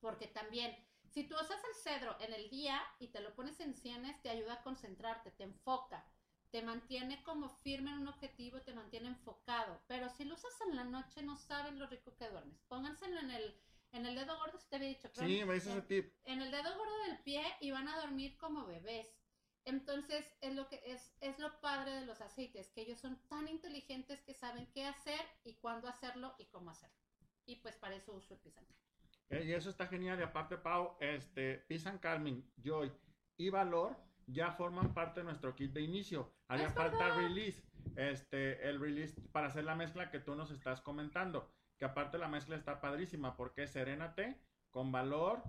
porque 0.00 0.26
también, 0.26 0.76
si 1.16 1.24
tú 1.24 1.34
usas 1.34 1.58
el 1.64 1.74
cedro 1.82 2.14
en 2.20 2.34
el 2.34 2.50
día 2.50 2.78
y 2.98 3.08
te 3.08 3.20
lo 3.20 3.34
pones 3.34 3.58
en 3.60 3.74
sienes, 3.74 4.20
te 4.20 4.28
ayuda 4.28 4.52
a 4.52 4.62
concentrarte, 4.62 5.30
te 5.30 5.44
enfoca, 5.44 6.04
te 6.50 6.60
mantiene 6.60 7.22
como 7.22 7.48
firme 7.48 7.90
en 7.90 8.00
un 8.00 8.08
objetivo, 8.08 8.60
te 8.60 8.74
mantiene 8.74 9.08
enfocado, 9.08 9.80
pero 9.86 10.10
si 10.10 10.26
lo 10.26 10.34
usas 10.34 10.52
en 10.68 10.76
la 10.76 10.84
noche 10.84 11.22
no 11.22 11.38
sabes 11.38 11.72
lo 11.72 11.86
rico 11.86 12.14
que 12.16 12.28
duermes. 12.28 12.60
Pónganselo 12.68 13.18
en 13.18 13.30
el, 13.30 13.58
en 13.92 14.04
el 14.04 14.14
dedo 14.14 14.36
gordo, 14.36 14.58
si 14.58 14.68
te 14.68 14.76
había 14.76 14.90
dicho. 14.90 15.08
Sí, 15.14 15.42
me 15.46 15.54
dices 15.54 15.72
ese 15.72 15.82
tip. 15.86 16.12
En 16.24 16.42
el 16.42 16.50
dedo 16.50 16.76
gordo 16.76 16.98
del 17.08 17.18
pie 17.22 17.42
y 17.62 17.70
van 17.70 17.88
a 17.88 17.98
dormir 17.98 18.36
como 18.36 18.66
bebés. 18.66 19.16
Entonces, 19.64 20.30
es 20.42 20.54
lo 20.54 20.68
que 20.68 20.82
es, 20.84 21.14
es 21.22 21.38
lo 21.38 21.62
padre 21.62 21.92
de 21.92 22.04
los 22.04 22.20
aceites, 22.20 22.68
que 22.72 22.82
ellos 22.82 23.00
son 23.00 23.16
tan 23.28 23.48
inteligentes 23.48 24.20
que 24.20 24.34
saben 24.34 24.70
qué 24.74 24.84
hacer 24.84 25.20
y 25.44 25.54
cuándo 25.54 25.88
hacerlo 25.88 26.34
y 26.38 26.44
cómo 26.44 26.68
hacerlo. 26.72 27.00
Y 27.46 27.56
pues 27.56 27.74
para 27.76 27.96
eso 27.96 28.12
uso 28.12 28.34
el 28.34 28.40
Pisan 28.40 28.66
eh, 28.66 28.85
y 29.30 29.52
eso 29.52 29.70
está 29.70 29.86
genial. 29.86 30.18
Y 30.18 30.22
aparte, 30.22 30.56
Pau, 30.56 30.96
este, 31.00 31.58
Pisan 31.68 31.98
Calming, 31.98 32.44
Joy 32.62 32.92
y 33.36 33.50
Valor 33.50 33.96
ya 34.26 34.52
forman 34.52 34.92
parte 34.92 35.20
de 35.20 35.24
nuestro 35.24 35.54
kit 35.54 35.72
de 35.72 35.82
inicio. 35.82 36.32
Haría 36.48 36.70
falta 36.70 37.14
release. 37.14 37.62
Este, 37.96 38.68
el 38.68 38.80
release 38.80 39.20
para 39.32 39.46
hacer 39.46 39.64
la 39.64 39.74
mezcla 39.74 40.10
que 40.10 40.20
tú 40.20 40.34
nos 40.34 40.50
estás 40.50 40.80
comentando. 40.80 41.50
Que 41.78 41.84
aparte 41.84 42.18
la 42.18 42.28
mezcla 42.28 42.56
está 42.56 42.80
padrísima 42.80 43.36
porque 43.36 43.64
es 43.64 43.70
serénate, 43.70 44.40
con 44.70 44.90
valor, 44.90 45.42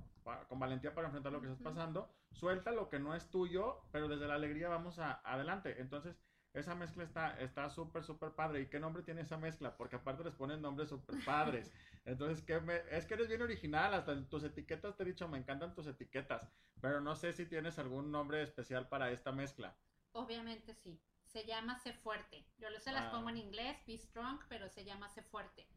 con 0.47 0.59
valentía 0.59 0.93
para 0.93 1.07
enfrentar 1.07 1.31
lo 1.31 1.41
que 1.41 1.47
estás 1.47 1.61
pasando, 1.61 2.13
suelta 2.31 2.71
lo 2.71 2.89
que 2.89 2.99
no 2.99 3.15
es 3.15 3.29
tuyo, 3.29 3.81
pero 3.91 4.07
desde 4.07 4.27
la 4.27 4.35
alegría 4.35 4.69
vamos 4.69 4.99
a, 4.99 5.21
adelante. 5.23 5.81
Entonces, 5.81 6.17
esa 6.53 6.75
mezcla 6.75 7.03
está 7.03 7.39
está 7.39 7.69
súper, 7.69 8.03
súper 8.03 8.31
padre. 8.31 8.61
¿Y 8.61 8.67
qué 8.67 8.79
nombre 8.79 9.03
tiene 9.03 9.21
esa 9.21 9.37
mezcla? 9.37 9.75
Porque 9.77 9.97
aparte 9.97 10.23
les 10.23 10.33
ponen 10.33 10.61
nombres 10.61 10.89
súper 10.89 11.23
padres. 11.25 11.71
Entonces, 12.05 12.43
¿qué 12.43 12.61
es 12.91 13.05
que 13.05 13.13
eres 13.13 13.27
bien 13.27 13.41
original. 13.41 13.93
Hasta 13.93 14.13
en 14.13 14.27
tus 14.29 14.43
etiquetas 14.43 14.95
te 14.95 15.03
he 15.03 15.07
dicho, 15.07 15.27
me 15.27 15.37
encantan 15.37 15.73
tus 15.73 15.87
etiquetas. 15.87 16.47
Pero 16.81 17.01
no 17.01 17.15
sé 17.15 17.33
si 17.33 17.45
tienes 17.45 17.79
algún 17.79 18.11
nombre 18.11 18.41
especial 18.41 18.87
para 18.87 19.11
esta 19.11 19.31
mezcla. 19.31 19.75
Obviamente 20.13 20.73
sí. 20.73 20.99
Se 21.25 21.45
llama 21.45 21.77
Sé 21.77 21.93
Fuerte. 21.93 22.45
Yo 22.57 22.67
se 22.79 22.91
las 22.91 23.11
pongo 23.11 23.29
en 23.29 23.37
inglés, 23.37 23.77
Be 23.85 23.97
Strong, 23.97 24.39
pero 24.47 24.69
se 24.69 24.85
llama 24.85 25.09
Sé 25.09 25.21
Fuerte. 25.23 25.67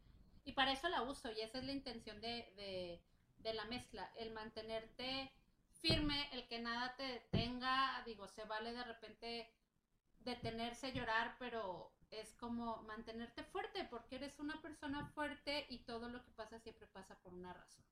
Y 0.44 0.52
para 0.52 0.72
eso 0.72 0.88
la 0.88 1.02
uso. 1.02 1.30
Y 1.32 1.40
esa 1.40 1.58
es 1.58 1.64
la 1.64 1.72
intención 1.72 2.20
de 2.20 3.00
de 3.42 3.54
la 3.54 3.64
mezcla, 3.64 4.10
el 4.16 4.32
mantenerte 4.32 5.32
firme, 5.80 6.28
el 6.32 6.46
que 6.46 6.60
nada 6.60 6.94
te 6.96 7.02
detenga, 7.02 8.02
digo, 8.04 8.28
se 8.28 8.44
vale 8.44 8.72
de 8.72 8.84
repente 8.84 9.50
detenerse, 10.20 10.92
llorar, 10.92 11.36
pero 11.38 11.92
es 12.10 12.34
como 12.34 12.82
mantenerte 12.82 13.44
fuerte, 13.44 13.84
porque 13.84 14.16
eres 14.16 14.38
una 14.38 14.60
persona 14.60 15.06
fuerte 15.14 15.66
y 15.68 15.78
todo 15.84 16.08
lo 16.08 16.22
que 16.24 16.30
pasa 16.32 16.58
siempre 16.58 16.86
pasa 16.88 17.18
por 17.20 17.32
una 17.32 17.52
razón. 17.52 17.84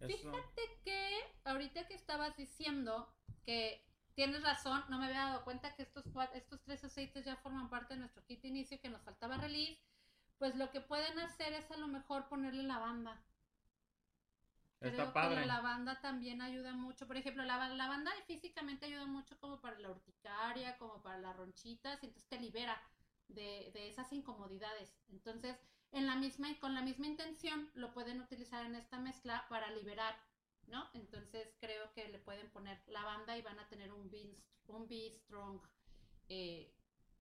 Fíjate 0.00 0.62
que 0.84 1.20
ahorita 1.44 1.86
que 1.86 1.94
estabas 1.94 2.36
diciendo 2.36 3.14
que 3.44 3.86
tienes 4.14 4.42
razón, 4.42 4.84
no 4.88 4.98
me 4.98 5.06
había 5.06 5.26
dado 5.26 5.44
cuenta 5.44 5.74
que 5.74 5.82
estos, 5.82 6.04
estos 6.34 6.60
tres 6.62 6.84
aceites 6.84 7.24
ya 7.24 7.36
forman 7.36 7.70
parte 7.70 7.94
de 7.94 8.00
nuestro 8.00 8.24
kit 8.24 8.42
de 8.42 8.48
inicio, 8.48 8.80
que 8.80 8.90
nos 8.90 9.02
faltaba 9.02 9.36
release, 9.36 9.80
pues 10.38 10.56
lo 10.56 10.70
que 10.70 10.80
pueden 10.80 11.18
hacer 11.20 11.52
es 11.52 11.70
a 11.70 11.76
lo 11.76 11.86
mejor 11.86 12.28
ponerle 12.28 12.64
lavanda 12.64 13.22
Creo 14.82 15.12
que 15.12 15.34
la 15.36 15.46
lavanda 15.46 16.00
también 16.00 16.42
ayuda 16.42 16.72
mucho. 16.72 17.06
Por 17.06 17.16
ejemplo, 17.16 17.44
la 17.44 17.68
lavanda 17.68 18.10
físicamente 18.26 18.86
ayuda 18.86 19.06
mucho 19.06 19.38
como 19.38 19.60
para 19.60 19.78
la 19.78 19.90
urticaria, 19.90 20.76
como 20.78 21.02
para 21.02 21.18
las 21.18 21.36
ronchitas, 21.36 22.02
y 22.02 22.06
entonces 22.06 22.28
te 22.28 22.40
libera 22.40 22.80
de, 23.28 23.70
de 23.72 23.88
esas 23.88 24.12
incomodidades. 24.12 24.94
Entonces, 25.10 25.56
en 25.92 26.06
la 26.06 26.16
misma 26.16 26.48
con 26.58 26.74
la 26.74 26.82
misma 26.82 27.06
intención 27.06 27.70
lo 27.74 27.92
pueden 27.92 28.20
utilizar 28.20 28.64
en 28.64 28.74
esta 28.74 28.98
mezcla 28.98 29.46
para 29.48 29.70
liberar, 29.70 30.16
¿no? 30.66 30.88
Entonces 30.94 31.54
creo 31.60 31.92
que 31.92 32.08
le 32.08 32.18
pueden 32.18 32.50
poner 32.50 32.82
lavanda 32.86 33.36
y 33.36 33.42
van 33.42 33.58
a 33.58 33.68
tener 33.68 33.92
un 33.92 34.10
Be, 34.10 34.34
un 34.68 34.88
Strong 34.88 35.60
eh, 36.28 36.72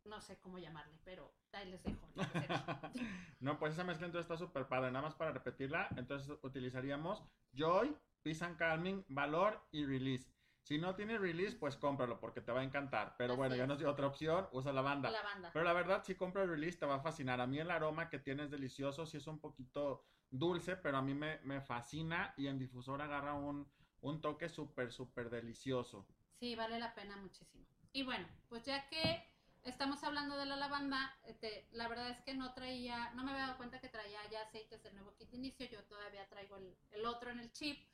no 0.06 0.22
sé 0.22 0.40
cómo 0.40 0.60
llamarle, 0.60 0.98
pero 1.04 1.34
ahí 1.52 1.70
les 1.70 1.84
dejo. 1.84 2.08
no, 3.40 3.60
pues 3.60 3.74
esa 3.74 3.84
mezcla 3.84 4.08
entonces 4.08 4.30
está 4.30 4.38
súper 4.38 4.68
padre. 4.68 4.92
Nada 4.92 5.04
más 5.06 5.16
para 5.16 5.32
repetirla, 5.32 5.88
entonces 5.98 6.38
utilizaríamos 6.42 7.24
Joy, 7.54 7.96
Peace 8.24 8.44
and 8.44 8.58
Calming, 8.58 9.06
Valor 9.10 9.62
y 9.72 9.86
Release. 9.86 10.32
Si 10.64 10.78
no 10.78 10.96
tiene 10.96 11.18
release, 11.18 11.58
pues 11.58 11.76
cómpralo 11.76 12.20
porque 12.20 12.40
te 12.40 12.52
va 12.52 12.60
a 12.60 12.64
encantar. 12.64 13.16
Pero 13.18 13.36
bueno, 13.36 13.56
ya 13.56 13.66
nos 13.66 13.80
dio 13.80 13.90
otra 13.90 14.08
opción, 14.08 14.48
usa 14.52 14.72
la 14.72 14.82
banda. 14.82 15.12
Pero 15.52 15.66
la 15.66 15.74
verdad, 15.74 16.04
si 16.04 16.16
compras 16.16 16.48
release 16.48 16.78
te 16.78 16.86
va 16.86 16.96
a 16.96 17.00
fascinar. 17.02 17.42
A 17.42 17.48
mí 17.48 17.60
el 17.60 17.72
aroma 17.72 18.10
que 18.10 18.20
tiene 18.20 18.44
es 18.44 18.52
delicioso, 18.52 19.06
sí 19.08 19.18
es 19.18 19.26
un 19.26 19.40
poquito 19.40 20.06
dulce, 20.30 20.78
pero 20.78 20.98
a 20.98 21.02
mí 21.02 21.16
me, 21.16 21.40
me 21.44 21.62
fascina 21.62 22.34
y 22.38 22.48
en 22.48 22.60
difusor 22.60 23.02
agarra 23.02 23.34
un, 23.34 23.68
un 24.02 24.22
toque 24.22 24.50
súper, 24.50 24.92
súper 24.92 25.30
delicioso. 25.30 26.06
Sí, 26.40 26.56
vale 26.56 26.80
la 26.80 26.94
pena 26.94 27.18
muchísimo. 27.18 27.66
Y 27.92 28.04
bueno, 28.04 28.28
pues 28.48 28.64
ya 28.64 28.88
que 28.88 29.31
estamos 29.64 30.04
hablando 30.04 30.38
de 30.38 30.46
la 30.46 30.56
lavanda, 30.56 31.18
este, 31.24 31.68
la 31.72 31.88
verdad 31.88 32.10
es 32.10 32.22
que 32.22 32.34
no 32.34 32.54
traía, 32.54 33.12
no 33.12 33.24
me 33.24 33.32
había 33.32 33.46
dado 33.46 33.58
cuenta 33.58 33.80
que 33.80 33.90
traía 33.90 34.20
ya 34.32 34.42
aceites 34.42 34.82
del 34.84 34.96
nuevo 34.96 35.16
kit 35.16 35.34
inicio, 35.34 35.68
yo 35.68 35.84
todavía 35.86 36.28
traigo 36.30 36.58
el, 36.58 37.06
otro 37.06 37.32
en 37.32 37.40
el 37.40 37.52
chip. 37.52 37.88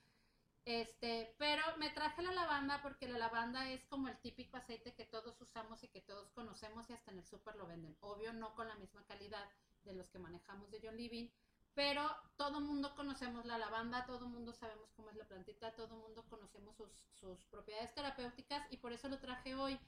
Este, 0.65 1.34
pero 1.38 1.63
me 1.77 1.89
traje 1.91 2.21
la 2.21 2.34
lavanda 2.34 2.82
porque 2.82 3.08
la 3.08 3.17
lavanda 3.17 3.71
es 3.71 3.86
como 3.86 4.10
el 4.10 4.17
típico 4.17 4.58
aceite 4.58 4.93
que 4.95 5.06
todos 5.06 5.39
usamos 5.39 5.82
y 5.84 5.88
que 5.88 6.01
todos 6.01 6.30
conocemos 6.32 6.89
y 6.89 6.93
hasta 6.93 7.12
en 7.12 7.19
el 7.19 7.25
súper 7.25 7.56
lo 7.56 7.67
venden. 7.67 7.95
Obvio 8.01 8.34
no 8.34 8.53
con 8.53 8.67
la 8.67 8.75
misma 8.75 9.06
calidad 9.06 9.49
de 9.84 9.93
los 9.93 10.10
que 10.10 10.19
manejamos 10.19 10.69
de 10.69 10.82
John 10.84 10.97
Living, 10.97 11.30
pero 11.73 12.03
todo 12.36 12.60
mundo 12.60 12.95
conocemos 12.95 13.45
la 13.45 13.58
lavanda, 13.58 14.06
todo 14.06 14.27
mundo 14.27 14.51
sabemos 14.51 14.91
cómo 14.97 15.10
es 15.10 15.15
la 15.15 15.25
plantita, 15.25 15.73
todo 15.73 15.95
mundo 15.95 16.25
conocemos 16.30 16.75
sus, 16.75 16.91
sus 17.13 17.45
propiedades 17.45 17.93
terapéuticas 17.93 18.67
y 18.69 18.77
por 18.77 18.91
eso 18.91 19.08
lo 19.08 19.19
traje 19.19 19.56
hoy, 19.56 19.80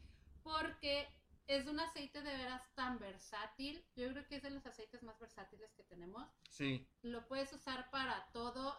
porque 0.43 1.09
es 1.49 1.65
un 1.65 1.79
aceite 1.79 2.21
de 2.21 2.37
veras 2.37 2.61
tan 2.75 2.99
versátil. 2.99 3.83
Yo 3.95 4.09
creo 4.11 4.27
que 4.27 4.35
es 4.35 4.43
de 4.43 4.51
los 4.51 4.65
aceites 4.67 5.01
más 5.01 5.19
versátiles 5.19 5.73
que 5.73 5.83
tenemos. 5.83 6.29
Sí. 6.47 6.87
Lo 7.01 7.27
puedes 7.27 7.51
usar 7.51 7.89
para 7.89 8.29
todo 8.31 8.77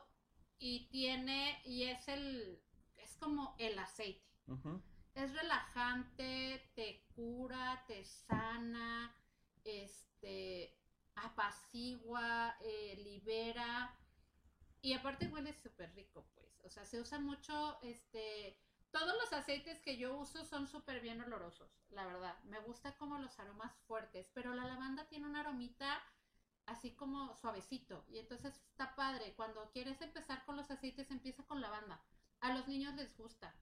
y 0.56 0.88
tiene, 0.90 1.60
y 1.64 1.84
es 1.84 2.06
el, 2.06 2.62
es 2.96 3.16
como 3.16 3.56
el 3.58 3.76
aceite. 3.76 4.24
Es 5.14 5.34
relajante, 5.34 6.70
te 6.76 7.04
cura, 7.16 7.84
te 7.88 8.04
sana, 8.04 9.16
este, 9.64 10.78
apacigua, 11.16 12.56
eh, 12.60 12.94
libera. 13.02 13.98
Y 14.80 14.92
aparte 14.92 15.26
huele 15.26 15.52
súper 15.54 15.92
rico, 15.96 16.30
pues. 16.34 16.60
O 16.62 16.70
sea, 16.70 16.84
se 16.84 17.00
usa 17.00 17.18
mucho, 17.18 17.82
este, 17.82 18.60
todos 18.90 19.14
los 19.20 19.32
aceites 19.32 19.80
que 19.80 19.96
yo 19.96 20.16
uso 20.16 20.44
son 20.44 20.66
súper 20.66 21.00
bien 21.00 21.20
olorosos, 21.20 21.70
la 21.90 22.06
verdad. 22.06 22.38
Me 22.44 22.60
gusta 22.60 22.96
como 22.96 23.18
los 23.18 23.38
aromas 23.38 23.72
fuertes, 23.86 24.28
pero 24.34 24.54
la 24.54 24.64
lavanda 24.64 25.08
tiene 25.08 25.26
un 25.26 25.36
aromita 25.36 26.02
así 26.66 26.94
como 26.94 27.34
suavecito. 27.36 28.04
Y 28.08 28.18
entonces 28.18 28.54
está 28.70 28.94
padre. 28.94 29.34
Cuando 29.34 29.70
quieres 29.70 30.00
empezar 30.00 30.44
con 30.44 30.56
los 30.56 30.70
aceites, 30.70 31.10
empieza 31.10 31.44
con 31.44 31.60
lavanda. 31.60 32.02
A 32.40 32.52
los 32.54 32.66
niños 32.68 32.94
les 32.94 33.16
gusta. 33.16 33.54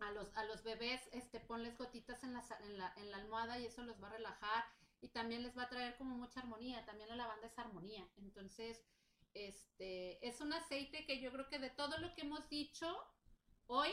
A 0.00 0.10
los, 0.10 0.34
a 0.36 0.44
los 0.44 0.62
bebés, 0.64 1.08
este, 1.12 1.40
ponles 1.40 1.78
gotitas 1.78 2.22
en 2.24 2.32
la, 2.32 2.44
en, 2.60 2.78
la, 2.78 2.92
en 2.96 3.10
la 3.10 3.18
almohada 3.18 3.58
y 3.58 3.66
eso 3.66 3.82
los 3.82 4.02
va 4.02 4.08
a 4.08 4.12
relajar. 4.12 4.64
Y 5.00 5.08
también 5.08 5.42
les 5.42 5.56
va 5.56 5.64
a 5.64 5.68
traer 5.68 5.96
como 5.96 6.16
mucha 6.16 6.40
armonía. 6.40 6.84
También 6.84 7.08
la 7.08 7.16
lavanda 7.16 7.46
es 7.46 7.58
armonía. 7.58 8.08
Entonces, 8.16 8.84
este, 9.34 10.26
es 10.26 10.40
un 10.40 10.52
aceite 10.52 11.06
que 11.06 11.20
yo 11.20 11.32
creo 11.32 11.48
que 11.48 11.58
de 11.58 11.70
todo 11.70 11.98
lo 11.98 12.14
que 12.14 12.22
hemos 12.22 12.48
dicho 12.48 12.86
hoy, 13.66 13.90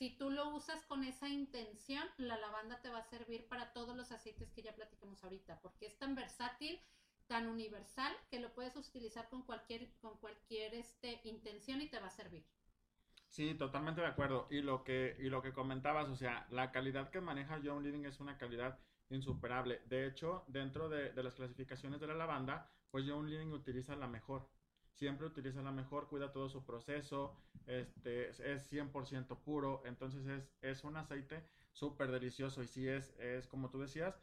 si 0.00 0.08
tú 0.16 0.30
lo 0.30 0.48
usas 0.56 0.82
con 0.84 1.04
esa 1.04 1.28
intención, 1.28 2.02
la 2.16 2.38
lavanda 2.38 2.80
te 2.80 2.88
va 2.88 3.00
a 3.00 3.10
servir 3.10 3.46
para 3.48 3.74
todos 3.74 3.94
los 3.94 4.10
aceites 4.12 4.50
que 4.50 4.62
ya 4.62 4.74
platicamos 4.74 5.22
ahorita, 5.22 5.60
porque 5.60 5.84
es 5.84 5.98
tan 5.98 6.14
versátil, 6.14 6.80
tan 7.26 7.46
universal, 7.46 8.10
que 8.30 8.40
lo 8.40 8.50
puedes 8.54 8.74
utilizar 8.76 9.28
con 9.28 9.42
cualquier, 9.42 9.92
con 10.00 10.16
cualquier 10.16 10.72
este, 10.72 11.20
intención 11.24 11.82
y 11.82 11.90
te 11.90 12.00
va 12.00 12.06
a 12.06 12.10
servir. 12.10 12.46
Sí, 13.28 13.54
totalmente 13.54 14.00
de 14.00 14.06
acuerdo. 14.06 14.46
Y 14.50 14.62
lo 14.62 14.84
que, 14.84 15.18
y 15.20 15.28
lo 15.28 15.42
que 15.42 15.52
comentabas, 15.52 16.08
o 16.08 16.16
sea, 16.16 16.46
la 16.48 16.72
calidad 16.72 17.10
que 17.10 17.20
maneja 17.20 17.60
John 17.62 17.84
Living 17.84 18.06
es 18.06 18.20
una 18.20 18.38
calidad 18.38 18.78
insuperable. 19.10 19.82
De 19.84 20.06
hecho, 20.06 20.44
dentro 20.46 20.88
de, 20.88 21.12
las 21.22 21.34
clasificaciones 21.34 22.00
de 22.00 22.06
la 22.06 22.14
lavanda, 22.14 22.72
pues 22.90 23.04
John 23.06 23.28
Living 23.28 23.52
utiliza 23.52 23.94
la 23.96 24.08
mejor 24.08 24.48
siempre 24.92 25.26
utiliza 25.26 25.62
la 25.62 25.72
mejor, 25.72 26.08
cuida 26.08 26.32
todo 26.32 26.48
su 26.48 26.64
proceso, 26.64 27.36
este, 27.66 28.28
es 28.30 28.68
100% 28.68 29.42
puro, 29.42 29.82
entonces 29.84 30.26
es, 30.26 30.56
es 30.60 30.84
un 30.84 30.96
aceite 30.96 31.44
súper 31.72 32.10
delicioso 32.10 32.62
y 32.62 32.66
si 32.66 32.88
es, 32.88 33.14
es 33.18 33.46
como 33.46 33.70
tú 33.70 33.80
decías, 33.80 34.20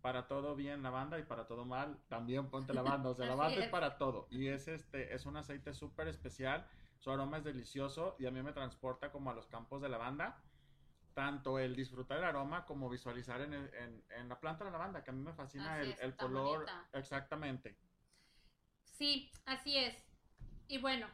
para 0.00 0.26
todo 0.28 0.54
bien 0.56 0.82
la 0.82 0.90
banda 0.90 1.18
y 1.18 1.24
para 1.24 1.46
todo 1.46 1.64
mal 1.64 2.04
también 2.08 2.50
ponte 2.50 2.72
la 2.74 2.82
banda, 2.82 3.10
o 3.10 3.14
sea, 3.14 3.26
la 3.28 3.34
banda 3.34 3.60
es. 3.60 3.70
para 3.70 3.98
todo 3.98 4.26
y 4.30 4.48
es, 4.48 4.68
este, 4.68 5.14
es 5.14 5.26
un 5.26 5.36
aceite 5.36 5.72
súper 5.74 6.08
especial, 6.08 6.66
su 6.98 7.10
aroma 7.10 7.38
es 7.38 7.44
delicioso 7.44 8.16
y 8.18 8.26
a 8.26 8.30
mí 8.30 8.42
me 8.42 8.52
transporta 8.52 9.10
como 9.12 9.30
a 9.30 9.34
los 9.34 9.46
campos 9.46 9.82
de 9.82 9.88
lavanda 9.88 10.42
tanto 11.14 11.58
el 11.58 11.74
disfrutar 11.74 12.18
el 12.18 12.24
aroma 12.24 12.66
como 12.66 12.90
visualizar 12.90 13.40
en, 13.40 13.54
el- 13.54 13.74
en, 13.74 14.04
en 14.10 14.28
la 14.28 14.38
planta 14.38 14.64
de 14.64 14.70
la 14.70 14.78
lavanda, 14.78 15.02
que 15.02 15.10
a 15.10 15.14
mí 15.14 15.22
me 15.22 15.32
fascina 15.32 15.76
Así 15.78 15.88
el, 15.90 15.92
es, 15.92 16.02
el 16.02 16.10
está 16.10 16.24
color. 16.26 16.58
bonita. 16.60 16.88
Exactamente. 16.92 17.76
Sí, 18.96 19.30
así 19.44 19.76
es. 19.76 19.94
Y 20.68 20.78
bueno, 20.78 21.06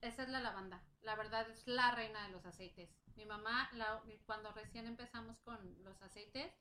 esa 0.00 0.22
es 0.24 0.28
la 0.28 0.40
lavanda. 0.40 0.82
La 1.02 1.14
verdad 1.16 1.48
es 1.50 1.66
la 1.66 1.92
reina 1.92 2.24
de 2.26 2.32
los 2.32 2.44
aceites. 2.44 2.90
Mi 3.16 3.24
mamá, 3.24 3.68
la- 3.74 4.02
cuando 4.26 4.52
recién 4.52 4.86
empezamos 4.86 5.38
con 5.40 5.58
los 5.84 6.00
aceites, 6.02 6.52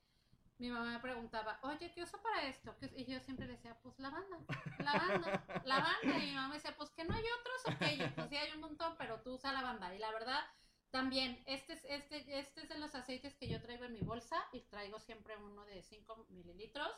mi 0.58 0.70
mamá 0.70 0.92
me 0.92 1.00
preguntaba, 1.00 1.60
oye, 1.64 1.92
¿qué 1.92 2.04
uso 2.04 2.22
para 2.22 2.44
esto? 2.48 2.76
¿Qué 2.78 2.86
us-?" 2.86 2.94
Y 2.96 3.06
yo 3.06 3.20
siempre 3.20 3.48
le 3.48 3.54
decía, 3.54 3.80
pues 3.82 3.98
lavanda, 4.00 4.38
lavanda, 4.80 5.44
lavanda. 5.66 6.18
Y 6.20 6.28
mi 6.28 6.34
mamá 6.36 6.50
me 6.50 6.56
decía, 6.56 6.76
pues 6.78 6.92
que 6.92 7.04
no 7.04 7.16
hay 7.16 7.24
otros, 7.40 7.76
ok, 7.76 7.82
yo, 7.98 8.16
pues 8.16 8.30
sí 8.30 8.38
hay 8.38 8.52
un 8.52 8.62
montón, 8.62 8.96
pero 8.98 9.22
tú 9.22 9.34
usa 9.34 9.52
lavanda. 9.54 9.94
Y 9.96 9.98
la 9.98 10.12
verdad, 10.12 10.40
también, 10.92 11.42
este 11.48 11.74
es, 11.74 11.84
este, 11.86 12.38
este 12.40 12.62
es 12.62 12.70
de 12.70 12.78
los 12.78 12.94
aceites 12.94 13.36
que 13.36 13.48
yo 13.48 13.60
traigo 13.62 13.86
en 13.86 13.94
mi 13.94 14.02
bolsa 14.02 14.38
y 14.52 14.62
traigo 14.62 15.00
siempre 15.00 15.36
uno 15.38 15.66
de 15.66 15.82
5 15.82 16.26
mililitros 16.30 16.92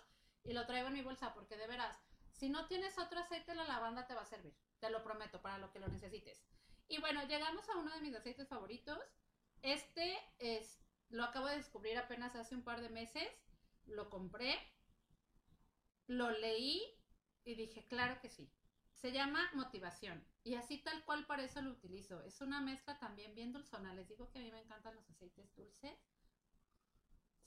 y 0.44 0.52
lo 0.52 0.66
traigo 0.66 0.88
en 0.89 0.94
mi 0.96 1.02
bolsa 1.02 1.34
porque 1.34 1.56
de 1.56 1.68
veras, 1.68 1.98
si 2.44 2.50
no 2.50 2.68
tienes 2.68 3.00
otro 3.00 3.22
aceite, 3.22 3.56
la 3.56 3.64
lavanda 3.64 4.06
te 4.06 4.14
va 4.14 4.24
a 4.24 4.26
servir. 4.26 4.54
Te 4.82 4.89
lo 4.89 5.02
prometo, 5.02 5.41
para 5.41 5.60
lo 5.60 5.72
que 5.72 5.80
lo 5.80 5.88
necesites. 5.88 6.44
Y 6.89 7.00
bueno, 7.00 7.26
llegamos 7.26 7.70
a 7.70 7.78
uno 7.78 7.89
de 7.96 8.02
mis 8.02 8.14
aceites 8.14 8.50
favoritos. 8.50 9.00
Este 9.62 10.14
es, 10.39 10.84
lo 11.08 11.24
acabo 11.24 11.48
de 11.48 11.56
descubrir 11.56 11.98
apenas 11.98 12.36
hace 12.36 12.54
un 12.54 12.66
par 12.66 12.82
de 12.82 12.89
meses. 12.89 13.30
Lo 13.86 14.10
compré, 14.10 14.60
lo 16.08 16.32
leí 16.32 16.84
y 17.46 17.56
dije, 17.56 17.86
claro 17.86 18.20
que 18.20 18.28
sí. 18.28 18.52
Se 18.91 19.14
llama 19.14 19.50
motivación. 19.54 20.22
Y 20.44 20.56
así 20.56 20.80
tal 20.80 21.02
cual 21.06 21.26
para 21.26 21.44
eso 21.44 21.62
lo 21.62 21.72
utilizo. 21.72 22.22
Es 22.24 22.41
una 22.41 22.60
mezcla 22.60 23.00
también 23.00 23.36
bien 23.36 23.54
dulzona. 23.54 23.94
Les 23.94 24.10
digo 24.10 24.30
que 24.32 24.39
a 24.39 24.41
mí 24.41 24.52
me 24.52 24.60
encantan 24.60 24.96
los 24.96 25.10
aceites 25.10 25.56
dulces. 25.56 25.98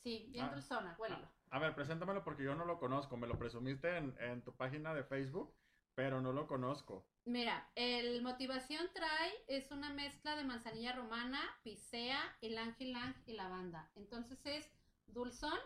Sí, 0.03 0.29
bien 0.31 0.47
Ah, 0.47 0.51
dulzona, 0.55 0.97
huélelo. 0.99 1.29
A 1.51 1.59
ver, 1.59 1.75
preséntamelo 1.75 2.23
porque 2.25 2.45
yo 2.45 2.55
no 2.55 2.65
lo 2.65 2.79
conozco. 2.79 3.17
Me 3.17 3.27
lo 3.27 3.39
presumiste 3.39 3.97
en, 3.97 4.15
en 4.21 4.43
tu 4.43 4.55
página 4.55 4.95
de 4.95 5.05
Facebook, 5.05 5.55
pero 5.95 6.21
no 6.21 6.33
lo 6.33 6.47
conozco. 6.47 7.05
Mira, 7.25 7.69
el 7.75 8.23
motivación 8.23 8.87
trae 8.95 9.33
es 9.49 9.71
una 9.73 9.93
mezcla 9.93 10.37
de 10.37 10.45
manzanilla 10.45 10.93
romana, 10.95 11.41
picea, 11.65 12.21
ylang 12.41 12.77
ylang 12.79 13.15
y 13.27 13.35
lavanda. 13.35 13.91
Entonces 13.97 14.45
es 14.47 14.71
dulzón, 15.07 15.59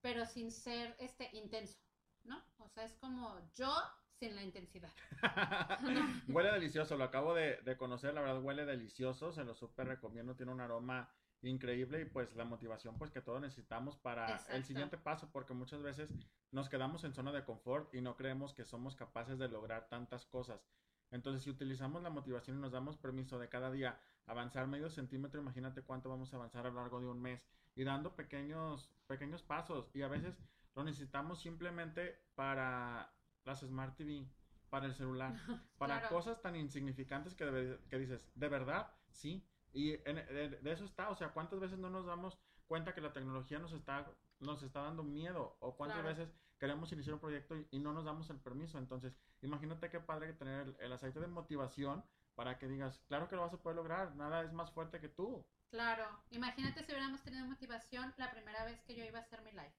pero 0.00 0.26
sin 0.26 0.50
ser 0.50 0.96
este 0.98 1.30
intenso, 1.32 1.78
¿no? 2.24 2.42
O 2.58 2.68
sea, 2.68 2.84
es 2.84 2.94
como 2.96 3.40
yo 3.54 3.72
sin 4.18 4.34
la 4.34 4.42
intensidad. 4.42 4.92
huele 6.28 6.50
delicioso, 6.52 6.96
lo 6.96 7.04
acabo 7.04 7.34
de, 7.34 7.58
de 7.62 7.76
conocer, 7.76 8.14
la 8.14 8.20
verdad 8.20 8.42
huele 8.42 8.64
delicioso, 8.66 9.32
se 9.32 9.44
lo 9.44 9.54
súper 9.54 9.86
recomiendo, 9.88 10.34
tiene 10.34 10.52
un 10.52 10.60
aroma 10.60 11.14
increíble 11.42 12.00
y 12.02 12.04
pues 12.04 12.34
la 12.34 12.44
motivación 12.44 12.96
pues 12.98 13.10
que 13.10 13.20
todos 13.20 13.40
necesitamos 13.40 13.96
para 13.96 14.26
el 14.50 14.64
siguiente 14.64 14.98
paso 14.98 15.30
porque 15.32 15.54
muchas 15.54 15.82
veces 15.82 16.10
nos 16.50 16.68
quedamos 16.68 17.04
en 17.04 17.14
zona 17.14 17.30
de 17.32 17.44
confort 17.44 17.94
y 17.94 18.00
no 18.00 18.16
creemos 18.16 18.52
que 18.54 18.64
somos 18.64 18.96
capaces 18.96 19.38
de 19.38 19.48
lograr 19.48 19.88
tantas 19.88 20.26
cosas. 20.26 20.66
Entonces 21.10 21.42
si 21.42 21.50
utilizamos 21.50 22.02
la 22.02 22.10
motivación 22.10 22.58
y 22.58 22.60
nos 22.60 22.72
damos 22.72 22.96
permiso 22.96 23.38
de 23.38 23.48
cada 23.48 23.70
día 23.70 24.00
avanzar 24.26 24.66
medio 24.66 24.90
centímetro, 24.90 25.40
imagínate 25.40 25.82
cuánto 25.82 26.08
vamos 26.10 26.32
a 26.32 26.36
avanzar 26.36 26.66
a 26.66 26.70
lo 26.70 26.76
largo 26.80 27.00
de 27.00 27.06
un 27.06 27.20
mes 27.22 27.46
y 27.76 27.84
dando 27.84 28.14
pequeños, 28.16 28.90
pequeños 29.06 29.42
pasos 29.42 29.90
y 29.94 30.02
a 30.02 30.08
veces 30.08 30.36
lo 30.74 30.82
necesitamos 30.84 31.40
simplemente 31.40 32.20
para 32.34 33.12
las 33.44 33.60
Smart 33.60 33.96
TV, 33.96 34.26
para 34.70 34.86
el 34.86 34.94
celular, 34.94 35.32
para 35.78 36.00
Claro. 36.00 36.14
cosas 36.16 36.42
tan 36.42 36.56
insignificantes 36.56 37.34
que, 37.34 37.44
debe- 37.46 37.78
que 37.88 37.98
dices, 37.98 38.28
¿de 38.34 38.48
verdad? 38.48 38.92
Sí. 39.10 39.47
Y 39.72 39.92
en- 40.08 40.16
de, 40.26 40.48
de 40.62 40.72
eso 40.72 40.84
está, 40.84 41.10
o 41.10 41.16
sea, 41.16 41.32
¿cuántas 41.32 41.60
veces 41.60 41.78
no 41.78 41.90
nos 41.90 42.06
damos 42.06 42.38
cuenta 42.66 42.94
que 42.94 43.00
la 43.00 43.12
tecnología 43.12 43.58
nos 43.58 43.72
está, 43.72 44.10
nos 44.40 44.62
está 44.62 44.82
dando 44.82 45.02
miedo? 45.02 45.56
¿O 45.60 45.76
cuántas 45.76 46.02
Claro. 46.02 46.16
veces 46.18 46.34
queremos 46.58 46.92
iniciar 46.92 47.14
un 47.14 47.20
proyecto 47.20 47.56
y, 47.56 47.66
y 47.70 47.78
no 47.78 47.92
nos 47.92 48.04
damos 48.04 48.30
el 48.30 48.40
permiso? 48.40 48.78
Entonces, 48.78 49.14
imagínate 49.42 49.90
qué 49.90 50.00
padre 50.00 50.28
que 50.28 50.32
tener 50.34 50.68
el, 50.68 50.76
el 50.80 50.92
aceite 50.92 51.20
de 51.20 51.26
motivación 51.28 52.04
para 52.34 52.58
que 52.58 52.68
digas, 52.68 53.00
claro 53.08 53.28
que 53.28 53.36
lo 53.36 53.42
vas 53.42 53.54
a 53.54 53.62
poder 53.62 53.76
lograr, 53.76 54.14
nada 54.16 54.42
es 54.42 54.52
más 54.52 54.70
fuerte 54.72 55.00
que 55.00 55.08
tú. 55.08 55.44
Claro, 55.70 56.04
imagínate 56.30 56.82
si 56.84 56.92
hubiéramos 56.92 57.22
tenido 57.22 57.46
motivación 57.46 58.12
la 58.18 58.30
primera 58.30 58.64
vez 58.64 58.82
que 58.82 58.94
yo 58.94 59.04
iba 59.04 59.18
a 59.18 59.22
hacer 59.22 59.42
mi 59.42 59.50
live. 59.52 59.72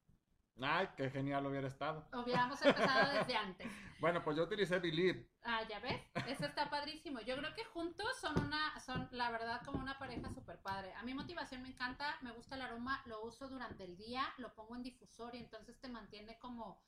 Ay, 0.62 0.90
qué 0.98 1.10
genial 1.10 1.46
hubiera 1.46 1.68
estado. 1.68 2.06
Hubiéramos 2.14 2.62
empezado 2.62 3.12
desde 3.12 3.36
antes. 3.36 3.68
Bueno, 4.00 4.24
pues 4.24 4.38
yo 4.38 4.44
utilicé 4.44 4.80
Believe. 4.80 5.30
Ah, 5.44 5.62
ya 5.70 5.78
ves, 5.80 6.02
eso 6.26 6.46
está 6.46 6.70
padrísimo. 6.70 7.20
Yo 7.20 7.36
creo 7.36 7.54
que 7.54 7.66
juntos 7.66 8.08
son 8.22 8.40
una, 8.40 8.80
son 8.80 9.10
la 9.12 9.30
verdad 9.30 9.62
como 9.66 9.82
una 9.82 10.00
pareja 10.00 10.32
súper 10.32 10.58
padre. 10.62 10.94
A 10.94 11.04
mí 11.04 11.14
motivación 11.14 11.64
me 11.64 11.68
encanta, 11.68 12.18
me 12.22 12.32
gusta 12.32 12.56
el 12.56 12.62
aroma, 12.62 13.04
lo 13.08 13.22
uso 13.26 13.50
durante 13.50 13.84
el 13.84 13.98
día, 13.98 14.24
lo 14.38 14.54
pongo 14.56 14.78
en 14.78 14.84
difusor 14.84 15.36
y 15.36 15.40
entonces 15.40 15.78
te 15.82 15.90
mantiene 15.90 16.40
como 16.40 16.82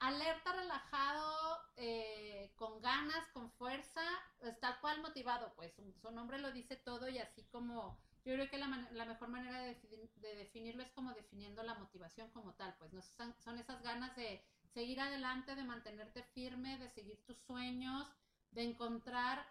alerta, 0.00 0.54
relajado, 0.54 1.58
eh, 1.76 2.50
con 2.56 2.80
ganas, 2.80 3.28
con 3.34 3.50
fuerza, 3.52 4.02
pues, 4.38 4.58
tal 4.60 4.80
cual 4.80 5.02
motivado, 5.02 5.52
pues 5.54 5.74
su, 5.74 5.92
su 6.00 6.10
nombre 6.10 6.38
lo 6.38 6.50
dice 6.50 6.76
todo 6.76 7.10
y 7.10 7.18
así 7.18 7.44
como 7.44 8.00
yo 8.28 8.34
creo 8.34 8.50
que 8.50 8.58
la, 8.58 8.68
la 8.92 9.06
mejor 9.06 9.28
manera 9.28 9.62
de, 9.62 9.74
de 10.16 10.34
definirlo 10.34 10.82
es 10.82 10.90
como 10.90 11.14
definiendo 11.14 11.62
la 11.62 11.72
motivación 11.76 12.28
como 12.32 12.52
tal, 12.52 12.76
pues 12.78 12.92
no 12.92 13.00
son, 13.00 13.34
son 13.38 13.56
esas 13.56 13.82
ganas 13.82 14.14
de 14.16 14.44
seguir 14.74 15.00
adelante, 15.00 15.54
de 15.54 15.64
mantenerte 15.64 16.22
firme, 16.34 16.76
de 16.76 16.90
seguir 16.90 17.24
tus 17.24 17.38
sueños, 17.38 18.06
de 18.50 18.64
encontrar 18.64 19.46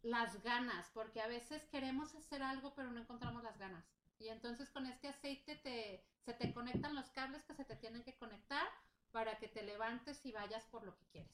las 0.00 0.42
ganas, 0.42 0.90
porque 0.94 1.20
a 1.20 1.26
veces 1.26 1.62
queremos 1.66 2.14
hacer 2.14 2.42
algo 2.42 2.72
pero 2.74 2.90
no 2.90 2.98
encontramos 2.98 3.42
las 3.42 3.58
ganas. 3.58 3.84
Y 4.18 4.28
entonces 4.28 4.70
con 4.70 4.86
este 4.86 5.08
aceite 5.08 5.56
te, 5.56 6.02
se 6.24 6.32
te 6.32 6.54
conectan 6.54 6.94
los 6.94 7.10
cables 7.10 7.44
que 7.44 7.52
se 7.52 7.66
te 7.66 7.76
tienen 7.76 8.04
que 8.04 8.16
conectar 8.16 8.66
para 9.12 9.38
que 9.38 9.48
te 9.48 9.62
levantes 9.62 10.24
y 10.24 10.32
vayas 10.32 10.64
por 10.70 10.82
lo 10.82 10.96
que 10.96 11.04
quieres. 11.12 11.30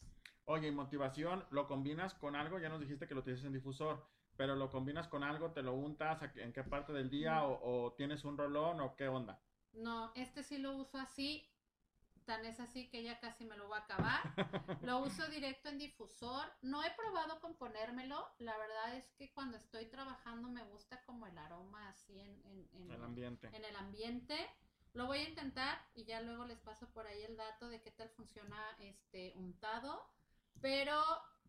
Oye, 0.46 0.66
y 0.66 0.72
motivación, 0.72 1.46
lo 1.50 1.68
combinas 1.68 2.14
con 2.14 2.34
algo, 2.34 2.58
ya 2.58 2.68
nos 2.68 2.80
dijiste 2.80 3.06
que 3.06 3.14
lo 3.14 3.22
tienes 3.22 3.44
en 3.44 3.52
difusor, 3.52 4.04
pero 4.36 4.56
lo 4.56 4.70
combinas 4.70 5.08
con 5.08 5.22
algo, 5.22 5.52
te 5.52 5.62
lo 5.62 5.74
untas, 5.74 6.22
¿a 6.22 6.32
qué- 6.32 6.42
¿en 6.42 6.52
qué 6.52 6.62
parte 6.64 6.92
del 6.92 7.10
día? 7.10 7.36
No. 7.36 7.46
O, 7.48 7.84
o 7.86 7.92
tienes 7.92 8.24
un 8.24 8.36
rolón 8.36 8.80
o 8.80 8.94
qué 8.96 9.08
onda? 9.08 9.40
No, 9.72 10.12
este 10.14 10.42
sí 10.42 10.58
lo 10.58 10.72
uso 10.76 10.98
así, 10.98 11.50
tan 12.24 12.44
es 12.46 12.58
así 12.60 12.88
que 12.88 13.02
ya 13.02 13.20
casi 13.20 13.44
me 13.44 13.56
lo 13.56 13.66
voy 13.68 13.76
a 13.78 13.82
acabar. 13.82 14.20
Lo 14.82 15.00
uso 15.00 15.26
directo 15.28 15.68
en 15.68 15.78
difusor. 15.78 16.46
No 16.62 16.82
he 16.82 16.90
probado 16.92 17.38
con 17.40 17.54
ponérmelo. 17.56 18.26
La 18.38 18.56
verdad 18.56 18.94
es 18.96 19.10
que 19.18 19.32
cuando 19.32 19.56
estoy 19.58 19.86
trabajando 19.86 20.48
me 20.48 20.62
gusta 20.64 21.02
como 21.04 21.26
el 21.26 21.36
aroma 21.36 21.88
así 21.90 22.18
en, 22.18 22.40
en- 22.46 22.68
en- 22.72 22.90
El 22.90 23.02
ambiente. 23.04 23.48
en 23.52 23.64
el 23.64 23.76
ambiente. 23.76 24.36
Lo 24.94 25.06
voy 25.06 25.18
a 25.18 25.28
intentar 25.28 25.78
y 25.94 26.04
ya 26.04 26.20
luego 26.22 26.44
les 26.46 26.60
paso 26.60 26.88
por 26.92 27.06
ahí 27.06 27.20
el 27.24 27.36
dato 27.36 27.68
de 27.68 27.82
qué 27.82 27.90
tal 27.90 28.08
funciona 28.10 28.56
este 28.78 29.32
untado. 29.36 30.08
Pero 30.60 31.02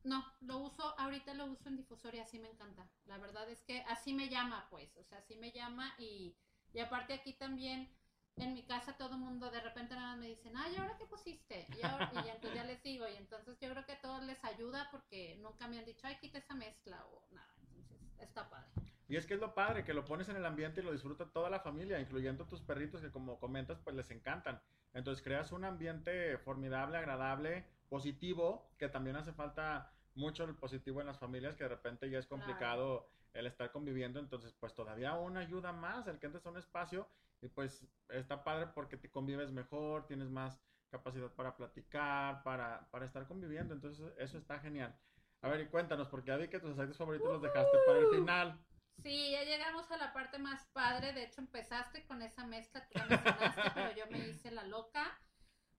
no, 0.06 0.26
lo 0.42 0.60
uso, 0.60 0.98
ahorita 1.00 1.34
lo 1.34 1.46
uso 1.46 1.70
en 1.70 1.78
difusor 1.78 2.16
y 2.16 2.20
así 2.20 2.40
me 2.40 2.50
encanta. 2.50 2.88
La 3.06 3.18
verdad 3.18 3.50
es 3.50 3.62
que 3.64 3.82
así 3.90 4.14
me 4.14 4.30
llama, 4.30 4.68
pues. 4.70 4.96
O 4.98 5.04
sea, 5.04 5.18
así 5.18 5.36
me 5.36 5.52
llama 5.52 5.94
y, 5.98 6.36
y 6.74 6.80
aparte 6.80 7.14
aquí 7.14 7.34
también 7.34 7.90
en 8.38 8.54
mi 8.54 8.64
casa 8.64 8.98
todo 8.98 9.14
el 9.14 9.22
mundo 9.22 9.50
de 9.50 9.62
repente 9.62 9.96
nada 9.96 10.10
más 10.12 10.20
me 10.20 10.28
dicen, 10.28 10.54
ay, 10.58 10.76
¿ahora 10.76 10.98
qué 10.98 11.06
pusiste? 11.06 11.66
Y, 11.78 11.86
ahora, 11.86 12.12
y 12.14 12.30
entonces 12.30 12.54
ya 12.54 12.66
les 12.66 12.84
digo, 12.84 13.06
y 13.08 13.16
entonces 13.16 13.58
yo 13.60 13.70
creo 13.70 13.86
que 13.86 13.94
a 13.94 14.02
todos 14.02 14.24
les 14.24 14.44
ayuda 14.44 14.90
porque 14.92 15.38
nunca 15.42 15.68
me 15.68 15.80
han 15.80 15.86
dicho, 15.86 16.06
ay, 16.08 16.18
quita 16.20 16.40
esa 16.40 16.54
mezcla 16.54 17.06
o 17.06 17.26
nada. 17.32 17.54
Entonces, 17.76 17.98
está 18.20 18.50
padre. 18.50 18.70
Y 19.08 19.18
es 19.18 19.26
que 19.26 19.36
es 19.36 19.40
lo 19.40 19.54
padre, 19.54 19.84
que 19.84 19.94
lo 19.94 20.04
pones 20.04 20.30
en 20.30 20.36
el 20.36 20.46
ambiente 20.46 20.82
y 20.82 20.84
lo 20.84 20.92
disfruta 20.92 21.30
toda 21.32 21.50
la 21.50 21.60
familia, 21.60 22.00
incluyendo 22.00 22.46
tus 22.46 22.62
perritos 22.62 23.02
que 23.02 23.12
como 23.12 23.40
comentas, 23.40 23.80
pues 23.80 23.96
les 23.96 24.10
encantan. 24.10 24.62
Entonces 24.94 25.24
creas 25.24 25.52
un 25.52 25.64
ambiente 25.64 26.38
formidable, 26.40 26.98
agradable, 26.98 27.66
positivo, 27.88 28.72
que 28.78 28.90
también 28.90 29.16
hace 29.16 29.32
falta 29.32 29.94
mucho 30.16 30.44
el 30.44 30.56
positivo 30.56 31.02
en 31.02 31.08
las 31.08 31.20
familias, 31.20 31.56
que 31.56 31.64
de 31.64 31.70
repente 31.70 32.10
ya 32.10 32.20
es 32.20 32.28
complicado 32.28 33.10
el 33.34 33.48
estar 33.48 33.72
conviviendo, 33.72 34.20
entonces 34.20 34.54
pues 34.60 34.74
todavía 34.74 35.14
una 35.16 35.42
ayuda 35.42 35.74
más, 35.74 36.08
el 36.08 36.20
que 36.20 36.28
entres 36.28 36.46
a 36.46 36.50
un 36.50 36.58
espacio 36.58 37.08
y 37.42 37.50
pues 37.50 37.86
está 38.10 38.44
padre 38.44 38.68
porque 38.74 38.98
te 38.98 39.12
convives 39.12 39.52
mejor, 39.52 40.08
tienes 40.08 40.30
más 40.30 40.62
capacidad 40.90 41.30
para 41.34 41.56
platicar, 41.56 42.44
para, 42.44 42.88
para 42.92 43.06
estar 43.06 43.28
conviviendo, 43.28 43.74
entonces 43.74 44.14
eso 44.18 44.38
está 44.38 44.60
genial. 44.60 44.98
A 45.42 45.50
ver, 45.50 45.62
y 45.62 45.68
cuéntanos, 45.68 46.08
porque 46.08 46.30
ya 46.30 46.38
vi 46.38 46.48
que 46.48 46.60
tus 46.60 46.72
aceites 46.72 46.98
favoritos 46.98 47.30
los 47.30 47.42
dejaste 47.42 47.78
para 47.86 48.00
el 48.00 48.08
final. 48.08 48.66
Sí, 49.04 49.32
ya 49.32 49.44
llegamos 49.44 49.92
a 49.92 49.98
la 49.98 50.14
parte 50.14 50.40
más 50.40 50.66
padre. 50.74 51.14
De 51.14 51.26
hecho, 51.26 51.42
empezaste 51.42 52.06
con 52.08 52.22
esa 52.22 52.48
mezcla, 52.48 52.88
tú 52.88 52.98
la 52.98 53.06
mencionaste, 53.06 53.72
pero 53.76 53.92
yo 53.96 54.08
me 54.10 54.28
hice 54.30 54.50
la 54.52 54.64
loca. 54.64 55.20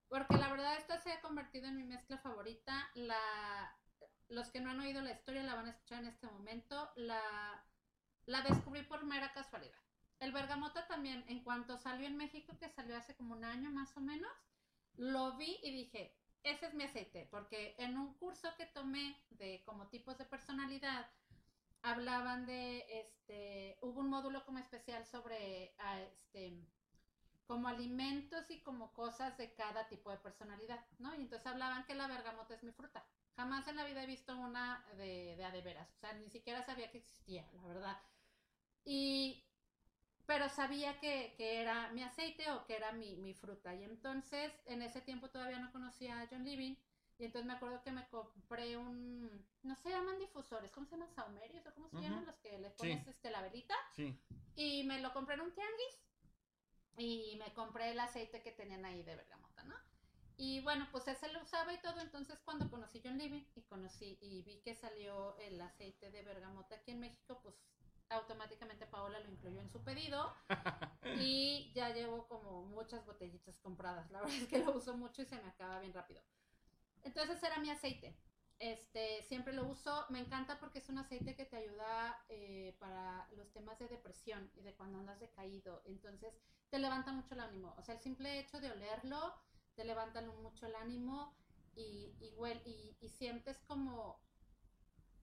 Porque 0.08 0.36
la 0.36 0.50
verdad, 0.50 0.76
esta 0.76 0.98
se 0.98 1.10
ha 1.10 1.20
convertido 1.20 1.66
en 1.66 1.76
mi 1.76 1.84
mezcla 1.84 2.18
favorita. 2.18 2.88
La, 2.94 3.76
los 4.28 4.48
que 4.48 4.60
no 4.60 4.70
han 4.70 4.80
oído 4.80 5.02
la 5.02 5.12
historia 5.12 5.42
la 5.42 5.54
van 5.54 5.66
a 5.66 5.70
escuchar 5.70 6.02
en 6.02 6.08
este 6.08 6.26
momento. 6.26 6.90
La, 6.96 7.20
la 8.26 8.42
descubrí 8.42 8.82
por 8.82 9.04
mera 9.04 9.32
casualidad. 9.32 9.78
El 10.18 10.32
bergamota 10.32 10.86
también, 10.86 11.24
en 11.28 11.42
cuanto 11.44 11.76
salió 11.76 12.06
en 12.06 12.16
México, 12.16 12.56
que 12.58 12.70
salió 12.70 12.96
hace 12.96 13.14
como 13.16 13.34
un 13.34 13.44
año 13.44 13.70
más 13.70 13.96
o 13.96 14.00
menos, 14.00 14.32
lo 14.96 15.36
vi 15.36 15.58
y 15.62 15.70
dije, 15.72 16.16
ese 16.42 16.66
es 16.66 16.74
mi 16.74 16.84
aceite. 16.84 17.28
Porque 17.30 17.74
en 17.78 17.98
un 17.98 18.14
curso 18.14 18.48
que 18.56 18.66
tomé 18.66 19.22
de 19.30 19.62
como 19.64 19.88
tipos 19.88 20.16
de 20.18 20.24
personalidad, 20.24 21.10
hablaban 21.82 22.46
de, 22.46 22.84
este, 23.00 23.78
hubo 23.80 24.00
un 24.00 24.08
módulo 24.08 24.44
como 24.44 24.58
especial 24.58 25.04
sobre, 25.06 25.74
ah, 25.78 26.00
este, 26.00 26.66
como 27.46 27.68
alimentos 27.68 28.50
y 28.50 28.60
como 28.62 28.92
cosas 28.92 29.36
de 29.38 29.54
cada 29.54 29.88
tipo 29.88 30.10
de 30.10 30.18
personalidad, 30.18 30.84
¿no? 30.98 31.14
Y 31.14 31.22
entonces 31.22 31.46
hablaban 31.46 31.84
que 31.84 31.94
la 31.94 32.08
bergamota 32.08 32.54
es 32.54 32.62
mi 32.64 32.72
fruta. 32.72 33.06
Jamás 33.36 33.68
en 33.68 33.76
la 33.76 33.84
vida 33.84 34.02
he 34.02 34.06
visto 34.06 34.36
una 34.36 34.84
de, 34.96 35.36
de 35.36 35.44
adeveras, 35.44 35.90
o 35.92 35.98
sea, 35.98 36.14
ni 36.14 36.28
siquiera 36.30 36.62
sabía 36.62 36.90
que 36.90 36.98
existía, 36.98 37.46
la 37.52 37.66
verdad. 37.66 38.02
Y, 38.84 39.44
pero 40.24 40.48
sabía 40.48 40.98
que, 41.00 41.34
que 41.36 41.60
era 41.60 41.92
mi 41.92 42.02
aceite 42.02 42.50
o 42.50 42.64
que 42.64 42.76
era 42.76 42.92
mi, 42.92 43.16
mi, 43.16 43.34
fruta. 43.34 43.74
Y 43.74 43.84
entonces, 43.84 44.52
en 44.64 44.80
ese 44.80 45.02
tiempo 45.02 45.28
todavía 45.28 45.58
no 45.58 45.70
conocía 45.70 46.20
a 46.20 46.26
John 46.28 46.44
Living. 46.44 46.76
Y 47.18 47.24
entonces 47.24 47.46
me 47.46 47.54
acuerdo 47.54 47.82
que 47.82 47.92
me 47.92 48.06
compré 48.08 48.76
un, 48.76 49.46
no 49.62 49.74
se 49.76 49.90
llaman 49.90 50.18
difusores, 50.18 50.70
¿cómo 50.70 50.86
se 50.86 50.96
llaman? 50.96 51.10
Saumerios 51.14 51.66
o 51.66 51.74
cómo 51.74 51.88
se 51.88 52.00
llaman 52.00 52.26
los 52.26 52.36
que 52.36 52.58
le 52.58 52.70
pones 52.70 53.06
este, 53.06 53.30
la 53.30 53.40
velita. 53.40 53.74
Sí. 53.94 54.20
Y 54.54 54.84
me 54.84 55.00
lo 55.00 55.12
compré 55.14 55.34
en 55.36 55.42
un 55.42 55.54
tianguis 55.54 56.06
y 56.98 57.36
me 57.38 57.52
compré 57.54 57.90
el 57.90 58.00
aceite 58.00 58.42
que 58.42 58.52
tenían 58.52 58.84
ahí 58.84 59.02
de 59.02 59.16
bergamota, 59.16 59.64
¿no? 59.64 59.76
Y 60.38 60.60
bueno, 60.60 60.86
pues 60.92 61.08
ese 61.08 61.32
lo 61.32 61.42
usaba 61.42 61.72
y 61.72 61.80
todo, 61.80 61.98
entonces 62.00 62.38
cuando 62.44 62.68
conocí 62.70 63.00
John 63.02 63.16
Living 63.16 63.44
y 63.54 63.62
conocí 63.62 64.18
y 64.20 64.42
vi 64.42 64.60
que 64.60 64.74
salió 64.74 65.36
el 65.38 65.58
aceite 65.60 66.10
de 66.10 66.22
bergamota 66.22 66.74
aquí 66.74 66.90
en 66.90 67.00
México, 67.00 67.40
pues 67.42 67.54
automáticamente 68.10 68.86
Paola 68.86 69.18
lo 69.20 69.30
incluyó 69.30 69.60
en 69.60 69.70
su 69.70 69.82
pedido 69.82 70.32
y 71.18 71.72
ya 71.74 71.88
llevo 71.90 72.26
como 72.28 72.64
muchas 72.66 73.04
botellitas 73.06 73.58
compradas. 73.60 74.10
La 74.10 74.20
verdad 74.22 74.36
es 74.36 74.48
que 74.48 74.58
lo 74.58 74.76
uso 74.76 74.94
mucho 74.96 75.22
y 75.22 75.26
se 75.26 75.40
me 75.40 75.48
acaba 75.48 75.80
bien 75.80 75.94
rápido. 75.94 76.22
Entonces 77.02 77.42
era 77.42 77.58
mi 77.58 77.70
aceite. 77.70 78.18
Este, 78.58 79.22
siempre 79.24 79.52
lo 79.52 79.66
uso, 79.66 80.06
me 80.08 80.18
encanta 80.18 80.58
porque 80.58 80.78
es 80.78 80.88
un 80.88 80.98
aceite 80.98 81.34
que 81.34 81.44
te 81.44 81.56
ayuda 81.56 82.24
eh, 82.28 82.74
para 82.78 83.28
los 83.36 83.52
temas 83.52 83.78
de 83.78 83.86
depresión 83.88 84.50
y 84.54 84.62
de 84.62 84.74
cuando 84.74 84.98
andas 84.98 85.20
decaído. 85.20 85.82
Entonces 85.86 86.34
te 86.70 86.78
levanta 86.78 87.12
mucho 87.12 87.34
el 87.34 87.40
ánimo. 87.40 87.74
O 87.78 87.82
sea, 87.82 87.94
el 87.94 88.00
simple 88.00 88.38
hecho 88.38 88.60
de 88.60 88.70
olerlo 88.70 89.34
te 89.76 89.84
levanta 89.84 90.20
mucho 90.22 90.66
el 90.66 90.74
ánimo 90.74 91.36
y, 91.74 92.16
y, 92.20 92.34
y, 92.64 92.96
y 93.00 93.08
sientes 93.10 93.60
como, 93.60 94.20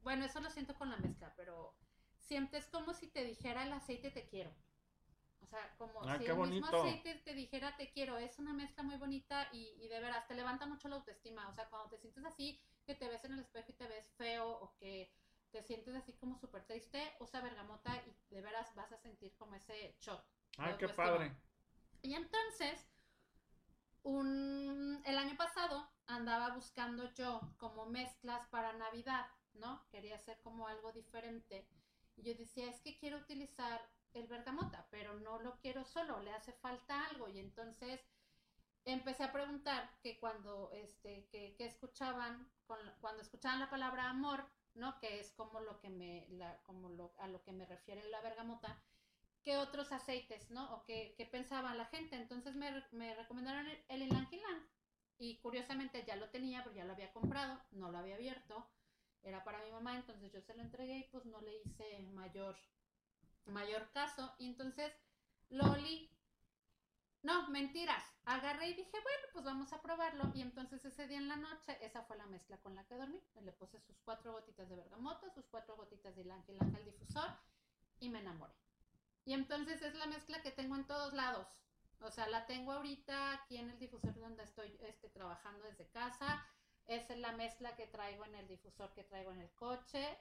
bueno, 0.02 0.26
eso 0.26 0.40
lo 0.40 0.50
siento 0.50 0.76
con 0.76 0.90
la 0.90 0.98
mezcla, 0.98 1.34
pero 1.36 1.76
sientes 2.20 2.68
como 2.68 2.94
si 2.94 3.08
te 3.08 3.24
dijera 3.26 3.64
el 3.64 3.74
aceite 3.74 4.12
te 4.12 4.28
quiero. 4.28 4.56
O 5.42 5.46
sea, 5.48 5.76
como 5.78 6.02
Ah, 6.04 6.18
si 6.18 6.26
el 6.26 6.38
mismo 6.38 6.66
aceite 6.68 7.16
te 7.26 7.34
dijera 7.34 7.76
te 7.76 7.92
quiero. 7.92 8.18
Es 8.18 8.40
una 8.40 8.54
mezcla 8.54 8.84
muy 8.84 8.96
bonita 8.98 9.50
y, 9.52 9.76
y 9.82 9.88
de 9.90 10.00
veras 10.00 10.28
te 10.28 10.36
levanta 10.36 10.66
mucho 10.66 10.88
la 10.88 10.96
autoestima. 10.96 11.48
O 11.50 11.54
sea, 11.54 11.70
cuando 11.70 11.90
te 11.90 11.98
sientes 11.98 12.24
así, 12.26 12.60
que 12.86 12.96
te 12.96 13.08
ves 13.10 13.24
en 13.26 13.34
el 13.34 13.40
espejo 13.42 13.72
y 13.72 13.74
te 13.76 13.88
ves 13.88 14.14
feo 14.18 14.50
o 14.50 14.74
que 14.78 15.12
te 15.52 15.62
sientes 15.64 15.94
así 15.96 16.14
como 16.14 16.38
súper 16.38 16.66
triste, 16.66 17.14
usa 17.20 17.42
bergamota 17.42 18.02
y 18.08 18.34
de 18.34 18.42
veras 18.42 18.74
vas 18.76 18.92
a 18.92 18.98
sentir 18.98 19.36
como 19.36 19.56
ese 19.56 19.96
shot. 20.00 20.26
Ay, 20.58 20.76
qué 20.80 20.88
padre. 20.90 21.36
Y 22.02 22.16
entonces, 22.16 22.88
un, 24.04 25.02
el 25.06 25.18
año 25.18 25.36
pasado 25.38 25.90
andaba 26.08 26.50
buscando 26.54 27.12
yo 27.14 27.42
como 27.58 27.86
mezclas 27.86 28.48
para 28.50 28.74
Navidad, 28.74 29.26
¿no? 29.54 29.86
Quería 29.90 30.16
hacer 30.16 30.40
como 30.42 30.68
algo 30.68 30.92
diferente. 30.92 31.68
Y 32.16 32.24
yo 32.24 32.36
decía, 32.36 32.70
es 32.70 32.80
que 32.82 32.98
quiero 32.98 33.18
utilizar 33.18 33.82
el 34.14 34.28
bergamota, 34.28 34.88
pero 34.92 35.20
no 35.20 35.40
lo 35.40 35.58
quiero 35.58 35.84
solo, 35.86 36.20
le 36.20 36.34
hace 36.34 36.54
falta 36.54 37.08
algo. 37.08 37.30
Y 37.30 37.40
entonces 37.40 38.02
empecé 38.86 39.24
a 39.24 39.32
preguntar 39.32 39.90
que 40.02 40.20
cuando, 40.20 40.70
este, 40.74 41.28
que, 41.32 41.56
que 41.56 41.66
escuchaban, 41.66 42.50
cuando 42.66 43.22
escuchaban 43.22 43.60
la 43.60 43.70
palabra 43.70 44.10
amor, 44.10 44.46
¿no? 44.76 45.00
Que 45.00 45.20
es 45.20 45.32
como 45.32 45.60
lo 45.62 45.80
que 45.80 45.90
me, 45.90 46.28
la, 46.30 46.58
como 46.64 46.90
lo, 46.90 47.14
a 47.20 47.28
lo 47.28 47.42
que 47.44 47.54
me 47.54 47.66
refiere 47.66 48.08
la 48.10 48.22
bergamota, 48.22 48.82
qué 49.44 49.58
otros 49.58 49.92
aceites, 49.92 50.50
¿no? 50.52 50.74
O 50.74 50.84
qué, 50.84 51.14
qué 51.18 51.26
pensaba 51.26 51.76
la 51.76 51.86
gente. 51.86 52.16
Entonces 52.16 52.56
me, 52.56 52.84
me 52.92 53.14
recomendaron 53.16 53.68
el, 53.68 54.02
el 54.02 54.10
ylang. 54.10 54.68
Y 55.20 55.38
curiosamente 55.40 56.04
ya 56.06 56.16
lo 56.16 56.30
tenía, 56.30 56.64
pero 56.64 56.76
ya 56.76 56.86
lo 56.86 56.94
había 56.94 57.14
comprado, 57.14 57.62
no 57.72 57.92
lo 57.92 57.98
había 57.98 58.16
abierto. 58.16 58.68
Era 59.22 59.44
para 59.44 59.64
mi 59.64 59.72
mamá, 59.72 59.96
entonces 59.96 60.32
yo 60.34 60.42
se 60.42 60.54
lo 60.56 60.62
entregué 60.62 60.98
y 60.98 61.10
pues 61.12 61.26
no 61.26 61.40
le 61.42 61.62
hice 61.62 62.00
mayor, 62.14 62.58
mayor 63.46 63.90
caso. 63.92 64.34
Y 64.38 64.48
entonces 64.48 64.92
lo 65.50 65.72
olí. 65.72 66.10
No, 67.22 67.48
mentiras. 67.50 68.04
Agarré 68.26 68.70
y 68.70 68.74
dije, 68.74 68.92
bueno, 68.92 69.28
pues 69.32 69.46
vamos 69.46 69.72
a 69.72 69.82
probarlo. 69.82 70.30
Y 70.34 70.42
entonces 70.42 70.84
ese 70.84 71.08
día 71.08 71.20
en 71.20 71.30
la 71.30 71.38
noche, 71.38 71.78
esa 71.82 72.04
fue 72.04 72.18
la 72.18 72.26
mezcla 72.26 72.58
con 72.58 72.76
la 72.76 72.86
que 72.86 72.96
dormí. 72.96 73.22
Le 73.42 73.54
puse 73.54 73.80
sus 73.80 73.98
cuatro 74.04 74.34
gotitas 74.34 74.68
de 74.68 74.76
bergamota, 74.76 75.30
sus 75.30 75.46
cuatro 75.46 75.78
gotitas 75.78 76.16
de 76.16 76.24
ylang 76.24 76.46
ylang 76.50 76.76
al 76.76 76.84
difusor 76.84 77.30
y 78.00 78.10
me 78.10 78.20
enamoré. 78.20 78.63
Y 79.26 79.34
entonces 79.34 79.82
es 79.82 79.96
la 79.96 80.06
mezcla 80.08 80.42
que 80.42 80.52
tengo 80.52 80.76
en 80.76 80.86
todos 80.86 81.14
lados. 81.14 81.48
O 82.02 82.12
sea, 82.12 82.28
la 82.28 82.46
tengo 82.46 82.74
ahorita 82.74 83.34
aquí 83.34 83.58
en 83.58 83.70
el 83.70 83.80
difusor 83.80 84.14
donde 84.20 84.44
estoy 84.44 84.78
este, 84.82 85.10
trabajando 85.10 85.64
desde 85.64 85.88
casa. 85.90 86.46
Es 86.86 87.10
la 87.18 87.32
mezcla 87.32 87.76
que 87.76 87.88
traigo 87.88 88.26
en 88.26 88.36
el 88.36 88.48
difusor 88.48 88.94
que 88.94 89.04
traigo 89.04 89.32
en 89.32 89.40
el 89.40 89.52
coche. 89.52 90.18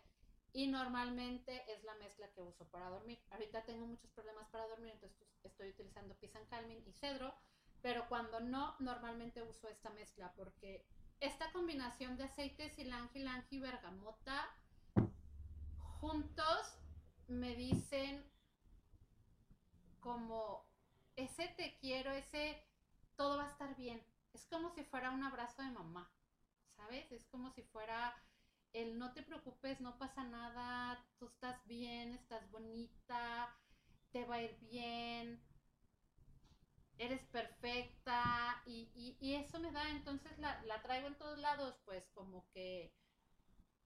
Y 0.53 0.68
normalmente 0.68 1.64
es 1.72 1.82
la 1.82 1.94
mezcla 1.96 2.30
que 2.32 2.42
uso 2.42 2.68
para 2.68 2.90
dormir. 2.90 3.18
Ahorita 3.30 3.64
tengo 3.64 3.86
muchos 3.86 4.11
problemas 4.11 4.48
para 4.50 4.66
dormir, 4.66 4.92
entonces 4.92 5.18
pues, 5.18 5.53
estoy 5.53 5.70
utilizando 5.70 6.14
Pisan 6.16 6.44
Calming 6.46 6.84
y 6.86 6.92
Cedro. 6.92 7.34
Pero 7.80 8.07
cuando 8.09 8.38
no, 8.38 8.76
normalmente 8.78 9.42
uso 9.42 9.68
esta 9.68 9.90
mezcla 9.90 10.32
porque 10.36 10.86
esta 11.18 11.50
combinación 11.53 12.16
de 12.16 12.24
aceites 12.24 12.76
ylang 12.76 13.11
ylang 13.12 13.44
y 13.50 13.59
bergamota 13.59 14.55
juntos 16.00 16.78
me 17.28 17.57
dicen 17.57 18.32
como 20.03 20.66
ese 21.16 21.48
te 21.57 21.78
quiero, 21.80 22.12
ese 22.12 22.66
todo 23.16 23.38
va 23.38 23.46
a 23.46 23.53
estar 23.53 23.76
bien. 23.76 24.05
Es 24.34 24.46
como 24.46 24.70
si 24.74 24.84
fuera 24.84 25.12
un 25.12 25.24
abrazo 25.24 25.62
de 25.62 25.70
mamá, 25.72 26.11
¿sabes? 26.76 27.11
Es 27.12 27.26
como 27.26 27.50
si 27.53 27.62
fuera 27.64 28.14
el 28.74 28.98
no 28.98 29.14
te 29.14 29.22
preocupes, 29.24 29.80
no 29.80 29.98
pasa 29.98 30.24
nada, 30.24 31.05
tú 31.18 31.26
estás 31.28 31.64
bien, 31.66 32.14
estás 32.14 32.50
bonita, 32.53 33.57
te 34.12 34.24
va 34.26 34.36
a 34.36 34.42
ir 34.42 34.59
bien, 34.61 35.42
eres 36.98 37.20
perfecta 37.26 38.62
y, 38.66 38.88
y- 39.20 39.34
eso 39.34 39.59
me 39.59 39.70
da, 39.72 39.90
entonces 39.90 40.38
la, 40.38 40.62
la 40.64 40.80
traigo 40.82 41.09
en 41.09 41.16
todos 41.18 41.38
lados, 41.38 41.76
pues 41.84 42.05
como 42.14 42.46
que 42.55 42.92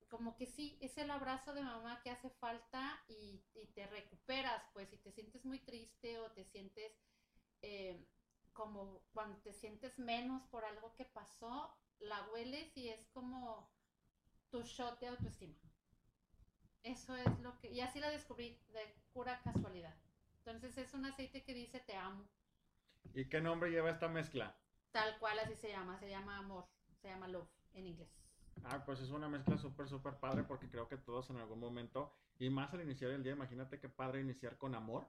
como 0.09 0.36
que 0.36 0.46
sí, 0.46 0.78
es 0.80 0.98
el 0.98 1.11
abrazo 1.11 1.52
de 1.54 1.62
mamá 1.62 2.00
que 2.02 2.11
hace 2.11 2.30
falta 2.30 3.02
y, 3.09 3.42
y 3.54 3.66
te 3.68 3.86
recuperas, 3.86 4.64
pues, 4.72 4.88
si 4.90 4.98
te 4.98 5.12
sientes 5.12 5.44
muy 5.44 5.61
triste 5.61 6.18
o 6.18 6.30
te 6.32 6.44
sientes 6.44 6.92
eh, 7.62 8.07
como 8.52 9.02
cuando 9.12 9.38
te 9.42 9.52
sientes 9.52 9.98
menos 9.98 10.44
por 10.48 10.64
algo 10.64 10.94
que 10.96 11.04
pasó, 11.07 11.76
la 12.00 12.22
hueles 12.32 12.76
y 12.76 12.88
es 12.88 13.07
como 13.09 13.70
tu 14.50 14.62
shot 14.62 15.00
de 15.00 15.09
autoestima. 15.09 15.57
Eso 16.84 17.14
es 17.16 17.38
lo 17.40 17.59
que, 17.59 17.70
y 17.70 17.80
así 17.82 18.00
la 18.00 18.09
descubrí 18.09 18.59
de 18.68 18.96
pura 19.12 19.42
casualidad. 19.42 19.94
Entonces 20.38 20.78
es 20.78 20.94
un 20.94 21.04
aceite 21.04 21.44
que 21.44 21.52
dice 21.52 21.80
te 21.80 21.96
amo, 21.96 22.30
¿Y 23.14 23.28
qué 23.28 23.40
nombre 23.40 23.68
lleva 23.70 23.90
esta 23.90 24.07
mezcla? 24.09 24.57
tal 24.90 25.16
cual 25.20 25.38
así 25.38 25.54
se 25.54 25.68
llama, 25.68 25.96
se 26.00 26.09
llama 26.09 26.38
amor, 26.38 26.68
se 27.00 27.07
llama 27.09 27.28
love 27.28 27.48
en 27.74 27.86
inglés. 27.86 28.26
Ah, 28.64 28.82
pues 28.84 29.00
es 29.00 29.11
una 29.11 29.28
mezcla 29.28 29.57
súper, 29.59 29.88
súper 29.88 30.14
padre 30.18 30.44
porque 30.44 30.68
creo 30.68 30.88
que 30.88 30.96
todos 30.96 31.30
en 31.30 31.36
algún 31.36 31.61
momento, 31.61 32.12
y 32.38 32.50
más 32.50 32.72
al 32.74 32.82
iniciar 32.82 33.12
el 33.12 33.22
día, 33.22 33.32
imagínate 33.32 33.78
qué 33.78 33.88
padre 33.88 34.20
iniciar 34.20 34.59
con 34.59 34.74
amor. 34.74 35.07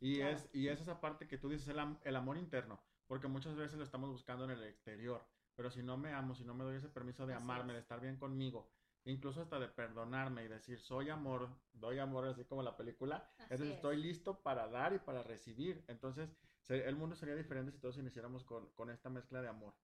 Y, 0.00 0.16
Claro. 0.16 0.36
es, 0.36 0.50
y 0.54 0.68
es 0.68 0.80
esa 0.80 1.00
parte 1.00 1.26
que 1.28 1.38
tú 1.38 1.48
dices, 1.48 1.68
el, 1.68 1.78
am- 1.78 1.98
el 2.04 2.16
amor 2.16 2.36
interno, 2.36 2.78
porque 3.06 3.28
muchas 3.28 3.56
veces 3.56 3.78
lo 3.78 3.84
estamos 3.84 4.10
buscando 4.10 4.44
en 4.44 4.50
el 4.50 4.62
exterior. 4.64 5.22
Pero 5.56 5.70
si 5.70 5.82
no 5.82 5.96
me 5.96 6.12
amo, 6.12 6.34
si 6.34 6.44
no 6.44 6.54
me 6.54 6.64
doy 6.64 6.76
ese 6.76 6.88
permiso 6.88 7.26
de 7.26 7.34
Así 7.34 7.44
amarme, 7.44 7.72
es. 7.72 7.74
de 7.74 7.80
estar 7.80 8.00
bien 8.00 8.16
conmigo, 8.16 8.66
incluso 9.04 9.40
hasta 9.42 9.58
de 9.60 9.68
perdonarme 9.68 10.44
y 10.44 10.48
decir, 10.48 10.78
soy 10.80 11.10
amor, 11.10 11.48
doy 11.74 11.98
amor, 11.98 12.26
así 12.26 12.44
como 12.44 12.62
la 12.62 12.76
película, 12.76 13.28
entonces 13.38 13.68
es. 13.68 13.76
estoy 13.76 14.02
listo 14.02 14.42
para 14.42 14.66
dar 14.68 14.94
y 14.94 14.98
para 14.98 15.22
recibir. 15.22 15.84
Entonces, 15.88 16.28
el 16.68 16.96
mundo 16.96 17.14
sería 17.14 17.34
diferente 17.36 17.70
si 17.72 17.78
todos 17.78 17.98
iniciáramos 17.98 18.44
con, 18.44 18.66
con 18.74 18.90
esta 18.90 19.10
mezcla 19.10 19.40
de 19.42 19.48
amor. 19.48 19.74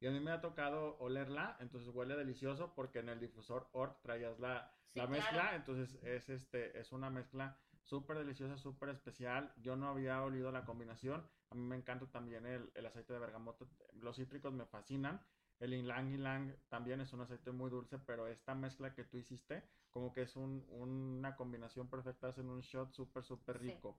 Y 0.00 0.06
a 0.06 0.10
mí 0.10 0.20
me 0.20 0.30
ha 0.32 0.40
tocado 0.40 0.96
olerla, 0.98 1.56
entonces 1.60 1.88
huele 1.94 2.16
delicioso 2.16 2.74
porque 2.74 2.98
en 2.98 3.08
el 3.08 3.20
difusor 3.20 3.68
Ort 3.72 4.02
traías 4.02 4.38
la, 4.38 4.70
Sí, 4.92 5.00
la 5.00 5.06
mezcla, 5.06 5.30
claro. 5.40 5.56
entonces 5.56 5.98
es, 6.02 6.28
este, 6.28 6.78
es 6.78 6.92
una 6.92 7.10
mezcla 7.10 7.56
súper 7.82 8.18
deliciosa, 8.18 8.56
súper 8.56 8.90
especial. 8.90 9.52
Yo 9.56 9.76
no 9.76 9.88
había 9.88 10.22
olido 10.22 10.52
la 10.52 10.64
combinación. 10.64 11.26
A 11.50 11.54
mí 11.54 11.62
me 11.62 11.76
encanta 11.76 12.06
también 12.06 12.46
el, 12.46 12.70
el 12.74 12.86
aceite 12.86 13.12
de 13.12 13.18
bergamota. 13.18 13.64
Los 13.94 14.16
cítricos 14.16 14.52
me 14.52 14.66
fascinan. 14.66 15.20
El 15.60 15.72
ylang 15.72 16.12
ylang 16.12 16.54
también 16.68 17.00
es 17.00 17.12
un 17.12 17.20
aceite 17.22 17.50
muy 17.52 17.70
dulce, 17.70 17.98
pero 17.98 18.26
esta 18.26 18.54
mezcla 18.54 18.94
que 18.94 19.04
tú 19.04 19.16
hiciste, 19.18 19.62
como 19.90 20.12
que 20.12 20.22
es 20.22 20.36
un- 20.36 20.66
una 20.70 21.36
combinación 21.36 21.88
perfecta, 21.88 22.28
hacen 22.28 22.48
un 22.48 22.60
shot 22.60 22.92
súper, 22.92 23.22
súper 23.22 23.58
Sí. 23.58 23.66
rico. 23.70 23.96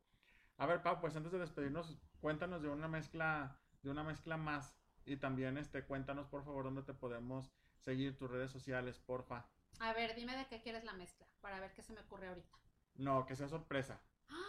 A 0.58 0.66
ver, 0.66 0.82
Pau, 0.84 1.00
pues 1.02 1.16
antes 1.16 1.32
de 1.32 1.40
despedirnos, 1.40 1.98
cuéntanos 2.22 2.62
de 2.62 2.70
una 2.70 2.88
mezcla, 2.88 3.58
de 3.82 3.90
una 3.90 4.04
mezcla 4.04 4.38
más. 4.38 4.78
Y 5.06 5.18
también 5.18 5.58
este, 5.58 5.84
cuéntanos, 5.84 6.28
por 6.28 6.44
favor, 6.44 6.66
dónde 6.66 6.82
te 6.84 6.94
podemos 6.94 7.52
seguir 7.80 8.18
tus 8.18 8.30
redes 8.30 8.52
sociales, 8.52 8.98
porfa. 9.00 9.46
A 9.80 9.94
ver, 9.94 10.16
dime 10.16 10.36
de 10.36 10.48
qué 10.48 10.62
quieres 10.62 10.84
la 10.84 10.94
mezcla, 10.94 11.28
para 11.42 11.60
ver 11.60 11.74
qué 11.74 11.84
se 11.84 11.94
me 11.94 12.02
ocurre 12.02 12.28
ahorita. 12.28 12.58
No, 12.96 13.26
que 13.26 13.36
sea 13.36 13.48
sorpresa. 13.48 14.00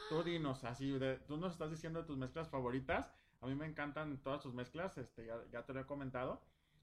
Tú 0.09 0.23
dinos, 0.23 0.65
así, 0.65 0.99
de, 0.99 1.17
tú 1.19 1.37
nos 1.37 1.53
estás 1.53 1.71
diciendo 1.71 2.01
de 2.01 2.07
tus 2.07 2.17
mezclas 2.17 2.49
favoritas. 2.49 3.13
A 3.41 3.47
mí 3.47 3.55
me 3.55 3.67
encantan 3.67 4.19
todas 4.23 4.43
tus 4.43 4.55
mezclas, 4.55 4.97
este, 4.99 5.27
ya, 5.27 5.37
ya 5.53 5.65
te 5.65 5.75
lo 5.75 5.81
he 5.81 5.87
comentado. 5.87 6.41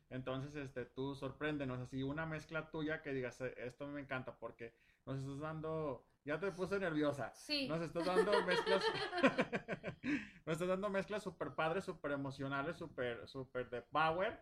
Entonces, 0.09 0.55
este, 0.55 0.85
tú 0.85 1.15
sorpréndenos, 1.15 1.79
así, 1.79 2.03
una 2.03 2.25
mezcla 2.25 2.69
tuya 2.69 3.01
que 3.01 3.13
digas, 3.13 3.41
"Eh, 3.41 3.53
esto 3.57 3.87
me 3.87 4.01
encanta, 4.01 4.35
porque 4.35 4.73
nos 5.05 5.17
estás 5.19 5.39
dando, 5.39 6.05
ya 6.25 6.39
te 6.39 6.51
puse 6.51 6.79
nerviosa. 6.79 7.31
Sí. 7.33 7.67
Nos 7.67 7.81
estás 7.81 8.05
dando 8.05 8.31
mezclas, 8.45 8.83
nos 10.45 10.53
estás 10.53 10.67
dando 10.67 10.89
mezclas 10.89 11.23
súper 11.23 11.53
padres, 11.55 11.83
súper 11.83 12.11
emocionales, 12.11 12.77
súper, 12.77 13.27
súper 13.27 13.69
de 13.69 13.81
power. 13.81 14.39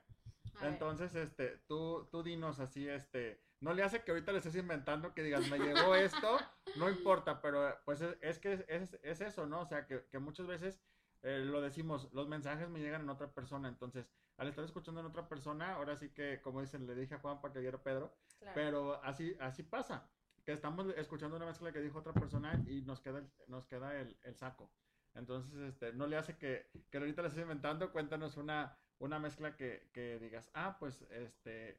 A 0.56 0.62
ver. 0.64 0.74
Entonces, 0.74 1.16
este, 1.16 1.58
tú, 1.68 2.08
tú 2.12 2.24
dinos 2.24 2.60
así, 2.60 2.88
este, 2.88 3.44
no 3.60 3.74
le 3.74 3.84
hace 3.84 4.04
que 4.04 4.12
ahorita 4.12 4.32
le 4.32 4.40
estés 4.40 4.56
inventando 4.56 5.14
que 5.14 5.24
digas, 5.24 5.48
me 5.50 5.58
llegó 5.60 5.96
esto, 5.96 6.40
no 6.78 6.90
importa, 6.90 7.42
pero 7.42 7.78
pues 7.86 8.02
es, 8.02 8.18
es 8.22 8.40
que 8.40 8.54
es, 8.54 8.66
es, 8.68 9.00
es 9.04 9.22
eso, 9.22 9.46
¿no? 9.46 9.62
O 9.62 9.66
sea, 9.66 9.86
que, 9.88 10.06
que 10.12 10.20
muchas 10.20 10.48
veces 10.48 10.82
eh, 11.22 11.40
lo 11.46 11.62
decimos, 11.62 12.10
los 12.14 12.28
mensajes 12.28 12.70
me 12.70 12.80
llegan 12.80 13.02
en 13.02 13.10
otra 13.10 13.32
persona, 13.32 13.68
entonces, 13.70 14.12
al 14.38 14.48
estar 14.48 14.66
escuchando 14.66 15.00
en 15.02 15.08
otra 15.08 15.28
persona, 15.30 15.76
ahora 15.76 15.96
sí 15.96 16.10
que, 16.10 16.42
como 16.42 16.62
dicen, 16.62 16.88
le 16.88 16.96
dije 16.96 17.14
a 17.16 17.20
Juan 17.20 17.40
para 17.42 17.54
que 17.54 17.60
diera 17.60 17.78
Pedro, 17.82 18.18
Claro. 18.40 18.54
pero 18.56 19.04
así, 19.04 19.36
así 19.40 19.62
pasa, 19.62 20.10
que 20.44 20.54
estamos 20.54 20.88
escuchando 20.98 21.38
una 21.38 21.46
mezcla 21.46 21.72
que 21.72 21.82
dijo 21.82 22.00
otra 22.00 22.14
persona 22.14 22.62
y 22.68 22.82
nos 22.82 23.02
queda, 23.02 23.24
nos 23.48 23.66
queda 23.66 23.96
el, 24.00 24.18
el 24.24 24.36
saco. 24.36 24.72
Entonces, 25.14 25.54
este, 25.62 25.94
no 25.94 26.08
le 26.08 26.18
hace 26.18 26.38
que, 26.38 26.70
que 26.90 26.98
ahorita 26.98 27.22
le 27.22 27.28
estés 27.28 27.44
inventando, 27.44 27.92
cuéntanos 27.92 28.38
una, 28.38 28.78
una 29.00 29.20
mezcla 29.20 29.56
que, 29.56 29.90
que 29.94 30.20
digas, 30.20 30.50
ah, 30.54 30.78
pues, 30.80 31.02
este, 31.10 31.78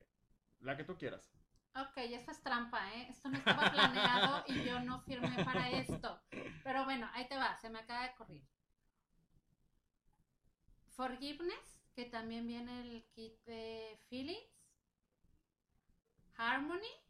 la 0.60 0.76
que 0.76 0.84
tú 0.84 0.96
quieras. 0.96 1.32
Ok, 1.74 1.96
eso 1.96 2.30
es 2.30 2.42
trampa, 2.42 2.92
¿eh? 2.94 3.06
Esto 3.08 3.30
no 3.30 3.38
estaba 3.38 3.70
planeado 3.70 4.44
y 4.46 4.62
yo 4.62 4.80
no 4.80 5.00
firmé 5.00 5.42
para 5.42 5.70
esto. 5.70 6.20
Pero 6.62 6.84
bueno, 6.84 7.08
ahí 7.14 7.26
te 7.28 7.36
va, 7.36 7.56
se 7.56 7.70
me 7.70 7.78
acaba 7.78 8.02
de 8.02 8.14
correr. 8.14 8.42
Forgiveness, 10.90 11.80
que 11.94 12.04
también 12.04 12.46
viene 12.46 12.82
el 12.82 13.04
kit 13.14 13.42
de 13.46 13.98
Feelings. 14.10 14.68
Harmony. 16.36 17.01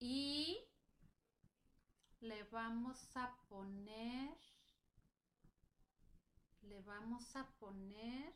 Y 0.00 0.56
le 2.20 2.42
vamos 2.44 3.16
a 3.16 3.34
poner. 3.48 4.36
Le 6.62 6.80
vamos 6.82 7.34
a 7.36 7.46
poner. 7.58 8.34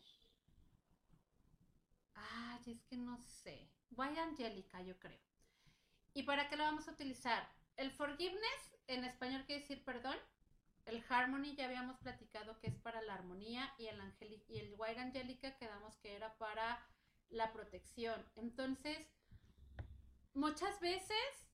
Ay, 2.14 2.72
es 2.72 2.84
que 2.84 2.96
no 2.96 3.18
sé. 3.18 3.68
White 3.90 4.20
Angelica, 4.20 4.80
yo 4.82 4.98
creo. 4.98 5.20
¿Y 6.14 6.22
para 6.24 6.48
qué 6.48 6.56
lo 6.56 6.64
vamos 6.64 6.88
a 6.88 6.92
utilizar? 6.92 7.48
El 7.76 7.90
forgiveness 7.92 8.76
en 8.86 9.04
español 9.04 9.44
quiere 9.46 9.62
decir 9.62 9.84
perdón. 9.84 10.16
El 10.86 11.04
harmony 11.08 11.54
ya 11.56 11.66
habíamos 11.66 11.98
platicado 11.98 12.58
que 12.60 12.68
es 12.68 12.76
para 12.76 13.02
la 13.02 13.14
armonía 13.14 13.72
y 13.78 13.86
el, 13.86 14.00
angeli- 14.00 14.44
y 14.48 14.58
el 14.58 14.74
white 14.78 15.00
angelica 15.00 15.56
quedamos 15.58 15.96
que 15.98 16.14
era 16.16 16.36
para 16.38 16.84
la 17.28 17.52
protección. 17.52 18.24
Entonces, 18.36 18.98
muchas 20.34 20.80
veces 20.80 21.49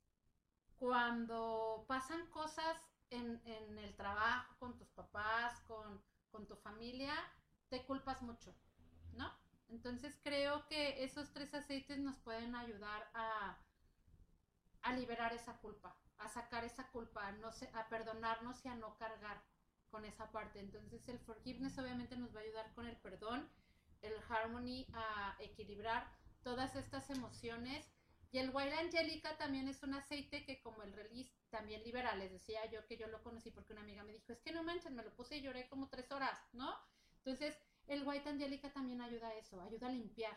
cuando 0.79 1.85
pasan 1.89 2.27
cosas 2.31 2.77
en, 3.11 3.41
en 3.45 3.79
el 3.79 3.95
trabajo, 3.97 4.55
con 4.59 4.77
tus 4.77 4.89
papás, 4.91 5.61
con, 5.67 6.03
tu 6.47 6.57
familia, 6.57 7.15
te 7.71 7.87
culpas 7.87 8.21
mucho, 8.21 8.55
¿no? 9.15 9.33
Entonces 9.69 10.19
creo 10.23 10.67
que 10.67 11.03
esos 11.03 11.33
tres 11.33 11.55
aceites 11.55 11.99
nos 11.99 12.19
pueden 12.19 12.55
ayudar 12.55 13.11
a, 13.15 13.59
liberar 14.95 15.33
esa 15.33 15.57
culpa, 15.59 15.97
a 16.19 16.29
sacar 16.29 16.65
esa 16.65 16.89
culpa, 16.91 17.27
a, 17.27 17.81
a 17.81 17.89
perdonarnos 17.89 18.65
y 18.65 18.69
a 18.69 18.75
no 18.75 18.97
cargar 18.99 19.43
con 19.91 20.05
esa 20.05 20.31
parte. 20.31 20.61
Entonces 20.61 21.09
el 21.09 21.19
forgiveness 21.21 21.79
obviamente 21.79 22.17
nos 22.17 22.35
va 22.37 22.41
a 22.41 22.43
ayudar 22.43 22.73
con 22.75 22.87
el 22.87 22.97
perdón, 22.99 23.49
el 24.03 24.13
harmony 24.29 24.87
a 24.93 25.37
equilibrar 25.41 26.07
todas 26.43 26.77
estas 26.77 27.09
emociones. 27.11 27.91
Y 28.33 28.39
el 28.39 28.51
White 28.53 28.75
Angelica 28.75 29.37
también 29.39 29.69
es 29.69 29.83
un 29.83 29.95
aceite 29.95 30.45
que 30.45 30.61
como 30.61 30.83
el 30.83 30.93
release 30.93 31.33
también 31.51 31.83
libera. 31.85 32.15
Les 32.17 32.33
decía 32.33 32.65
yo 32.71 32.85
que 32.87 32.97
yo 32.97 33.07
lo 33.07 33.23
conocí 33.23 33.51
porque 33.51 33.73
una 33.73 33.83
amiga 33.83 34.05
me 34.05 34.13
dijo, 34.13 34.33
es 34.33 34.41
que 34.41 34.53
no 34.53 34.63
manches, 34.63 34.93
me 34.93 35.03
lo 35.03 35.15
puse 35.15 35.37
y 35.37 35.43
lloré 35.43 35.69
como 35.69 35.89
tres 35.89 36.11
horas, 36.13 36.39
¿no? 36.53 36.77
Entonces 37.19 37.59
el 37.87 38.07
White 38.07 38.29
Angelica 38.29 38.73
también 38.73 39.01
ayuda 39.01 39.29
a 39.29 39.35
eso, 39.35 39.61
ayuda 39.63 39.87
a 39.87 39.93
limpiar. 39.93 40.37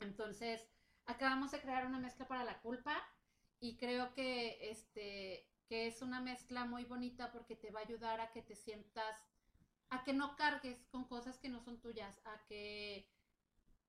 Entonces, 0.00 0.66
acabamos 1.06 1.50
de 1.52 1.60
crear 1.60 1.86
una 1.86 1.98
mezcla 1.98 2.26
para 2.26 2.44
la 2.44 2.60
culpa 2.60 2.96
y 3.60 3.76
creo 3.76 4.12
que 4.14 4.70
este 4.70 5.48
que 5.68 5.86
es 5.86 6.02
una 6.02 6.20
mezcla 6.20 6.66
muy 6.66 6.84
bonita 6.84 7.32
porque 7.32 7.56
te 7.56 7.70
va 7.70 7.80
a 7.80 7.84
ayudar 7.84 8.20
a 8.20 8.30
que 8.32 8.42
te 8.42 8.54
sientas 8.54 9.24
a 9.88 10.04
que 10.04 10.12
no 10.12 10.36
cargues 10.36 10.86
con 10.90 11.04
cosas 11.04 11.38
que 11.38 11.48
no 11.48 11.60
son 11.60 11.80
tuyas, 11.80 12.20
a 12.24 12.44
que 12.46 13.08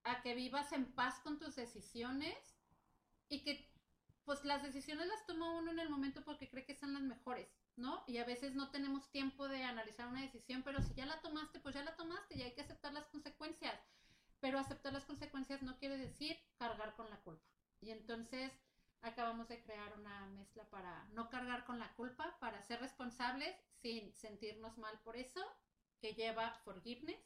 a 0.03 0.21
que 0.21 0.35
vivas 0.35 0.71
en 0.71 0.93
paz 0.93 1.19
con 1.19 1.39
tus 1.39 1.55
decisiones 1.55 2.52
y 3.33 3.43
que 3.43 3.67
pues 4.25 4.45
las 4.45 4.63
decisiones 4.63 5.07
las 5.07 5.25
toma 5.25 5.57
uno 5.57 5.71
en 5.71 5.79
el 5.79 5.89
momento 5.89 6.23
porque 6.23 6.49
cree 6.49 6.65
que 6.65 6.75
son 6.75 6.93
las 6.93 7.01
mejores, 7.01 7.49
¿no? 7.75 8.03
Y 8.07 8.17
a 8.19 8.25
veces 8.25 8.53
no 8.53 8.69
tenemos 8.69 9.11
tiempo 9.11 9.49
de 9.49 9.63
analizar 9.63 10.07
una 10.07 10.21
decisión, 10.21 10.61
pero 10.63 10.81
si 10.81 10.93
ya 10.93 11.05
la 11.05 11.19
tomaste, 11.21 11.59
pues 11.59 11.75
ya 11.75 11.83
la 11.83 11.95
tomaste 11.95 12.37
y 12.37 12.43
hay 12.43 12.53
que 12.53 12.61
aceptar 12.61 12.93
las 12.93 13.07
consecuencias. 13.07 13.77
Pero 14.39 14.59
aceptar 14.59 14.93
las 14.93 15.05
consecuencias 15.05 15.63
no 15.63 15.77
quiere 15.77 15.97
decir 15.97 16.37
cargar 16.57 16.95
con 16.95 17.09
la 17.09 17.19
culpa. 17.21 17.43
Y 17.81 17.89
entonces 17.89 18.51
acabamos 19.01 19.49
de 19.49 19.61
crear 19.61 19.97
una 19.99 20.27
mezcla 20.27 20.69
para 20.69 21.05
no 21.13 21.29
cargar 21.29 21.65
con 21.65 21.79
la 21.79 21.93
culpa, 21.95 22.37
para 22.39 22.61
ser 22.61 22.79
responsables 22.79 23.55
sin 23.81 24.13
sentirnos 24.13 24.77
mal 24.77 24.99
por 25.01 25.17
eso, 25.17 25.41
que 25.99 26.13
lleva 26.13 26.61
forgiveness, 26.63 27.19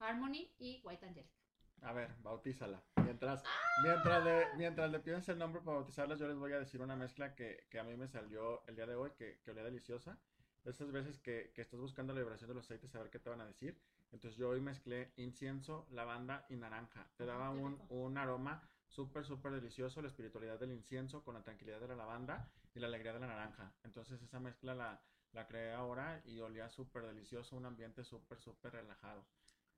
harmony 0.00 0.52
y 0.58 0.80
white 0.84 1.06
angelic. 1.06 1.35
A 1.82 1.92
ver, 1.92 2.10
bautízala. 2.22 2.82
Mientras, 3.04 3.42
mientras, 3.84 4.24
le, 4.24 4.46
mientras 4.56 4.90
le 4.90 4.98
pides 5.00 5.28
el 5.28 5.38
nombre 5.38 5.60
para 5.62 5.78
bautizarlas, 5.78 6.18
yo 6.18 6.26
les 6.26 6.36
voy 6.36 6.52
a 6.52 6.58
decir 6.58 6.80
una 6.80 6.96
mezcla 6.96 7.34
que, 7.34 7.66
que 7.70 7.78
a 7.78 7.84
mí 7.84 7.96
me 7.96 8.08
salió 8.08 8.66
el 8.66 8.74
día 8.76 8.86
de 8.86 8.96
hoy, 8.96 9.12
que, 9.16 9.40
que 9.44 9.50
olía 9.50 9.62
deliciosa. 9.62 10.18
De 10.64 10.72
esas 10.72 10.90
veces 10.90 11.20
que, 11.20 11.52
que 11.54 11.62
estás 11.62 11.78
buscando 11.78 12.12
la 12.12 12.20
vibración 12.20 12.48
de 12.48 12.54
los 12.54 12.64
aceites, 12.64 12.94
a 12.94 12.98
ver 12.98 13.10
qué 13.10 13.20
te 13.20 13.30
van 13.30 13.40
a 13.40 13.46
decir. 13.46 13.80
Entonces 14.10 14.36
yo 14.36 14.48
hoy 14.48 14.60
mezclé 14.60 15.12
incienso, 15.16 15.86
lavanda 15.90 16.44
y 16.48 16.56
naranja. 16.56 17.06
Te 17.16 17.24
daba 17.24 17.50
un, 17.50 17.80
un 17.88 18.18
aroma 18.18 18.68
súper, 18.88 19.24
súper 19.24 19.52
delicioso, 19.52 20.02
la 20.02 20.08
espiritualidad 20.08 20.58
del 20.58 20.72
incienso 20.72 21.22
con 21.22 21.34
la 21.34 21.42
tranquilidad 21.42 21.80
de 21.80 21.88
la 21.88 21.96
lavanda 21.96 22.48
y 22.74 22.80
la 22.80 22.88
alegría 22.88 23.12
de 23.12 23.20
la 23.20 23.28
naranja. 23.28 23.72
Entonces 23.84 24.20
esa 24.22 24.40
mezcla 24.40 24.74
la, 24.74 25.00
la 25.32 25.46
creé 25.46 25.72
ahora 25.72 26.20
y 26.24 26.40
olía 26.40 26.68
súper 26.68 27.06
delicioso, 27.06 27.56
un 27.56 27.66
ambiente 27.66 28.02
súper, 28.02 28.40
súper 28.40 28.72
relajado. 28.72 29.24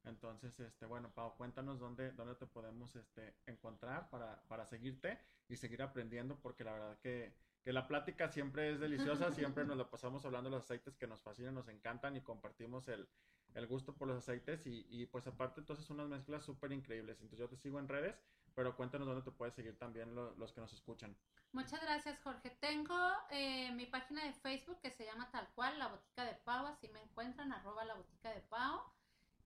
Entonces, 0.09 0.59
este, 0.61 0.87
bueno, 0.87 1.13
Pau, 1.15 1.37
cuéntanos 1.37 1.79
dónde, 1.79 2.13
dónde 2.13 2.35
te 2.35 2.47
podemos 2.47 2.97
este, 2.97 3.35
encontrar 3.47 4.09
para, 4.11 4.43
para 4.49 4.67
seguirte 4.67 5.19
y 5.49 5.57
seguir 5.57 5.83
aprendiendo, 5.83 6.37
porque 6.41 6.65
la 6.65 6.73
verdad 6.73 6.99
que, 6.99 7.33
que 7.63 7.73
la 7.73 7.87
plática 7.87 8.29
siempre 8.29 8.71
es 8.73 8.81
deliciosa, 8.81 9.31
siempre 9.33 9.65
nos 9.65 9.77
la 9.77 9.91
pasamos 9.91 10.25
hablando 10.25 10.51
de 10.51 10.57
los 10.57 10.65
aceites 10.65 10.97
que 10.97 11.07
nos 11.07 11.23
fascinan, 11.23 11.55
nos 11.55 11.69
encantan 11.69 12.17
y 12.17 12.21
compartimos 12.23 12.89
el, 12.89 13.09
el 13.55 13.67
gusto 13.67 13.95
por 13.95 14.09
los 14.09 14.19
aceites 14.19 14.67
y, 14.67 14.87
y 14.89 15.07
pues 15.07 15.27
aparte 15.27 15.61
entonces 15.61 15.89
unas 15.91 16.09
mezclas 16.09 16.45
súper 16.45 16.73
increíbles. 16.73 17.17
Entonces 17.21 17.39
yo 17.39 17.49
te 17.49 17.57
sigo 17.57 17.79
en 17.79 17.89
redes, 17.89 18.21
pero 18.55 18.77
cuéntanos 18.77 19.07
dónde 19.07 19.23
te 19.23 19.31
puedes 19.31 19.55
seguir 19.55 19.77
también 19.79 20.15
lo- 20.15 20.35
los 20.37 20.53
que 20.53 20.61
nos 20.61 20.73
escuchan. 20.73 21.17
Muchas 21.53 21.81
gracias, 21.81 22.21
Jorge. 22.23 22.51
Tengo 22.61 22.95
eh, 23.31 23.71
mi 23.73 23.87
página 23.87 24.25
de 24.25 24.33
Facebook 24.33 24.81
que 24.81 24.91
se 24.91 25.05
llama 25.05 25.31
tal 25.31 25.49
cual, 25.55 25.79
La 25.79 25.89
Botica 25.89 26.25
de 26.25 26.35
Pau, 26.35 26.67
así 26.67 26.89
me 26.89 27.03
encuentran, 27.03 27.53
arroba 27.53 27.85
La 27.85 27.95
Botica 27.95 28.31
de 28.33 28.41
Pau. 28.43 28.81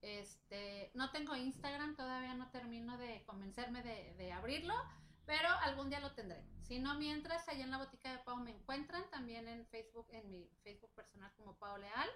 Este, 0.03 0.91
no 0.95 1.13
tengo 1.13 1.37
Instagram, 1.37 1.95
todavía 1.95 2.35
no 2.35 2.51
termino 2.51 2.99
de 2.99 3.23
convencerme 3.25 3.83
de, 3.83 4.33
abrirlo, 4.33 4.75
pero 5.27 5.49
algún 5.63 5.91
día 5.91 6.01
lo 6.01 6.13
tendré. 6.13 6.45
Si 6.63 6.81
no, 6.81 6.99
mientras, 6.99 7.49
allá 7.49 7.63
en 7.63 7.71
La 7.71 7.79
Botica 7.79 8.11
de 8.11 8.19
Pau 8.19 8.37
me 8.39 8.51
encuentran, 8.51 9.09
también 9.11 9.47
en 9.47 9.65
Facebook, 9.67 10.09
en 10.11 10.29
mi 10.31 10.51
Facebook 10.65 10.91
personal 10.95 11.33
como 11.37 11.57
Pau 11.57 11.79
Leal. 11.79 12.11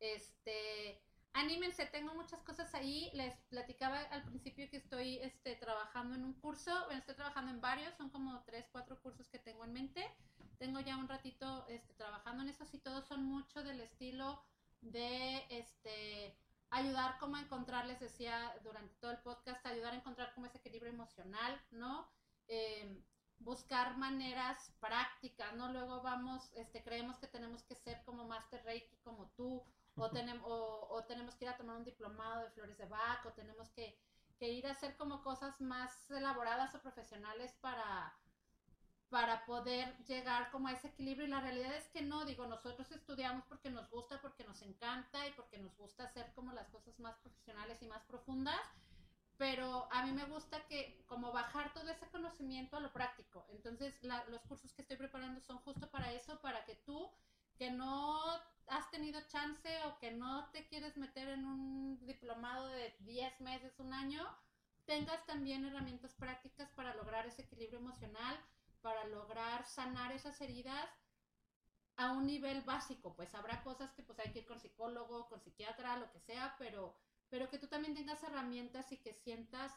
Este, 0.00 1.00
anímense, 1.32 1.86
tengo 1.86 2.14
muchas 2.14 2.42
cosas 2.42 2.74
ahí. 2.74 3.10
Les 3.14 3.36
platicaba 3.48 4.00
al 4.10 4.24
principio 4.24 4.68
que 4.68 4.78
estoy 4.78 5.18
este, 5.18 5.54
trabajando 5.54 6.16
en 6.16 6.24
un 6.24 6.34
curso. 6.34 6.72
Bueno, 6.86 6.98
estoy 6.98 7.14
trabajando 7.14 7.52
en 7.52 7.60
varios, 7.60 7.94
son 7.94 8.10
como 8.10 8.42
tres, 8.42 8.66
cuatro 8.72 9.00
cursos 9.00 9.28
que 9.28 9.38
tengo 9.38 9.64
en 9.64 9.72
mente. 9.72 10.04
Tengo 10.58 10.80
ya 10.80 10.96
un 10.96 11.08
ratito 11.08 11.64
este, 11.68 11.94
trabajando 11.94 12.42
en 12.42 12.48
eso, 12.48 12.66
y 12.72 12.78
todos 12.78 13.06
son 13.06 13.24
mucho 13.24 13.62
del 13.62 13.80
estilo 13.80 14.42
de 14.80 15.46
este 15.48 16.36
ayudar 16.70 17.18
como 17.18 17.36
a 17.36 17.40
encontrar, 17.40 17.86
les 17.86 18.00
decía 18.00 18.54
durante 18.62 18.94
todo 18.96 19.10
el 19.10 19.18
podcast, 19.18 19.64
ayudar 19.66 19.92
a 19.92 19.96
encontrar 19.96 20.32
como 20.34 20.46
ese 20.46 20.58
equilibrio 20.58 20.92
emocional, 20.92 21.60
¿no? 21.70 22.08
Eh, 22.48 23.02
buscar 23.38 23.96
maneras 23.96 24.72
prácticas, 24.80 25.54
¿no? 25.54 25.72
Luego 25.72 26.02
vamos, 26.02 26.50
este, 26.54 26.82
creemos 26.82 27.18
que 27.18 27.26
tenemos 27.26 27.62
que 27.64 27.74
ser 27.74 28.02
como 28.04 28.24
Master 28.24 28.62
Reiki 28.64 28.96
como 28.98 29.30
tú, 29.30 29.64
o, 29.96 30.10
tenemos, 30.10 30.48
o, 30.50 30.88
o 30.90 31.04
tenemos 31.04 31.34
que 31.34 31.44
ir 31.44 31.50
a 31.50 31.56
tomar 31.56 31.76
un 31.76 31.84
diplomado 31.84 32.42
de 32.42 32.50
flores 32.50 32.78
de 32.78 32.86
Bach, 32.86 33.24
o 33.26 33.32
tenemos 33.32 33.70
que, 33.70 33.98
que 34.38 34.50
ir 34.50 34.66
a 34.66 34.72
hacer 34.72 34.96
como 34.96 35.22
cosas 35.22 35.60
más 35.60 36.10
elaboradas 36.10 36.74
o 36.74 36.80
profesionales 36.80 37.52
para, 37.60 38.14
para 39.10 39.44
poder 39.44 39.96
llegar 40.06 40.50
como 40.50 40.68
a 40.68 40.72
ese 40.72 40.88
equilibrio. 40.88 41.26
Y 41.26 41.30
la 41.30 41.40
realidad 41.40 41.74
es 41.74 41.88
que 41.88 42.02
no, 42.02 42.24
digo, 42.24 42.46
nosotros 42.46 42.90
estudiamos 42.92 43.44
porque 43.46 43.70
nos 43.70 43.90
gusta, 43.90 44.20
porque 44.22 44.44
nos 44.44 44.62
encanta 44.62 45.26
y 45.26 45.32
porque 45.32 45.58
nos 45.58 45.76
gusta 45.76 46.04
hacer 46.04 46.32
como 46.34 46.52
las 46.52 46.68
cosas 46.68 46.98
más 47.00 47.16
profesionales 47.18 47.82
y 47.82 47.86
más 47.86 48.02
profundas. 48.04 48.60
Pero 49.36 49.88
a 49.90 50.04
mí 50.04 50.12
me 50.12 50.24
gusta 50.24 50.66
que 50.66 51.02
como 51.06 51.32
bajar 51.32 51.72
todo 51.72 51.88
ese 51.88 52.08
conocimiento 52.08 52.76
a 52.76 52.80
lo 52.80 52.92
práctico. 52.92 53.46
Entonces 53.50 53.94
los 54.02 54.42
cursos 54.42 54.72
que 54.72 54.82
estoy 54.82 54.96
preparando 54.96 55.40
son 55.40 55.58
justo 55.58 55.90
para 55.90 56.12
eso, 56.12 56.40
para 56.40 56.64
que 56.64 56.76
tú 56.76 57.10
que 57.60 57.70
no 57.70 58.18
has 58.68 58.90
tenido 58.90 59.20
chance 59.28 59.68
o 59.84 59.98
que 59.98 60.12
no 60.12 60.48
te 60.50 60.66
quieres 60.68 60.96
meter 60.96 61.28
en 61.28 61.44
un 61.44 62.06
diplomado 62.06 62.68
de 62.68 62.96
10 63.00 63.40
meses, 63.42 63.78
un 63.80 63.92
año, 63.92 64.26
tengas 64.86 65.24
también 65.26 65.66
herramientas 65.66 66.14
prácticas 66.14 66.70
para 66.70 66.94
lograr 66.94 67.26
ese 67.26 67.42
equilibrio 67.42 67.80
emocional, 67.80 68.40
para 68.80 69.04
lograr 69.04 69.66
sanar 69.66 70.12
esas 70.12 70.40
heridas 70.40 70.88
a 71.96 72.12
un 72.12 72.26
nivel 72.26 72.62
básico. 72.62 73.14
Pues 73.14 73.34
habrá 73.34 73.62
cosas 73.62 73.92
que 73.92 74.02
pues 74.02 74.18
hay 74.18 74.32
que 74.32 74.40
ir 74.40 74.46
con 74.46 74.58
psicólogo, 74.58 75.28
con 75.28 75.40
psiquiatra, 75.40 75.98
lo 75.98 76.10
que 76.10 76.20
sea, 76.20 76.54
pero, 76.58 76.96
pero 77.28 77.48
que 77.48 77.58
tú 77.58 77.68
también 77.68 77.94
tengas 77.94 78.22
herramientas 78.22 78.90
y 78.92 78.96
que 78.98 79.12
sientas 79.12 79.72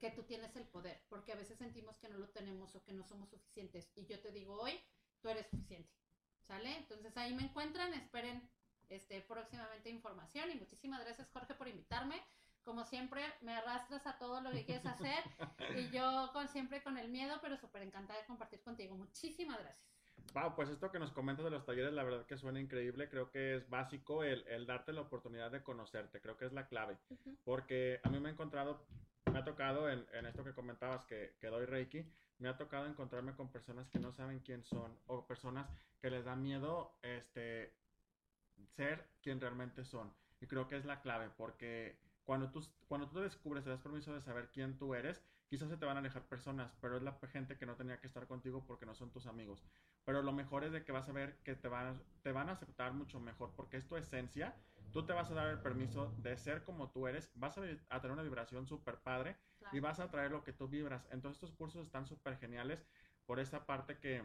que 0.00 0.10
tú 0.10 0.22
tienes 0.22 0.56
el 0.56 0.66
poder, 0.66 1.04
porque 1.08 1.32
a 1.32 1.36
veces 1.36 1.58
sentimos 1.58 1.98
que 1.98 2.08
no 2.08 2.18
lo 2.18 2.28
tenemos 2.30 2.74
o 2.74 2.82
que 2.82 2.92
no 2.92 3.04
somos 3.04 3.30
suficientes. 3.30 3.90
Y 3.94 4.06
yo 4.06 4.20
te 4.20 4.32
digo 4.32 4.58
hoy, 4.60 4.80
tú 5.20 5.28
eres 5.28 5.46
suficiente. 5.48 5.92
¿Sale? 6.46 6.76
Entonces 6.76 7.16
ahí 7.16 7.34
me 7.34 7.44
encuentran, 7.44 7.94
esperen 7.94 8.50
este, 8.88 9.20
próximamente 9.22 9.90
información 9.90 10.50
y 10.50 10.56
muchísimas 10.56 11.00
gracias 11.04 11.30
Jorge 11.30 11.54
por 11.54 11.68
invitarme. 11.68 12.22
Como 12.64 12.84
siempre, 12.84 13.22
me 13.40 13.54
arrastras 13.54 14.06
a 14.06 14.18
todo 14.18 14.40
lo 14.40 14.50
que 14.50 14.64
quieres 14.64 14.86
hacer 14.86 15.22
y 15.76 15.90
yo 15.90 16.30
con 16.32 16.48
siempre 16.48 16.82
con 16.82 16.96
el 16.98 17.08
miedo, 17.08 17.38
pero 17.42 17.56
súper 17.56 17.82
encantada 17.82 18.20
de 18.20 18.26
compartir 18.26 18.62
contigo. 18.62 18.96
Muchísimas 18.96 19.58
gracias. 19.58 19.92
Wow, 20.34 20.54
pues 20.54 20.70
esto 20.70 20.90
que 20.90 20.98
nos 20.98 21.12
comentas 21.12 21.44
de 21.44 21.50
los 21.50 21.66
talleres, 21.66 21.92
la 21.92 22.04
verdad 22.04 22.24
que 22.24 22.38
suena 22.38 22.60
increíble. 22.60 23.08
Creo 23.08 23.30
que 23.30 23.56
es 23.56 23.68
básico 23.68 24.24
el, 24.24 24.46
el 24.48 24.66
darte 24.66 24.92
la 24.92 25.02
oportunidad 25.02 25.50
de 25.50 25.62
conocerte. 25.62 26.20
Creo 26.20 26.36
que 26.36 26.46
es 26.46 26.52
la 26.52 26.68
clave. 26.68 26.96
Porque 27.44 28.00
a 28.02 28.08
mí 28.08 28.18
me 28.18 28.30
he 28.30 28.32
encontrado, 28.32 28.86
me 29.30 29.38
ha 29.38 29.44
tocado 29.44 29.90
en, 29.90 30.06
en 30.12 30.26
esto 30.26 30.44
que 30.44 30.54
comentabas 30.54 31.04
que, 31.04 31.36
que 31.40 31.48
doy 31.48 31.66
Reiki, 31.66 32.06
me 32.38 32.48
ha 32.48 32.56
tocado 32.56 32.86
encontrarme 32.86 33.34
con 33.34 33.50
personas 33.50 33.88
que 33.88 33.98
no 33.98 34.12
saben 34.12 34.40
quién 34.40 34.64
son 34.64 34.98
o 35.06 35.26
personas 35.26 35.68
que 36.00 36.10
les 36.10 36.24
da 36.24 36.34
miedo 36.34 36.96
este, 37.02 37.74
ser 38.74 39.06
quien 39.22 39.40
realmente 39.40 39.84
son. 39.84 40.12
Y 40.40 40.46
creo 40.46 40.66
que 40.66 40.76
es 40.76 40.84
la 40.84 41.00
clave 41.00 41.30
porque 41.36 41.96
cuando 42.24 42.50
tú, 42.50 42.64
cuando 42.88 43.08
tú 43.08 43.20
descubres, 43.20 43.64
te 43.64 43.70
das 43.70 43.80
permiso 43.80 44.14
de 44.14 44.20
saber 44.20 44.50
quién 44.52 44.78
tú 44.78 44.94
eres, 44.94 45.22
quizás 45.48 45.68
se 45.68 45.76
te 45.76 45.84
van 45.84 45.96
a 45.96 46.00
alejar 46.00 46.22
personas, 46.28 46.72
pero 46.80 46.96
es 46.96 47.02
la 47.02 47.18
gente 47.30 47.56
que 47.58 47.66
no 47.66 47.76
tenía 47.76 47.98
que 47.98 48.06
estar 48.06 48.26
contigo 48.26 48.64
porque 48.66 48.86
no 48.86 48.94
son 48.94 49.10
tus 49.10 49.26
amigos. 49.26 49.62
Pero 50.04 50.22
lo 50.22 50.32
mejor 50.32 50.64
es 50.64 50.72
de 50.72 50.84
que 50.84 50.92
vas 50.92 51.08
a 51.08 51.12
ver 51.12 51.36
que 51.44 51.54
te 51.54 51.68
van, 51.68 52.02
te 52.22 52.32
van 52.32 52.48
a 52.48 52.52
aceptar 52.52 52.92
mucho 52.92 53.20
mejor 53.20 53.52
porque 53.56 53.76
es 53.76 53.86
tu 53.86 53.96
esencia. 53.96 54.54
Tú 54.92 55.04
te 55.04 55.12
vas 55.12 55.30
a 55.30 55.34
dar 55.34 55.48
el 55.48 55.58
permiso 55.60 56.14
de 56.18 56.36
ser 56.36 56.64
como 56.64 56.90
tú 56.90 57.06
eres, 57.06 57.30
vas 57.34 57.56
a, 57.58 57.62
a 57.88 58.00
tener 58.00 58.12
una 58.12 58.22
vibración 58.22 58.66
súper 58.66 58.98
padre 58.98 59.36
y 59.72 59.80
vas 59.80 60.00
a 60.00 60.10
traer 60.10 60.30
lo 60.30 60.44
que 60.44 60.52
tú 60.52 60.68
vibras. 60.68 61.06
Entonces 61.10 61.42
estos 61.42 61.52
cursos 61.56 61.86
están 61.86 62.06
súper 62.06 62.38
geniales 62.38 62.86
por 63.26 63.40
esa 63.40 63.64
parte 63.66 63.98
que, 63.98 64.22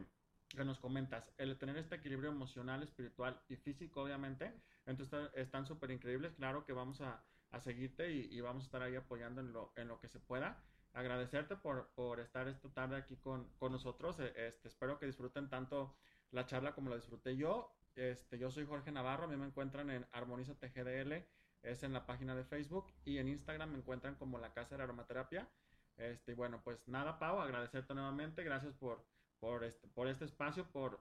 que 0.49 0.63
nos 0.63 0.79
comentas, 0.79 1.31
el 1.37 1.57
tener 1.57 1.77
este 1.77 1.95
equilibrio 1.95 2.29
emocional, 2.29 2.83
espiritual 2.83 3.41
y 3.47 3.55
físico, 3.57 4.01
obviamente, 4.01 4.53
entonces 4.85 5.29
están 5.35 5.65
súper 5.65 5.91
increíbles. 5.91 6.35
Claro 6.35 6.65
que 6.65 6.73
vamos 6.73 7.01
a, 7.01 7.23
a 7.51 7.59
seguirte 7.59 8.11
y, 8.11 8.27
y, 8.31 8.41
vamos 8.41 8.63
a 8.63 8.65
estar 8.65 8.81
ahí 8.81 8.95
apoyando 8.95 9.41
en 9.41 9.53
lo, 9.53 9.71
en 9.75 9.87
lo 9.87 9.99
que 9.99 10.07
se 10.07 10.19
pueda. 10.19 10.63
Agradecerte 10.93 11.55
por, 11.55 11.89
por 11.95 12.19
estar 12.19 12.47
esta 12.47 12.69
tarde 12.69 12.97
aquí 12.97 13.17
con, 13.17 13.49
con 13.57 13.71
nosotros. 13.71 14.19
E, 14.19 14.33
este, 14.47 14.67
espero 14.67 14.97
que 14.99 15.05
disfruten 15.05 15.49
tanto 15.49 15.95
la 16.31 16.45
charla 16.45 16.73
como 16.73 16.89
la 16.89 16.97
disfruté 16.97 17.35
yo. 17.37 17.73
Este, 17.95 18.37
yo 18.37 18.51
soy 18.51 18.65
Jorge 18.65 18.91
Navarro, 18.91 19.25
a 19.25 19.27
mí 19.27 19.37
me 19.37 19.47
encuentran 19.47 19.89
en 19.89 20.05
Armonízate 20.11 20.69
GDL, 20.69 21.25
es 21.63 21.83
en 21.83 21.93
la 21.93 22.05
página 22.05 22.35
de 22.35 22.43
Facebook 22.43 22.93
y 23.03 23.17
en 23.17 23.27
Instagram 23.27 23.71
me 23.71 23.77
encuentran 23.79 24.15
como 24.15 24.37
la 24.37 24.53
Casa 24.53 24.77
de 24.77 24.83
Aromaterapia. 24.83 25.49
Este, 25.97 26.35
bueno, 26.35 26.61
pues 26.63 26.87
nada, 26.87 27.17
Pau, 27.17 27.39
agradecerte 27.39 27.95
nuevamente, 27.95 28.43
gracias 28.43 28.75
por, 28.75 29.03
por, 29.39 29.63
este, 29.63 29.87
por 29.87 30.07
este 30.07 30.25
espacio, 30.25 30.69
por 30.71 30.99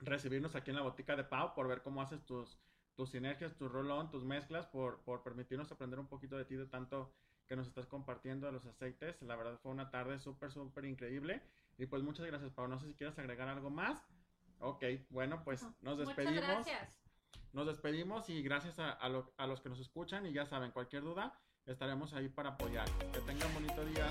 recibirnos 0.00 0.54
aquí 0.54 0.70
en 0.70 0.76
la 0.76 0.82
botica 0.82 1.16
de 1.16 1.24
Pau, 1.24 1.54
por 1.54 1.66
ver 1.66 1.82
cómo 1.82 2.00
haces 2.00 2.24
tus, 2.24 2.56
tus 2.96 3.10
sinergias, 3.10 3.54
tu 3.56 3.68
rolón, 3.68 4.10
tus 4.10 4.24
mezclas, 4.24 4.66
por, 4.66 5.00
por 5.00 5.22
permitirnos 5.22 5.70
aprender 5.72 5.98
un 5.98 6.06
poquito 6.06 6.36
de 6.36 6.44
ti, 6.44 6.56
de 6.56 6.66
tanto 6.66 7.12
que 7.46 7.56
nos 7.56 7.66
estás 7.66 7.86
compartiendo 7.86 8.46
de 8.46 8.52
los 8.52 8.66
aceites. 8.66 9.20
La 9.22 9.36
verdad 9.36 9.58
fue 9.62 9.72
una 9.72 9.90
tarde 9.90 10.18
súper, 10.18 10.52
súper 10.52 10.84
increíble. 10.84 11.42
Y 11.78 11.86
pues 11.86 12.02
muchas 12.02 12.26
gracias, 12.26 12.52
Pau. 12.52 12.68
No 12.68 12.78
sé 12.78 12.86
si 12.88 12.94
quieres 12.94 13.18
agregar 13.18 13.48
algo 13.48 13.70
más. 13.70 14.06
Ok, 14.60 14.84
bueno, 15.10 15.42
pues 15.44 15.66
nos 15.80 15.98
despedimos. 15.98 16.34
Muchas 16.34 16.66
gracias. 16.66 17.02
Nos 17.52 17.66
despedimos 17.66 18.30
y 18.30 18.42
gracias 18.42 18.78
a, 18.78 18.92
a, 18.92 19.08
lo, 19.08 19.32
a 19.36 19.46
los 19.46 19.60
que 19.60 19.68
nos 19.68 19.80
escuchan. 19.80 20.24
Y 20.26 20.32
ya 20.32 20.46
saben, 20.46 20.70
cualquier 20.70 21.02
duda, 21.02 21.38
estaremos 21.66 22.12
ahí 22.14 22.28
para 22.28 22.50
apoyar. 22.50 22.88
Que 23.12 23.20
tengan 23.20 23.52
bonito 23.52 23.84
día. 23.84 24.08